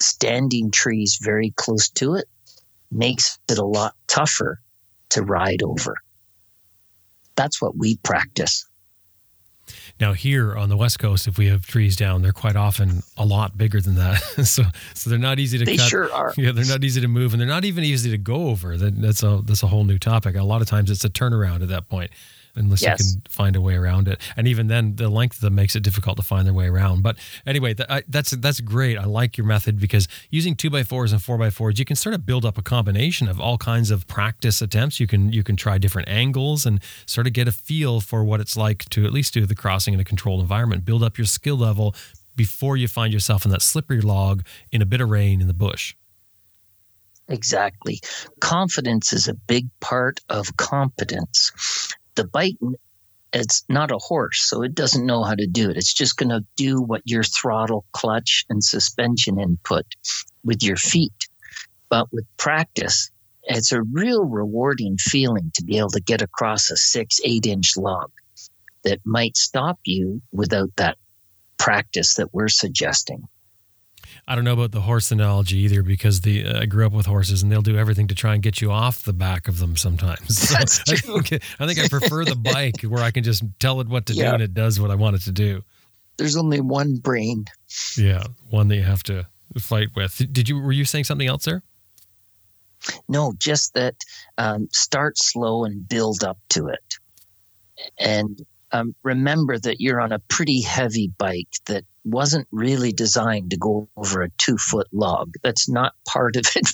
standing 0.00 0.70
trees 0.70 1.18
very 1.20 1.52
close 1.56 1.90
to 1.90 2.14
it 2.14 2.24
makes 2.90 3.38
it 3.46 3.58
a 3.58 3.64
lot 3.64 3.94
tougher 4.06 4.58
to 5.10 5.22
ride 5.22 5.62
over. 5.62 5.96
That's 7.40 7.62
what 7.62 7.74
we 7.74 7.96
practice. 8.02 8.66
Now 9.98 10.12
here 10.12 10.54
on 10.56 10.68
the 10.68 10.76
west 10.76 10.98
coast, 10.98 11.26
if 11.26 11.38
we 11.38 11.46
have 11.46 11.66
trees 11.66 11.96
down, 11.96 12.20
they're 12.20 12.32
quite 12.32 12.54
often 12.56 13.02
a 13.16 13.24
lot 13.24 13.56
bigger 13.56 13.80
than 13.80 13.94
that. 13.94 14.16
so 14.44 14.64
so 14.94 15.08
they're 15.08 15.18
not 15.18 15.38
easy 15.38 15.56
to 15.56 15.64
They 15.64 15.78
cut. 15.78 15.88
sure 15.88 16.12
are. 16.12 16.34
Yeah, 16.36 16.52
they're 16.52 16.66
not 16.66 16.84
easy 16.84 17.00
to 17.00 17.08
move, 17.08 17.32
and 17.32 17.40
they're 17.40 17.48
not 17.48 17.64
even 17.64 17.82
easy 17.82 18.10
to 18.10 18.18
go 18.18 18.48
over. 18.48 18.76
That, 18.76 19.00
that's 19.00 19.22
a 19.22 19.40
that's 19.42 19.62
a 19.62 19.68
whole 19.68 19.84
new 19.84 19.98
topic. 19.98 20.36
A 20.36 20.42
lot 20.42 20.60
of 20.60 20.68
times 20.68 20.90
it's 20.90 21.04
a 21.04 21.08
turnaround 21.08 21.62
at 21.62 21.68
that 21.68 21.88
point, 21.88 22.10
unless 22.60 22.82
Yes. 22.82 23.00
you 23.00 23.12
can 23.14 23.22
find 23.28 23.56
a 23.56 23.60
way 23.60 23.74
around 23.74 24.08
it. 24.08 24.20
And 24.36 24.46
even 24.46 24.68
then, 24.68 24.96
the 24.96 25.08
length 25.08 25.36
of 25.36 25.40
them 25.42 25.54
makes 25.54 25.74
it 25.74 25.82
difficult 25.82 26.16
to 26.18 26.22
find 26.22 26.46
their 26.46 26.54
way 26.54 26.66
around. 26.68 27.02
But 27.02 27.16
anyway, 27.46 27.74
that, 27.74 27.90
I, 27.90 28.02
that's 28.08 28.30
that's 28.32 28.60
great. 28.60 28.96
I 28.96 29.04
like 29.04 29.36
your 29.36 29.46
method 29.46 29.78
because 29.80 30.06
using 30.30 30.54
two 30.54 30.70
by 30.70 30.82
fours 30.84 31.12
and 31.12 31.22
four 31.22 31.38
by 31.38 31.50
fours, 31.50 31.78
you 31.78 31.84
can 31.84 31.96
sort 31.96 32.14
of 32.14 32.24
build 32.24 32.44
up 32.44 32.56
a 32.58 32.62
combination 32.62 33.28
of 33.28 33.40
all 33.40 33.58
kinds 33.58 33.90
of 33.90 34.06
practice 34.06 34.62
attempts. 34.62 35.00
You 35.00 35.06
can 35.06 35.32
you 35.32 35.42
can 35.42 35.56
try 35.56 35.78
different 35.78 36.08
angles 36.08 36.66
and 36.66 36.80
sort 37.06 37.26
of 37.26 37.32
get 37.32 37.48
a 37.48 37.52
feel 37.52 38.00
for 38.00 38.22
what 38.24 38.40
it's 38.40 38.56
like 38.56 38.88
to 38.90 39.04
at 39.04 39.12
least 39.12 39.34
do 39.34 39.46
the 39.46 39.54
crossing 39.54 39.94
in 39.94 40.00
a 40.00 40.04
controlled 40.04 40.40
environment. 40.40 40.84
Build 40.84 41.02
up 41.02 41.18
your 41.18 41.26
skill 41.26 41.56
level 41.56 41.94
before 42.36 42.76
you 42.76 42.88
find 42.88 43.12
yourself 43.12 43.44
in 43.44 43.50
that 43.50 43.62
slippery 43.62 44.00
log 44.00 44.44
in 44.72 44.80
a 44.80 44.86
bit 44.86 45.00
of 45.00 45.10
rain 45.10 45.40
in 45.40 45.46
the 45.46 45.54
bush. 45.54 45.94
Exactly. 47.28 48.00
Confidence 48.40 49.12
is 49.12 49.28
a 49.28 49.34
big 49.34 49.68
part 49.80 50.20
of 50.28 50.56
competence. 50.56 51.52
The 52.20 52.26
bike, 52.26 52.58
it's 53.32 53.64
not 53.70 53.90
a 53.90 53.96
horse, 53.96 54.42
so 54.42 54.60
it 54.60 54.74
doesn't 54.74 55.06
know 55.06 55.22
how 55.22 55.34
to 55.34 55.46
do 55.46 55.70
it. 55.70 55.78
It's 55.78 55.94
just 55.94 56.18
going 56.18 56.28
to 56.28 56.44
do 56.54 56.82
what 56.82 57.00
your 57.06 57.22
throttle, 57.22 57.86
clutch, 57.92 58.44
and 58.50 58.62
suspension 58.62 59.40
input 59.40 59.86
with 60.44 60.62
your 60.62 60.76
feet. 60.76 61.28
But 61.88 62.12
with 62.12 62.26
practice, 62.36 63.10
it's 63.44 63.72
a 63.72 63.80
real 63.80 64.22
rewarding 64.22 64.98
feeling 64.98 65.50
to 65.54 65.64
be 65.64 65.78
able 65.78 65.88
to 65.92 66.02
get 66.02 66.20
across 66.20 66.70
a 66.70 66.76
six, 66.76 67.20
eight 67.24 67.46
inch 67.46 67.74
log 67.78 68.10
that 68.84 69.00
might 69.06 69.38
stop 69.38 69.78
you 69.84 70.20
without 70.30 70.68
that 70.76 70.98
practice 71.56 72.16
that 72.16 72.34
we're 72.34 72.48
suggesting. 72.48 73.22
I 74.30 74.36
don't 74.36 74.44
know 74.44 74.52
about 74.52 74.70
the 74.70 74.82
horse 74.82 75.10
analogy 75.10 75.58
either 75.58 75.82
because 75.82 76.20
the 76.20 76.46
uh, 76.46 76.60
I 76.60 76.66
grew 76.66 76.86
up 76.86 76.92
with 76.92 77.06
horses 77.06 77.42
and 77.42 77.50
they'll 77.50 77.62
do 77.62 77.76
everything 77.76 78.06
to 78.06 78.14
try 78.14 78.32
and 78.34 78.40
get 78.40 78.60
you 78.60 78.70
off 78.70 79.02
the 79.02 79.12
back 79.12 79.48
of 79.48 79.58
them 79.58 79.76
sometimes. 79.76 80.38
So 80.50 80.54
That's 80.54 80.88
I 80.88 80.94
true. 80.94 81.20
think, 81.20 81.42
I 81.58 81.66
think 81.66 81.80
I 81.80 81.88
prefer 81.88 82.24
the 82.24 82.36
bike 82.36 82.82
where 82.82 83.02
I 83.02 83.10
can 83.10 83.24
just 83.24 83.42
tell 83.58 83.80
it 83.80 83.88
what 83.88 84.06
to 84.06 84.14
do 84.14 84.24
and 84.24 84.40
it 84.40 84.54
does 84.54 84.78
what 84.78 84.92
I 84.92 84.94
want 84.94 85.16
it 85.16 85.22
to 85.22 85.32
do. 85.32 85.62
There's 86.16 86.36
only 86.36 86.60
one 86.60 86.98
brain. 86.98 87.46
Yeah, 87.98 88.22
one 88.48 88.68
that 88.68 88.76
you 88.76 88.84
have 88.84 89.02
to 89.04 89.26
fight 89.58 89.88
with. 89.96 90.16
Did 90.32 90.48
you 90.48 90.60
were 90.60 90.70
you 90.70 90.84
saying 90.84 91.04
something 91.04 91.26
else 91.26 91.44
there? 91.44 91.64
No, 93.08 93.34
just 93.36 93.74
that 93.74 93.96
um, 94.38 94.68
start 94.70 95.18
slow 95.18 95.64
and 95.64 95.88
build 95.88 96.22
up 96.22 96.38
to 96.50 96.68
it. 96.68 96.94
And 97.98 98.40
um, 98.70 98.94
remember 99.02 99.58
that 99.58 99.80
you're 99.80 100.00
on 100.00 100.12
a 100.12 100.20
pretty 100.20 100.60
heavy 100.60 101.12
bike 101.18 101.56
that 101.66 101.84
wasn't 102.04 102.48
really 102.50 102.92
designed 102.92 103.50
to 103.50 103.56
go 103.56 103.88
over 103.96 104.22
a 104.22 104.30
two 104.38 104.56
foot 104.56 104.88
log. 104.92 105.34
That's 105.42 105.68
not 105.68 105.94
part 106.06 106.36
of 106.36 106.44
it, 106.56 106.68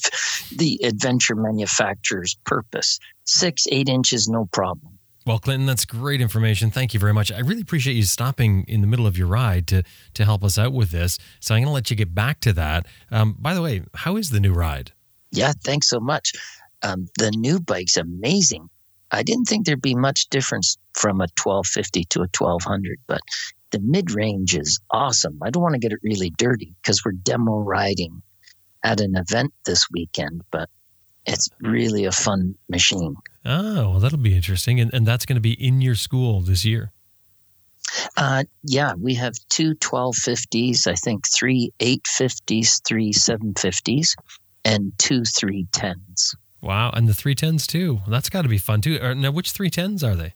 the 0.55 0.81
adventure 0.85 1.35
manufacturer's 1.35 2.37
purpose. 2.45 2.99
Six, 3.25 3.67
eight 3.71 3.89
inches, 3.89 4.29
no 4.29 4.47
problem. 4.47 4.99
Well, 5.27 5.41
Clinton, 5.41 5.67
that's 5.67 5.85
great 5.85 6.21
information. 6.21 6.71
Thank 6.71 6.95
you 6.95 7.01
very 7.01 7.13
much. 7.13 7.33
I 7.33 7.41
really 7.41 7.61
appreciate 7.61 7.95
you 7.95 8.05
stopping 8.05 8.65
in 8.69 8.81
the 8.81 8.87
middle 8.87 9.09
of 9.09 9.19
your 9.19 9.27
ride 9.27 9.67
to 9.69 9.83
to 10.15 10.25
help 10.25 10.45
us 10.45 10.57
out 10.57 10.73
with 10.73 10.91
this. 10.91 11.19
So 11.41 11.55
I'm 11.55 11.63
going 11.63 11.69
to 11.69 11.73
let 11.73 11.91
you 11.91 11.97
get 11.97 12.15
back 12.15 12.39
to 12.41 12.53
that. 12.53 12.87
Um, 13.11 13.37
by 13.39 13.53
the 13.53 13.61
way, 13.61 13.83
how 13.95 14.17
is 14.17 14.31
the 14.31 14.39
new 14.39 14.53
ride? 14.53 14.93
Yeah, 15.33 15.53
thanks 15.65 15.89
so 15.89 15.99
much. 15.99 16.33
Um, 16.83 17.09
the 17.19 17.33
new 17.33 17.59
bike's 17.59 17.97
amazing. 17.97 18.69
I 19.11 19.25
didn't 19.25 19.47
think 19.47 19.67
there'd 19.67 19.83
be 19.83 19.97
much 19.97 20.29
difference 20.29 20.79
from 20.95 21.21
a 21.21 21.27
1250 21.43 22.05
to 22.05 22.21
a 22.21 22.29
1200, 22.39 22.99
but 23.09 23.21
the 23.77 23.83
mid 23.83 24.11
range 24.13 24.57
is 24.57 24.81
awesome. 24.91 25.39
I 25.43 25.51
don't 25.51 25.63
want 25.63 25.75
to 25.75 25.79
get 25.79 25.93
it 25.93 25.99
really 26.03 26.31
dirty 26.31 26.75
because 26.81 27.05
we're 27.05 27.13
demo 27.13 27.59
riding 27.59 28.23
at 28.83 29.01
an 29.01 29.15
event 29.17 29.53
this 29.67 29.87
weekend, 29.93 30.43
but 30.51 30.71
it's 31.27 31.51
really 31.61 32.07
a 32.07 32.13
fun 32.13 32.55
machine. 32.71 33.17
Oh, 33.45 33.91
well, 33.91 33.99
that'll 33.99 34.19
be 34.19 34.35
interesting. 34.35 34.81
And, 34.81 34.93
and 34.95 35.05
that's 35.05 35.27
going 35.27 35.37
to 35.37 35.43
be 35.43 35.53
in 35.53 35.83
your 35.83 35.95
school 35.95 36.41
this 36.41 36.65
year. 36.65 36.93
Uh, 38.17 38.45
yeah, 38.63 38.95
we 38.95 39.15
have 39.15 39.35
two 39.51 39.75
1250s, 39.75 40.87
I 40.87 40.95
think 40.95 41.25
three 41.29 41.71
850s, 41.79 42.81
three 42.87 43.13
750s, 43.13 44.15
and 44.65 44.93
two 44.99 45.21
310s. 45.21 46.35
Wow. 46.63 46.91
And 46.95 47.09
the 47.09 47.13
310s 47.13 47.67
too. 47.67 48.01
That's 48.09 48.31
got 48.31 48.43
to 48.43 48.49
be 48.49 48.59
fun 48.59 48.81
too. 48.81 49.15
Now, 49.15 49.31
which 49.33 49.53
310s 49.53 50.03
are 50.03 50.17
they? 50.17 50.35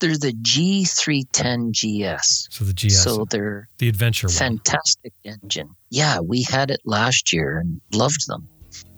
They're 0.00 0.16
the 0.18 0.32
G310GS. 0.32 2.48
So 2.50 2.64
the 2.64 2.72
GS, 2.72 3.02
So 3.02 3.24
they're 3.30 3.68
the 3.78 3.88
adventure 3.88 4.26
one. 4.26 4.34
fantastic 4.34 5.12
engine. 5.24 5.70
Yeah, 5.90 6.20
we 6.20 6.42
had 6.42 6.70
it 6.70 6.80
last 6.84 7.32
year 7.32 7.58
and 7.58 7.80
loved 7.92 8.26
them. 8.28 8.48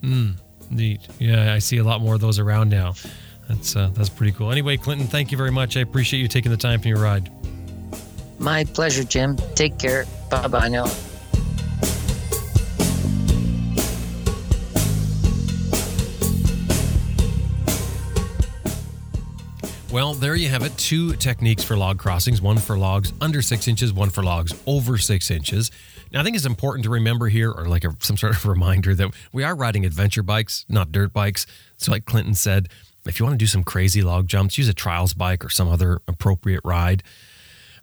Mm, 0.02 0.34
neat. 0.70 1.00
Yeah, 1.18 1.54
I 1.54 1.58
see 1.58 1.78
a 1.78 1.84
lot 1.84 2.00
more 2.00 2.14
of 2.14 2.20
those 2.20 2.38
around 2.38 2.70
now. 2.70 2.94
That's 3.48 3.76
uh, 3.76 3.90
that's 3.94 4.08
pretty 4.10 4.32
cool. 4.32 4.50
Anyway, 4.52 4.76
Clinton, 4.76 5.06
thank 5.06 5.32
you 5.32 5.38
very 5.38 5.50
much. 5.52 5.76
I 5.76 5.80
appreciate 5.80 6.20
you 6.20 6.28
taking 6.28 6.50
the 6.50 6.56
time 6.56 6.80
for 6.80 6.88
your 6.88 6.98
ride. 6.98 7.30
My 8.38 8.64
pleasure, 8.64 9.04
Jim. 9.04 9.36
Take 9.54 9.78
care. 9.78 10.04
Bye 10.30 10.48
bye 10.48 10.68
now. 10.68 10.86
Well, 19.98 20.14
there 20.14 20.36
you 20.36 20.48
have 20.48 20.62
it. 20.62 20.78
Two 20.78 21.16
techniques 21.16 21.64
for 21.64 21.76
log 21.76 21.98
crossings 21.98 22.40
one 22.40 22.58
for 22.58 22.78
logs 22.78 23.12
under 23.20 23.42
six 23.42 23.66
inches, 23.66 23.92
one 23.92 24.10
for 24.10 24.22
logs 24.22 24.54
over 24.64 24.96
six 24.96 25.28
inches. 25.28 25.72
Now, 26.12 26.20
I 26.20 26.22
think 26.22 26.36
it's 26.36 26.46
important 26.46 26.84
to 26.84 26.90
remember 26.90 27.26
here, 27.26 27.50
or 27.50 27.64
like 27.64 27.82
a, 27.82 27.96
some 27.98 28.16
sort 28.16 28.36
of 28.36 28.46
reminder, 28.46 28.94
that 28.94 29.12
we 29.32 29.42
are 29.42 29.56
riding 29.56 29.84
adventure 29.84 30.22
bikes, 30.22 30.64
not 30.68 30.92
dirt 30.92 31.12
bikes. 31.12 31.46
So, 31.78 31.90
like 31.90 32.04
Clinton 32.04 32.34
said, 32.34 32.68
if 33.06 33.18
you 33.18 33.26
want 33.26 33.34
to 33.34 33.44
do 33.44 33.48
some 33.48 33.64
crazy 33.64 34.00
log 34.00 34.28
jumps, 34.28 34.56
use 34.56 34.68
a 34.68 34.72
trials 34.72 35.14
bike 35.14 35.44
or 35.44 35.48
some 35.48 35.66
other 35.66 36.00
appropriate 36.06 36.60
ride. 36.62 37.02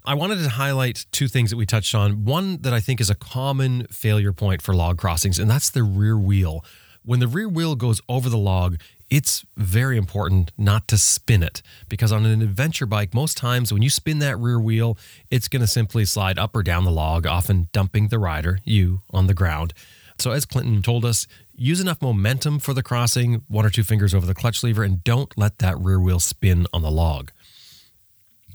I 0.05 0.13
wanted 0.13 0.41
to 0.41 0.47
highlight 0.51 1.07
two 1.11 1.27
things 1.27 1.49
that 1.49 1.57
we 1.57 1.65
touched 1.65 1.93
on. 1.93 2.23
One 2.23 2.61
that 2.61 2.71
I 2.71 2.79
think 2.79 3.01
is 3.01 3.09
a 3.09 3.15
common 3.15 3.87
failure 3.87 4.31
point 4.31 4.61
for 4.61 4.73
log 4.73 4.97
crossings, 4.97 5.37
and 5.37 5.51
that's 5.51 5.69
the 5.69 5.83
rear 5.83 6.17
wheel. 6.17 6.63
When 7.03 7.19
the 7.19 7.27
rear 7.27 7.49
wheel 7.49 7.75
goes 7.75 7.99
over 8.07 8.29
the 8.29 8.37
log, 8.37 8.77
it's 9.09 9.45
very 9.55 9.97
important 9.97 10.51
not 10.57 10.87
to 10.87 10.97
spin 10.97 11.43
it 11.43 11.61
because 11.89 12.11
on 12.11 12.25
an 12.25 12.41
adventure 12.41 12.85
bike, 12.85 13.13
most 13.13 13.37
times 13.37 13.71
when 13.71 13.81
you 13.81 13.89
spin 13.89 14.19
that 14.19 14.37
rear 14.37 14.59
wheel, 14.59 14.97
it's 15.29 15.47
going 15.47 15.61
to 15.61 15.67
simply 15.67 16.05
slide 16.05 16.39
up 16.39 16.55
or 16.55 16.63
down 16.63 16.85
the 16.85 16.91
log, 16.91 17.27
often 17.27 17.69
dumping 17.71 18.07
the 18.07 18.19
rider, 18.19 18.59
you, 18.63 19.01
on 19.11 19.27
the 19.27 19.33
ground. 19.33 19.73
So, 20.17 20.31
as 20.31 20.45
Clinton 20.45 20.81
told 20.81 21.03
us, 21.03 21.27
use 21.55 21.81
enough 21.81 22.01
momentum 22.01 22.59
for 22.59 22.73
the 22.73 22.83
crossing, 22.83 23.43
one 23.47 23.65
or 23.65 23.69
two 23.69 23.83
fingers 23.83 24.13
over 24.13 24.25
the 24.25 24.33
clutch 24.33 24.63
lever, 24.63 24.83
and 24.83 25.03
don't 25.03 25.37
let 25.37 25.59
that 25.59 25.77
rear 25.77 25.99
wheel 25.99 26.19
spin 26.19 26.67
on 26.73 26.81
the 26.81 26.91
log. 26.91 27.31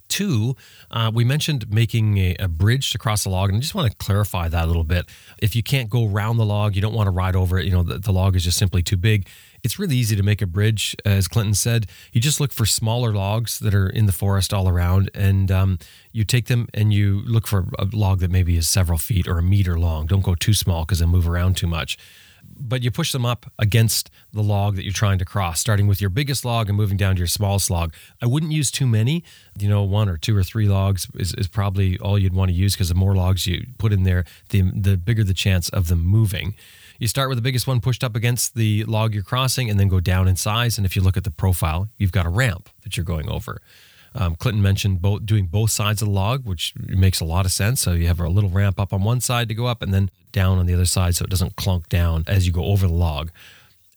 Two, 0.09 0.57
uh, 0.90 1.11
we 1.14 1.22
mentioned 1.22 1.70
making 1.70 2.18
a, 2.18 2.34
a 2.40 2.48
bridge 2.48 2.90
to 2.90 2.98
cross 2.98 3.24
the 3.24 3.30
log, 3.30 3.51
and 3.51 3.59
I 3.59 3.61
just 3.61 3.74
want 3.74 3.90
to 3.90 3.96
clarify 3.98 4.48
that 4.48 4.64
a 4.64 4.66
little 4.66 4.84
bit. 4.84 5.07
If 5.38 5.55
you 5.55 5.62
can't 5.62 5.88
go 5.88 6.09
around 6.09 6.38
the 6.38 6.46
log, 6.46 6.74
you 6.74 6.82
don't 6.82 6.94
want 6.94 7.07
to 7.07 7.12
ride 7.12 7.36
over 7.36 7.59
it, 7.59 7.66
you 7.66 7.70
know, 7.70 7.82
the, 7.82 7.98
the 7.98 8.12
log 8.12 8.34
is 8.34 8.42
just 8.42 8.59
simply 8.59 8.82
too 8.82 8.96
big. 8.96 9.28
It's 9.62 9.78
really 9.78 9.96
easy 9.96 10.16
to 10.16 10.22
make 10.22 10.42
a 10.42 10.46
bridge, 10.46 10.96
as 11.04 11.28
Clinton 11.28 11.54
said. 11.54 11.86
You 12.12 12.20
just 12.20 12.40
look 12.40 12.52
for 12.52 12.66
smaller 12.66 13.12
logs 13.12 13.58
that 13.61 13.74
are 13.74 13.88
in 13.88 14.06
the 14.06 14.12
forest 14.12 14.52
all 14.52 14.68
around, 14.68 15.11
and 15.14 15.50
um, 15.50 15.78
you 16.12 16.24
take 16.24 16.46
them 16.46 16.68
and 16.74 16.92
you 16.92 17.22
look 17.24 17.46
for 17.46 17.66
a 17.78 17.86
log 17.92 18.20
that 18.20 18.30
maybe 18.30 18.56
is 18.56 18.68
several 18.68 18.98
feet 18.98 19.28
or 19.28 19.38
a 19.38 19.42
meter 19.42 19.78
long. 19.78 20.06
Don't 20.06 20.24
go 20.24 20.34
too 20.34 20.54
small 20.54 20.84
because 20.84 21.00
they 21.00 21.06
move 21.06 21.28
around 21.28 21.56
too 21.56 21.66
much 21.66 21.98
but 22.61 22.82
you 22.82 22.90
push 22.90 23.12
them 23.12 23.26
up 23.26 23.50
against 23.58 24.11
the 24.32 24.42
log 24.42 24.76
that 24.76 24.84
you're 24.84 24.92
trying 24.92 25.18
to 25.18 25.24
cross, 25.24 25.61
starting 25.61 25.86
with 25.86 26.00
your 26.00 26.11
biggest 26.11 26.44
log 26.44 26.68
and 26.68 26.76
moving 26.76 26.96
down 26.96 27.14
to 27.16 27.18
your 27.18 27.26
smallest 27.26 27.70
log. 27.70 27.92
I 28.22 28.26
wouldn't 28.26 28.52
use 28.52 28.70
too 28.70 28.86
many. 28.86 29.24
You 29.58 29.68
know, 29.68 29.82
one 29.82 30.08
or 30.08 30.16
two 30.16 30.36
or 30.36 30.42
three 30.42 30.68
logs 30.68 31.08
is, 31.14 31.34
is 31.34 31.48
probably 31.48 31.98
all 31.98 32.18
you'd 32.18 32.34
want 32.34 32.50
to 32.50 32.54
use 32.54 32.74
because 32.74 32.88
the 32.88 32.94
more 32.94 33.14
logs 33.14 33.46
you 33.46 33.66
put 33.78 33.92
in 33.92 34.04
there, 34.04 34.24
the, 34.50 34.62
the 34.62 34.96
bigger 34.96 35.24
the 35.24 35.34
chance 35.34 35.68
of 35.70 35.88
them 35.88 36.04
moving. 36.04 36.54
You 36.98 37.08
start 37.08 37.30
with 37.30 37.38
the 37.38 37.42
biggest 37.42 37.66
one 37.66 37.80
pushed 37.80 38.04
up 38.04 38.14
against 38.14 38.54
the 38.54 38.84
log 38.84 39.14
you're 39.14 39.22
crossing 39.22 39.70
and 39.70 39.80
then 39.80 39.88
go 39.88 40.00
down 40.00 40.28
in 40.28 40.36
size. 40.36 40.76
And 40.76 40.84
if 40.84 40.94
you 40.94 41.02
look 41.02 41.16
at 41.16 41.24
the 41.24 41.30
profile, 41.30 41.88
you've 41.96 42.12
got 42.12 42.26
a 42.26 42.30
ramp 42.30 42.68
that 42.82 42.96
you're 42.96 43.04
going 43.04 43.28
over. 43.30 43.62
Um, 44.14 44.34
Clinton 44.36 44.62
mentioned 44.62 45.00
both 45.00 45.24
doing 45.24 45.46
both 45.46 45.70
sides 45.70 46.02
of 46.02 46.08
the 46.08 46.14
log, 46.14 46.44
which 46.44 46.74
makes 46.76 47.20
a 47.20 47.24
lot 47.24 47.46
of 47.46 47.52
sense. 47.52 47.80
So 47.80 47.92
you 47.92 48.06
have 48.08 48.20
a 48.20 48.28
little 48.28 48.50
ramp 48.50 48.80
up 48.80 48.92
on 48.92 49.02
one 49.02 49.20
side 49.20 49.48
to 49.48 49.54
go 49.54 49.66
up, 49.66 49.82
and 49.82 49.94
then 49.94 50.11
down 50.32 50.58
on 50.58 50.66
the 50.66 50.74
other 50.74 50.84
side, 50.84 51.14
so 51.14 51.24
it 51.24 51.30
doesn't 51.30 51.56
clunk 51.56 51.88
down 51.88 52.24
as 52.26 52.46
you 52.46 52.52
go 52.52 52.64
over 52.64 52.86
the 52.86 52.92
log. 52.92 53.30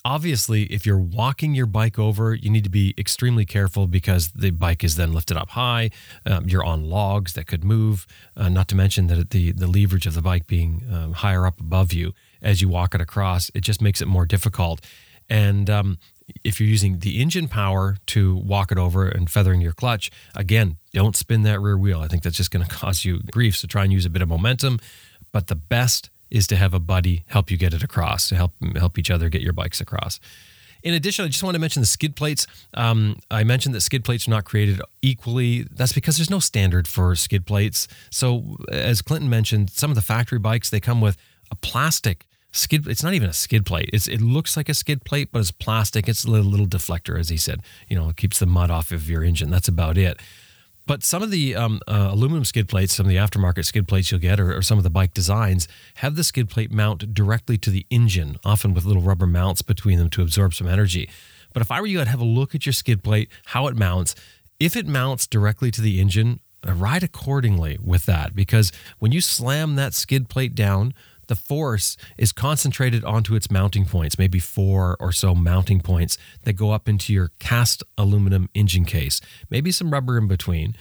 Obviously, 0.05 0.63
if 0.63 0.85
you're 0.85 0.97
walking 0.97 1.55
your 1.55 1.65
bike 1.65 1.97
over, 1.97 2.33
you 2.33 2.49
need 2.49 2.65
to 2.65 2.69
be 2.69 2.93
extremely 2.97 3.45
careful 3.45 3.87
because 3.87 4.31
the 4.31 4.51
bike 4.51 4.83
is 4.83 4.97
then 4.97 5.13
lifted 5.13 5.37
up 5.37 5.51
high. 5.51 5.91
Um, 6.25 6.49
you're 6.49 6.63
on 6.63 6.89
logs 6.89 7.33
that 7.33 7.47
could 7.47 7.63
move, 7.63 8.05
uh, 8.35 8.49
not 8.49 8.67
to 8.67 8.75
mention 8.75 9.07
that 9.07 9.29
the, 9.29 9.53
the 9.53 9.67
leverage 9.67 10.05
of 10.05 10.13
the 10.13 10.21
bike 10.21 10.45
being 10.45 10.83
um, 10.91 11.13
higher 11.13 11.47
up 11.47 11.61
above 11.61 11.93
you 11.93 12.13
as 12.41 12.61
you 12.61 12.67
walk 12.67 12.93
it 12.93 12.99
across, 12.99 13.49
it 13.55 13.61
just 13.61 13.81
makes 13.81 14.01
it 14.01 14.07
more 14.07 14.25
difficult. 14.25 14.81
And 15.29 15.69
um, 15.69 15.97
if 16.43 16.59
you're 16.59 16.69
using 16.69 16.99
the 16.99 17.21
engine 17.21 17.47
power 17.47 17.97
to 18.07 18.35
walk 18.35 18.71
it 18.71 18.77
over 18.77 19.07
and 19.07 19.29
feathering 19.29 19.61
your 19.61 19.73
clutch, 19.73 20.11
again, 20.35 20.77
don't 20.93 21.15
spin 21.15 21.43
that 21.43 21.59
rear 21.59 21.77
wheel. 21.77 21.99
I 21.99 22.07
think 22.07 22.23
that's 22.23 22.37
just 22.37 22.51
going 22.51 22.65
to 22.67 22.73
cause 22.73 23.05
you 23.05 23.19
grief. 23.31 23.57
So 23.57 23.67
try 23.67 23.83
and 23.83 23.91
use 23.91 24.05
a 24.05 24.09
bit 24.09 24.21
of 24.21 24.29
momentum. 24.29 24.79
But 25.31 25.47
the 25.47 25.55
best 25.55 26.09
is 26.29 26.47
to 26.47 26.55
have 26.55 26.73
a 26.73 26.79
buddy 26.79 27.23
help 27.27 27.51
you 27.51 27.57
get 27.57 27.73
it 27.73 27.83
across, 27.83 28.29
to 28.29 28.35
help 28.35 28.53
help 28.75 28.97
each 28.97 29.11
other 29.11 29.29
get 29.29 29.41
your 29.41 29.53
bikes 29.53 29.81
across. 29.81 30.19
In 30.83 30.93
addition, 30.93 31.23
I 31.23 31.29
just 31.29 31.43
want 31.43 31.55
to 31.55 31.59
mention 31.59 31.81
the 31.81 31.85
skid 31.85 32.15
plates. 32.15 32.45
Um, 32.73 33.19
I 33.31 33.45
mentioned 33.45 33.73
that 33.73 33.81
skid 33.81 34.03
plates 34.03 34.27
are 34.27 34.31
not 34.31 34.43
created 34.43 34.81
equally. 35.01 35.63
That's 35.71 35.93
because 35.93 36.17
there's 36.17 36.29
no 36.29 36.39
standard 36.39 36.89
for 36.89 37.15
skid 37.15 37.45
plates. 37.45 37.87
So, 38.09 38.57
as 38.69 39.01
Clinton 39.01 39.29
mentioned, 39.29 39.69
some 39.69 39.91
of 39.91 39.95
the 39.95 40.01
factory 40.01 40.39
bikes 40.39 40.69
they 40.69 40.81
come 40.81 40.99
with 40.99 41.15
a 41.51 41.55
plastic 41.55 42.25
skid 42.53 42.87
it's 42.87 43.03
not 43.03 43.13
even 43.13 43.29
a 43.29 43.33
skid 43.33 43.65
plate. 43.65 43.89
It's 43.91 44.07
it 44.07 44.21
looks 44.21 44.55
like 44.55 44.69
a 44.69 44.73
skid 44.73 45.03
plate 45.03 45.29
but 45.31 45.39
it's 45.39 45.51
plastic. 45.51 46.07
It's 46.07 46.23
a 46.23 46.31
little, 46.31 46.49
little 46.49 46.67
deflector 46.67 47.19
as 47.19 47.29
he 47.29 47.37
said. 47.37 47.61
You 47.87 47.97
know 47.97 48.09
it 48.09 48.17
keeps 48.17 48.39
the 48.39 48.45
mud 48.45 48.71
off 48.71 48.91
of 48.91 49.09
your 49.09 49.23
engine. 49.23 49.49
That's 49.49 49.67
about 49.67 49.97
it. 49.97 50.19
But 50.85 51.03
some 51.03 51.23
of 51.23 51.31
the 51.31 51.55
um, 51.55 51.79
uh, 51.87 52.09
aluminum 52.11 52.43
skid 52.43 52.67
plates 52.67 52.93
some 52.93 53.05
of 53.05 53.09
the 53.09 53.15
aftermarket 53.15 53.65
skid 53.65 53.87
plates 53.87 54.11
you'll 54.11 54.19
get 54.19 54.39
or, 54.39 54.55
or 54.55 54.61
some 54.61 54.77
of 54.77 54.83
the 54.83 54.89
bike 54.89 55.13
designs 55.13 55.67
have 55.95 56.15
the 56.15 56.23
skid 56.23 56.49
plate 56.49 56.71
mount 56.71 57.13
directly 57.13 57.57
to 57.57 57.69
the 57.69 57.85
engine 57.89 58.37
often 58.43 58.73
with 58.73 58.85
little 58.85 59.01
rubber 59.01 59.27
mounts 59.27 59.61
between 59.61 59.97
them 59.97 60.09
to 60.11 60.21
absorb 60.21 60.53
some 60.53 60.67
energy. 60.67 61.09
But 61.53 61.61
if 61.61 61.71
i 61.71 61.79
were 61.79 61.87
you 61.87 62.01
i'd 62.01 62.07
have 62.07 62.21
a 62.21 62.25
look 62.25 62.55
at 62.55 62.65
your 62.65 62.73
skid 62.73 63.03
plate 63.03 63.29
how 63.45 63.67
it 63.67 63.75
mounts. 63.75 64.15
If 64.59 64.75
it 64.75 64.87
mounts 64.87 65.27
directly 65.27 65.71
to 65.71 65.81
the 65.81 65.99
engine 65.99 66.39
uh, 66.67 66.73
ride 66.73 67.03
accordingly 67.03 67.77
with 67.83 68.05
that. 68.05 68.35
Because 68.35 68.71
when 68.99 69.11
you 69.11 69.21
slam 69.21 69.75
that 69.75 69.93
skid 69.93 70.29
plate 70.29 70.55
down 70.55 70.93
the 71.27 71.35
force 71.35 71.97
is 72.17 72.31
concentrated 72.31 73.03
onto 73.03 73.35
its 73.35 73.49
mounting 73.49 73.85
points, 73.85 74.17
maybe 74.17 74.39
four 74.39 74.97
or 74.99 75.11
so 75.11 75.33
mounting 75.33 75.79
points 75.79 76.17
that 76.43 76.53
go 76.53 76.71
up 76.71 76.87
into 76.89 77.13
your 77.13 77.31
cast 77.39 77.83
aluminum 77.97 78.49
engine 78.53 78.85
case, 78.85 79.21
maybe 79.49 79.71
some 79.71 79.91
rubber 79.91 80.17
in 80.17 80.27
between, 80.27 80.75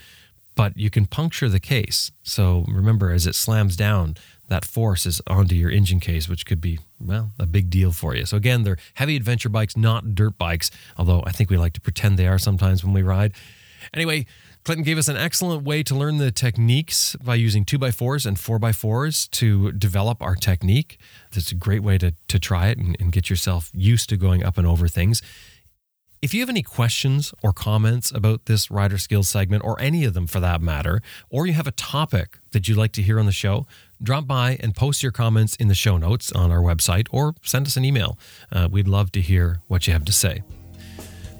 but 0.55 0.77
you 0.77 0.89
can 0.89 1.05
puncture 1.05 1.49
the 1.49 1.59
case. 1.59 2.11
So 2.23 2.65
remember, 2.67 3.11
as 3.11 3.25
it 3.25 3.35
slams 3.35 3.75
down, 3.75 4.15
that 4.49 4.65
force 4.65 5.05
is 5.05 5.21
onto 5.25 5.55
your 5.55 5.71
engine 5.71 5.99
case, 5.99 6.29
which 6.29 6.45
could 6.45 6.61
be, 6.61 6.79
well, 6.99 7.31
a 7.39 7.45
big 7.45 7.69
deal 7.69 7.91
for 7.91 8.15
you. 8.15 8.25
So, 8.25 8.37
again, 8.37 8.63
they're 8.63 8.77
heavy 8.95 9.15
adventure 9.15 9.49
bikes, 9.49 9.75
not 9.75 10.13
dirt 10.13 10.37
bikes, 10.37 10.69
although 10.97 11.23
I 11.25 11.31
think 11.31 11.49
we 11.49 11.57
like 11.57 11.73
to 11.73 11.81
pretend 11.81 12.19
they 12.19 12.27
are 12.27 12.37
sometimes 12.37 12.83
when 12.83 12.93
we 12.93 13.01
ride. 13.01 13.33
Anyway, 13.93 14.25
Clinton 14.63 14.83
gave 14.83 14.97
us 14.97 15.09
an 15.09 15.17
excellent 15.17 15.63
way 15.63 15.83
to 15.83 15.93
learn 15.93 16.17
the 16.17 16.31
techniques 16.31 17.17
by 17.17 17.35
using 17.35 17.65
2x4s 17.65 18.25
and 18.25 18.37
4x4s 18.37 19.29
to 19.31 19.73
develop 19.73 20.21
our 20.21 20.35
technique. 20.35 20.97
That's 21.33 21.51
a 21.51 21.55
great 21.55 21.83
way 21.83 21.97
to, 21.97 22.13
to 22.29 22.39
try 22.39 22.67
it 22.67 22.77
and, 22.77 22.95
and 22.97 23.11
get 23.11 23.29
yourself 23.29 23.69
used 23.73 24.07
to 24.09 24.17
going 24.17 24.41
up 24.43 24.57
and 24.57 24.65
over 24.65 24.87
things. 24.87 25.21
If 26.21 26.33
you 26.33 26.39
have 26.39 26.47
any 26.47 26.63
questions 26.63 27.33
or 27.43 27.51
comments 27.51 28.09
about 28.09 28.45
this 28.45 28.71
rider 28.71 28.97
skills 28.97 29.27
segment, 29.27 29.65
or 29.65 29.77
any 29.81 30.05
of 30.05 30.13
them 30.13 30.25
for 30.25 30.39
that 30.39 30.61
matter, 30.61 31.01
or 31.29 31.45
you 31.45 31.51
have 31.51 31.67
a 31.67 31.71
topic 31.71 32.39
that 32.51 32.65
you'd 32.65 32.77
like 32.77 32.93
to 32.93 33.01
hear 33.01 33.19
on 33.19 33.25
the 33.25 33.33
show, 33.33 33.67
drop 34.01 34.25
by 34.25 34.57
and 34.61 34.73
post 34.73 35.03
your 35.03 35.11
comments 35.11 35.57
in 35.57 35.67
the 35.67 35.75
show 35.75 35.97
notes 35.97 36.31
on 36.31 36.49
our 36.49 36.61
website 36.61 37.07
or 37.11 37.35
send 37.43 37.67
us 37.67 37.75
an 37.75 37.83
email. 37.83 38.17
Uh, 38.49 38.69
we'd 38.71 38.87
love 38.87 39.11
to 39.11 39.19
hear 39.19 39.59
what 39.67 39.85
you 39.85 39.91
have 39.91 40.05
to 40.05 40.13
say. 40.13 40.43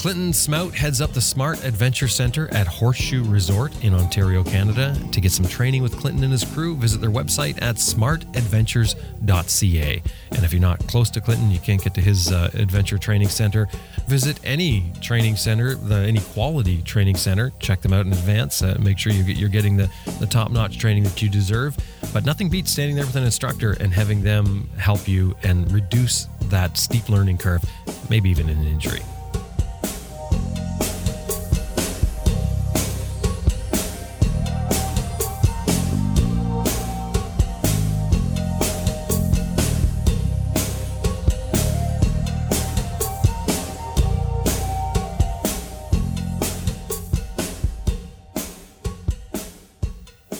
Clinton 0.03 0.33
Smout 0.33 0.73
heads 0.73 0.99
up 0.99 1.13
the 1.13 1.21
Smart 1.21 1.63
Adventure 1.63 2.09
Center 2.09 2.53
at 2.53 2.67
Horseshoe 2.67 3.23
Resort 3.23 3.71
in 3.85 3.93
Ontario, 3.93 4.43
Canada. 4.43 4.97
To 5.13 5.21
get 5.21 5.31
some 5.31 5.47
training 5.47 5.81
with 5.81 5.95
Clinton 5.95 6.25
and 6.25 6.33
his 6.33 6.43
crew, 6.43 6.75
visit 6.75 6.99
their 6.99 7.09
website 7.09 7.61
at 7.61 7.77
smartadventures.ca. 7.77 10.03
And 10.31 10.43
if 10.43 10.51
you're 10.51 10.61
not 10.61 10.85
close 10.87 11.09
to 11.11 11.21
Clinton, 11.21 11.51
you 11.51 11.59
can't 11.59 11.81
get 11.81 11.93
to 11.93 12.01
his 12.01 12.33
uh, 12.33 12.51
adventure 12.53 12.97
training 12.97 13.29
center, 13.29 13.69
visit 14.05 14.41
any 14.43 14.91
training 14.99 15.37
center, 15.37 15.75
the, 15.75 15.95
any 15.95 16.19
quality 16.19 16.81
training 16.81 17.15
center. 17.15 17.53
Check 17.59 17.79
them 17.79 17.93
out 17.93 18.05
in 18.05 18.11
advance. 18.11 18.61
Uh, 18.61 18.75
make 18.81 18.99
sure 18.99 19.13
you 19.13 19.23
get, 19.23 19.37
you're 19.37 19.47
getting 19.47 19.77
the, 19.77 19.89
the 20.19 20.27
top 20.27 20.51
notch 20.51 20.79
training 20.79 21.03
that 21.03 21.21
you 21.21 21.29
deserve. 21.29 21.77
But 22.11 22.25
nothing 22.25 22.49
beats 22.49 22.71
standing 22.71 22.97
there 22.97 23.05
with 23.05 23.15
an 23.15 23.23
instructor 23.23 23.77
and 23.79 23.93
having 23.93 24.21
them 24.21 24.67
help 24.77 25.07
you 25.07 25.33
and 25.43 25.71
reduce 25.71 26.27
that 26.49 26.77
steep 26.77 27.07
learning 27.07 27.37
curve, 27.37 27.63
maybe 28.09 28.29
even 28.29 28.49
an 28.49 28.65
injury. 28.65 28.99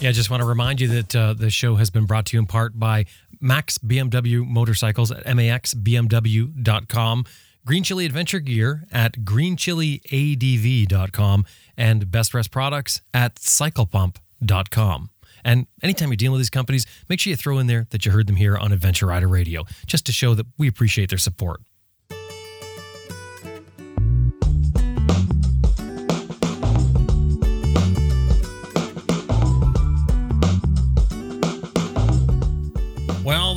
Yeah, 0.03 0.09
I 0.09 0.11
just 0.11 0.29
want 0.29 0.41
to 0.41 0.45
remind 0.45 0.81
you 0.81 0.89
that 0.89 1.15
uh, 1.15 1.33
the 1.33 1.49
show 1.49 1.75
has 1.75 1.89
been 1.89 2.05
brought 2.05 2.25
to 2.25 2.35
you 2.35 2.41
in 2.41 2.45
part 2.45 2.77
by 2.77 3.05
Max 3.39 3.77
BMW 3.77 4.45
Motorcycles 4.45 5.11
at 5.11 5.23
maxbmw.com, 5.23 7.25
Green 7.65 7.83
Chili 7.85 8.05
Adventure 8.05 8.41
Gear 8.41 8.83
at 8.91 9.19
greenchiliadv.com, 9.19 11.45
and 11.77 12.11
Best 12.11 12.33
Rest 12.33 12.51
Products 12.51 12.99
at 13.13 13.35
cyclepump.com. 13.35 15.09
And 15.45 15.67
anytime 15.81 16.09
you're 16.09 16.17
dealing 16.17 16.33
with 16.33 16.41
these 16.41 16.49
companies, 16.49 16.85
make 17.07 17.21
sure 17.21 17.31
you 17.31 17.37
throw 17.37 17.59
in 17.59 17.67
there 17.67 17.87
that 17.91 18.05
you 18.05 18.11
heard 18.11 18.27
them 18.27 18.35
here 18.35 18.57
on 18.57 18.73
Adventure 18.73 19.05
Rider 19.05 19.29
Radio, 19.29 19.63
just 19.85 20.05
to 20.07 20.11
show 20.11 20.33
that 20.33 20.47
we 20.57 20.67
appreciate 20.67 21.11
their 21.11 21.17
support. 21.17 21.61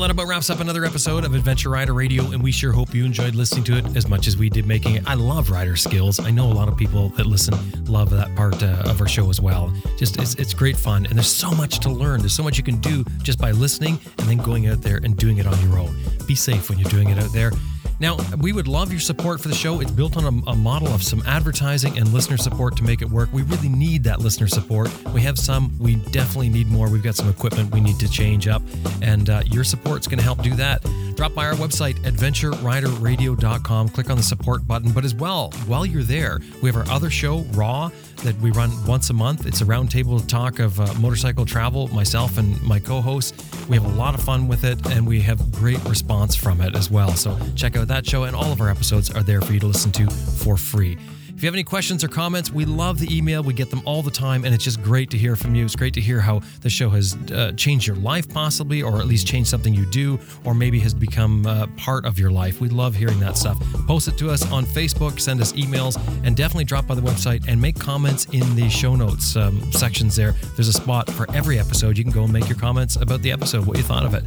That 0.06 0.12
about 0.12 0.28
wraps 0.28 0.50
up 0.50 0.60
another 0.60 0.84
episode 0.84 1.24
of 1.24 1.34
Adventure 1.34 1.68
Rider 1.68 1.92
Radio, 1.92 2.30
and 2.30 2.40
we 2.40 2.52
sure 2.52 2.70
hope 2.70 2.94
you 2.94 3.04
enjoyed 3.04 3.34
listening 3.34 3.64
to 3.64 3.76
it 3.76 3.96
as 3.96 4.06
much 4.06 4.28
as 4.28 4.36
we 4.36 4.48
did 4.48 4.64
making 4.64 4.94
it. 4.94 5.02
I 5.04 5.14
love 5.14 5.50
rider 5.50 5.74
skills. 5.74 6.20
I 6.20 6.30
know 6.30 6.44
a 6.44 6.54
lot 6.54 6.68
of 6.68 6.76
people 6.76 7.08
that 7.16 7.26
listen 7.26 7.54
love 7.86 8.10
that 8.10 8.32
part 8.36 8.62
uh, 8.62 8.84
of 8.84 9.00
our 9.00 9.08
show 9.08 9.30
as 9.30 9.40
well. 9.40 9.74
Just 9.98 10.20
it's, 10.20 10.36
it's 10.36 10.54
great 10.54 10.76
fun, 10.76 11.06
and 11.06 11.16
there's 11.16 11.26
so 11.26 11.50
much 11.50 11.80
to 11.80 11.90
learn. 11.90 12.20
There's 12.20 12.36
so 12.36 12.44
much 12.44 12.56
you 12.56 12.62
can 12.62 12.76
do 12.76 13.04
just 13.24 13.40
by 13.40 13.50
listening 13.50 13.98
and 14.18 14.28
then 14.28 14.36
going 14.36 14.68
out 14.68 14.80
there 14.80 15.00
and 15.02 15.16
doing 15.16 15.38
it 15.38 15.46
on 15.48 15.60
your 15.68 15.80
own. 15.80 15.96
Be 16.24 16.36
safe 16.36 16.70
when 16.70 16.78
you're 16.78 16.90
doing 16.90 17.08
it 17.08 17.18
out 17.18 17.32
there. 17.32 17.50
Now, 17.98 18.18
we 18.40 18.52
would 18.52 18.68
love 18.68 18.90
your 18.90 19.00
support 19.00 19.40
for 19.40 19.48
the 19.48 19.54
show. 19.54 19.80
It's 19.80 19.90
built 19.90 20.16
on 20.16 20.24
a, 20.24 20.50
a, 20.50 20.56
model 20.56 20.88
of 20.88 21.02
some 21.02 21.22
advertising 21.26 21.96
and 21.96 22.12
listener 22.12 22.36
support 22.36 22.76
to 22.76 22.82
make 22.82 23.00
it 23.00 23.08
work. 23.08 23.32
We 23.32 23.42
really 23.42 23.70
need 23.70 24.04
that 24.04 24.20
listener 24.20 24.48
support. 24.48 24.90
We 25.12 25.22
have 25.22 25.38
some, 25.38 25.74
we 25.78 25.96
definitely 25.96 26.50
need 26.50 26.68
more. 26.68 26.90
We've 26.90 27.02
got 27.02 27.14
some 27.14 27.28
equipment 27.28 27.72
we 27.72 27.80
need 27.80 27.98
to 28.00 28.08
change 28.08 28.48
up, 28.48 28.62
and 29.00 29.30
uh, 29.30 29.42
your 29.46 29.64
support's 29.64 30.06
going 30.06 30.18
to 30.18 30.24
help 30.24 30.42
do 30.42 30.54
that. 30.56 30.82
drop 31.14 31.34
by 31.34 31.46
our 31.46 31.54
website, 31.54 31.94
adventureriderradio.com. 32.00 33.88
Click 33.88 34.10
on 34.10 34.16
the 34.16 34.22
support 34.22 34.66
button. 34.66 34.92
But 34.92 35.04
as 35.04 35.14
well, 35.14 35.50
while 35.66 35.86
you're 35.86 36.02
there, 36.02 36.40
we 36.62 36.68
have 36.68 36.76
our 36.76 36.94
other 36.94 37.08
show, 37.08 37.38
Raw, 37.52 37.90
that 38.18 38.36
we 38.40 38.50
run 38.50 38.70
once 38.86 39.10
a 39.10 39.12
month. 39.12 39.46
It's 39.46 39.60
a 39.60 39.64
roundtable 39.64 40.26
talk 40.26 40.58
of 40.58 40.80
uh, 40.80 40.92
motorcycle 40.94 41.44
travel, 41.44 41.88
myself 41.88 42.38
and 42.38 42.60
my 42.62 42.78
co 42.78 43.00
hosts. 43.00 43.32
We 43.68 43.76
have 43.76 43.84
a 43.84 43.96
lot 43.96 44.14
of 44.14 44.22
fun 44.22 44.48
with 44.48 44.64
it, 44.64 44.84
and 44.86 45.06
we 45.06 45.20
have 45.22 45.50
great 45.52 45.82
response 45.84 46.36
from 46.36 46.60
it 46.60 46.74
as 46.76 46.90
well. 46.90 47.12
So 47.12 47.38
check 47.54 47.76
out 47.76 47.88
that 47.88 48.06
show, 48.06 48.24
and 48.24 48.36
all 48.36 48.52
of 48.52 48.60
our 48.60 48.70
episodes 48.70 49.10
are 49.10 49.22
there 49.22 49.40
for 49.40 49.52
you 49.52 49.60
to 49.60 49.66
listen 49.66 49.92
to 49.92 50.10
for 50.10 50.56
free. 50.56 50.98
If 51.36 51.42
you 51.42 51.48
have 51.48 51.54
any 51.54 51.64
questions 51.64 52.02
or 52.02 52.08
comments, 52.08 52.50
we 52.50 52.64
love 52.64 52.98
the 52.98 53.14
email. 53.14 53.42
We 53.42 53.52
get 53.52 53.68
them 53.68 53.82
all 53.84 54.00
the 54.00 54.10
time, 54.10 54.46
and 54.46 54.54
it's 54.54 54.64
just 54.64 54.82
great 54.82 55.10
to 55.10 55.18
hear 55.18 55.36
from 55.36 55.54
you. 55.54 55.66
It's 55.66 55.76
great 55.76 55.92
to 55.92 56.00
hear 56.00 56.18
how 56.18 56.40
the 56.62 56.70
show 56.70 56.88
has 56.88 57.14
uh, 57.30 57.52
changed 57.58 57.86
your 57.86 57.96
life, 57.96 58.26
possibly, 58.26 58.82
or 58.82 59.00
at 59.00 59.06
least 59.06 59.26
changed 59.26 59.50
something 59.50 59.74
you 59.74 59.84
do, 59.84 60.18
or 60.44 60.54
maybe 60.54 60.80
has 60.80 60.94
become 60.94 61.44
uh, 61.44 61.66
part 61.76 62.06
of 62.06 62.18
your 62.18 62.30
life. 62.30 62.58
We 62.62 62.70
love 62.70 62.94
hearing 62.94 63.20
that 63.20 63.36
stuff. 63.36 63.58
Post 63.86 64.08
it 64.08 64.16
to 64.16 64.30
us 64.30 64.50
on 64.50 64.64
Facebook, 64.64 65.20
send 65.20 65.42
us 65.42 65.52
emails, 65.52 66.00
and 66.24 66.34
definitely 66.34 66.64
drop 66.64 66.86
by 66.86 66.94
the 66.94 67.02
website 67.02 67.46
and 67.46 67.60
make 67.60 67.78
comments 67.78 68.24
in 68.32 68.56
the 68.56 68.70
show 68.70 68.96
notes 68.96 69.36
um, 69.36 69.60
sections 69.72 70.16
there. 70.16 70.32
There's 70.54 70.68
a 70.68 70.72
spot 70.72 71.10
for 71.10 71.30
every 71.34 71.58
episode. 71.58 71.98
You 71.98 72.04
can 72.04 72.14
go 72.14 72.24
and 72.24 72.32
make 72.32 72.48
your 72.48 72.58
comments 72.58 72.96
about 72.96 73.20
the 73.20 73.30
episode, 73.30 73.66
what 73.66 73.76
you 73.76 73.82
thought 73.82 74.06
of 74.06 74.14
it. 74.14 74.24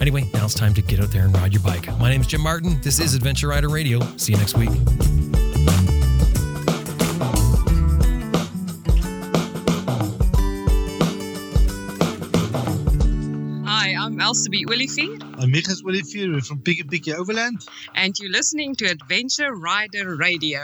Anyway, 0.00 0.30
now 0.32 0.44
it's 0.44 0.54
time 0.54 0.74
to 0.74 0.82
get 0.82 1.00
out 1.00 1.10
there 1.10 1.24
and 1.24 1.36
ride 1.36 1.52
your 1.52 1.62
bike. 1.64 1.88
My 1.98 2.08
name 2.08 2.20
is 2.20 2.28
Jim 2.28 2.40
Martin. 2.40 2.80
This 2.82 3.00
is 3.00 3.16
Adventure 3.16 3.48
Rider 3.48 3.68
Radio. 3.68 3.98
See 4.16 4.30
you 4.30 4.38
next 4.38 4.56
week. 4.56 4.70
I'm 14.12 14.20
Elsa 14.20 14.50
B. 14.50 14.66
Willifeed, 14.66 15.22
I'm 15.40 15.50
Michas 15.50 15.80
Fury 16.10 16.40
from 16.42 16.58
Piki 16.58 16.82
Piki 16.82 17.14
Overland. 17.14 17.66
and 17.94 18.14
you're 18.18 18.30
listening 18.30 18.74
to 18.74 18.84
Adventure 18.84 19.54
Rider 19.54 20.16
Radio. 20.16 20.60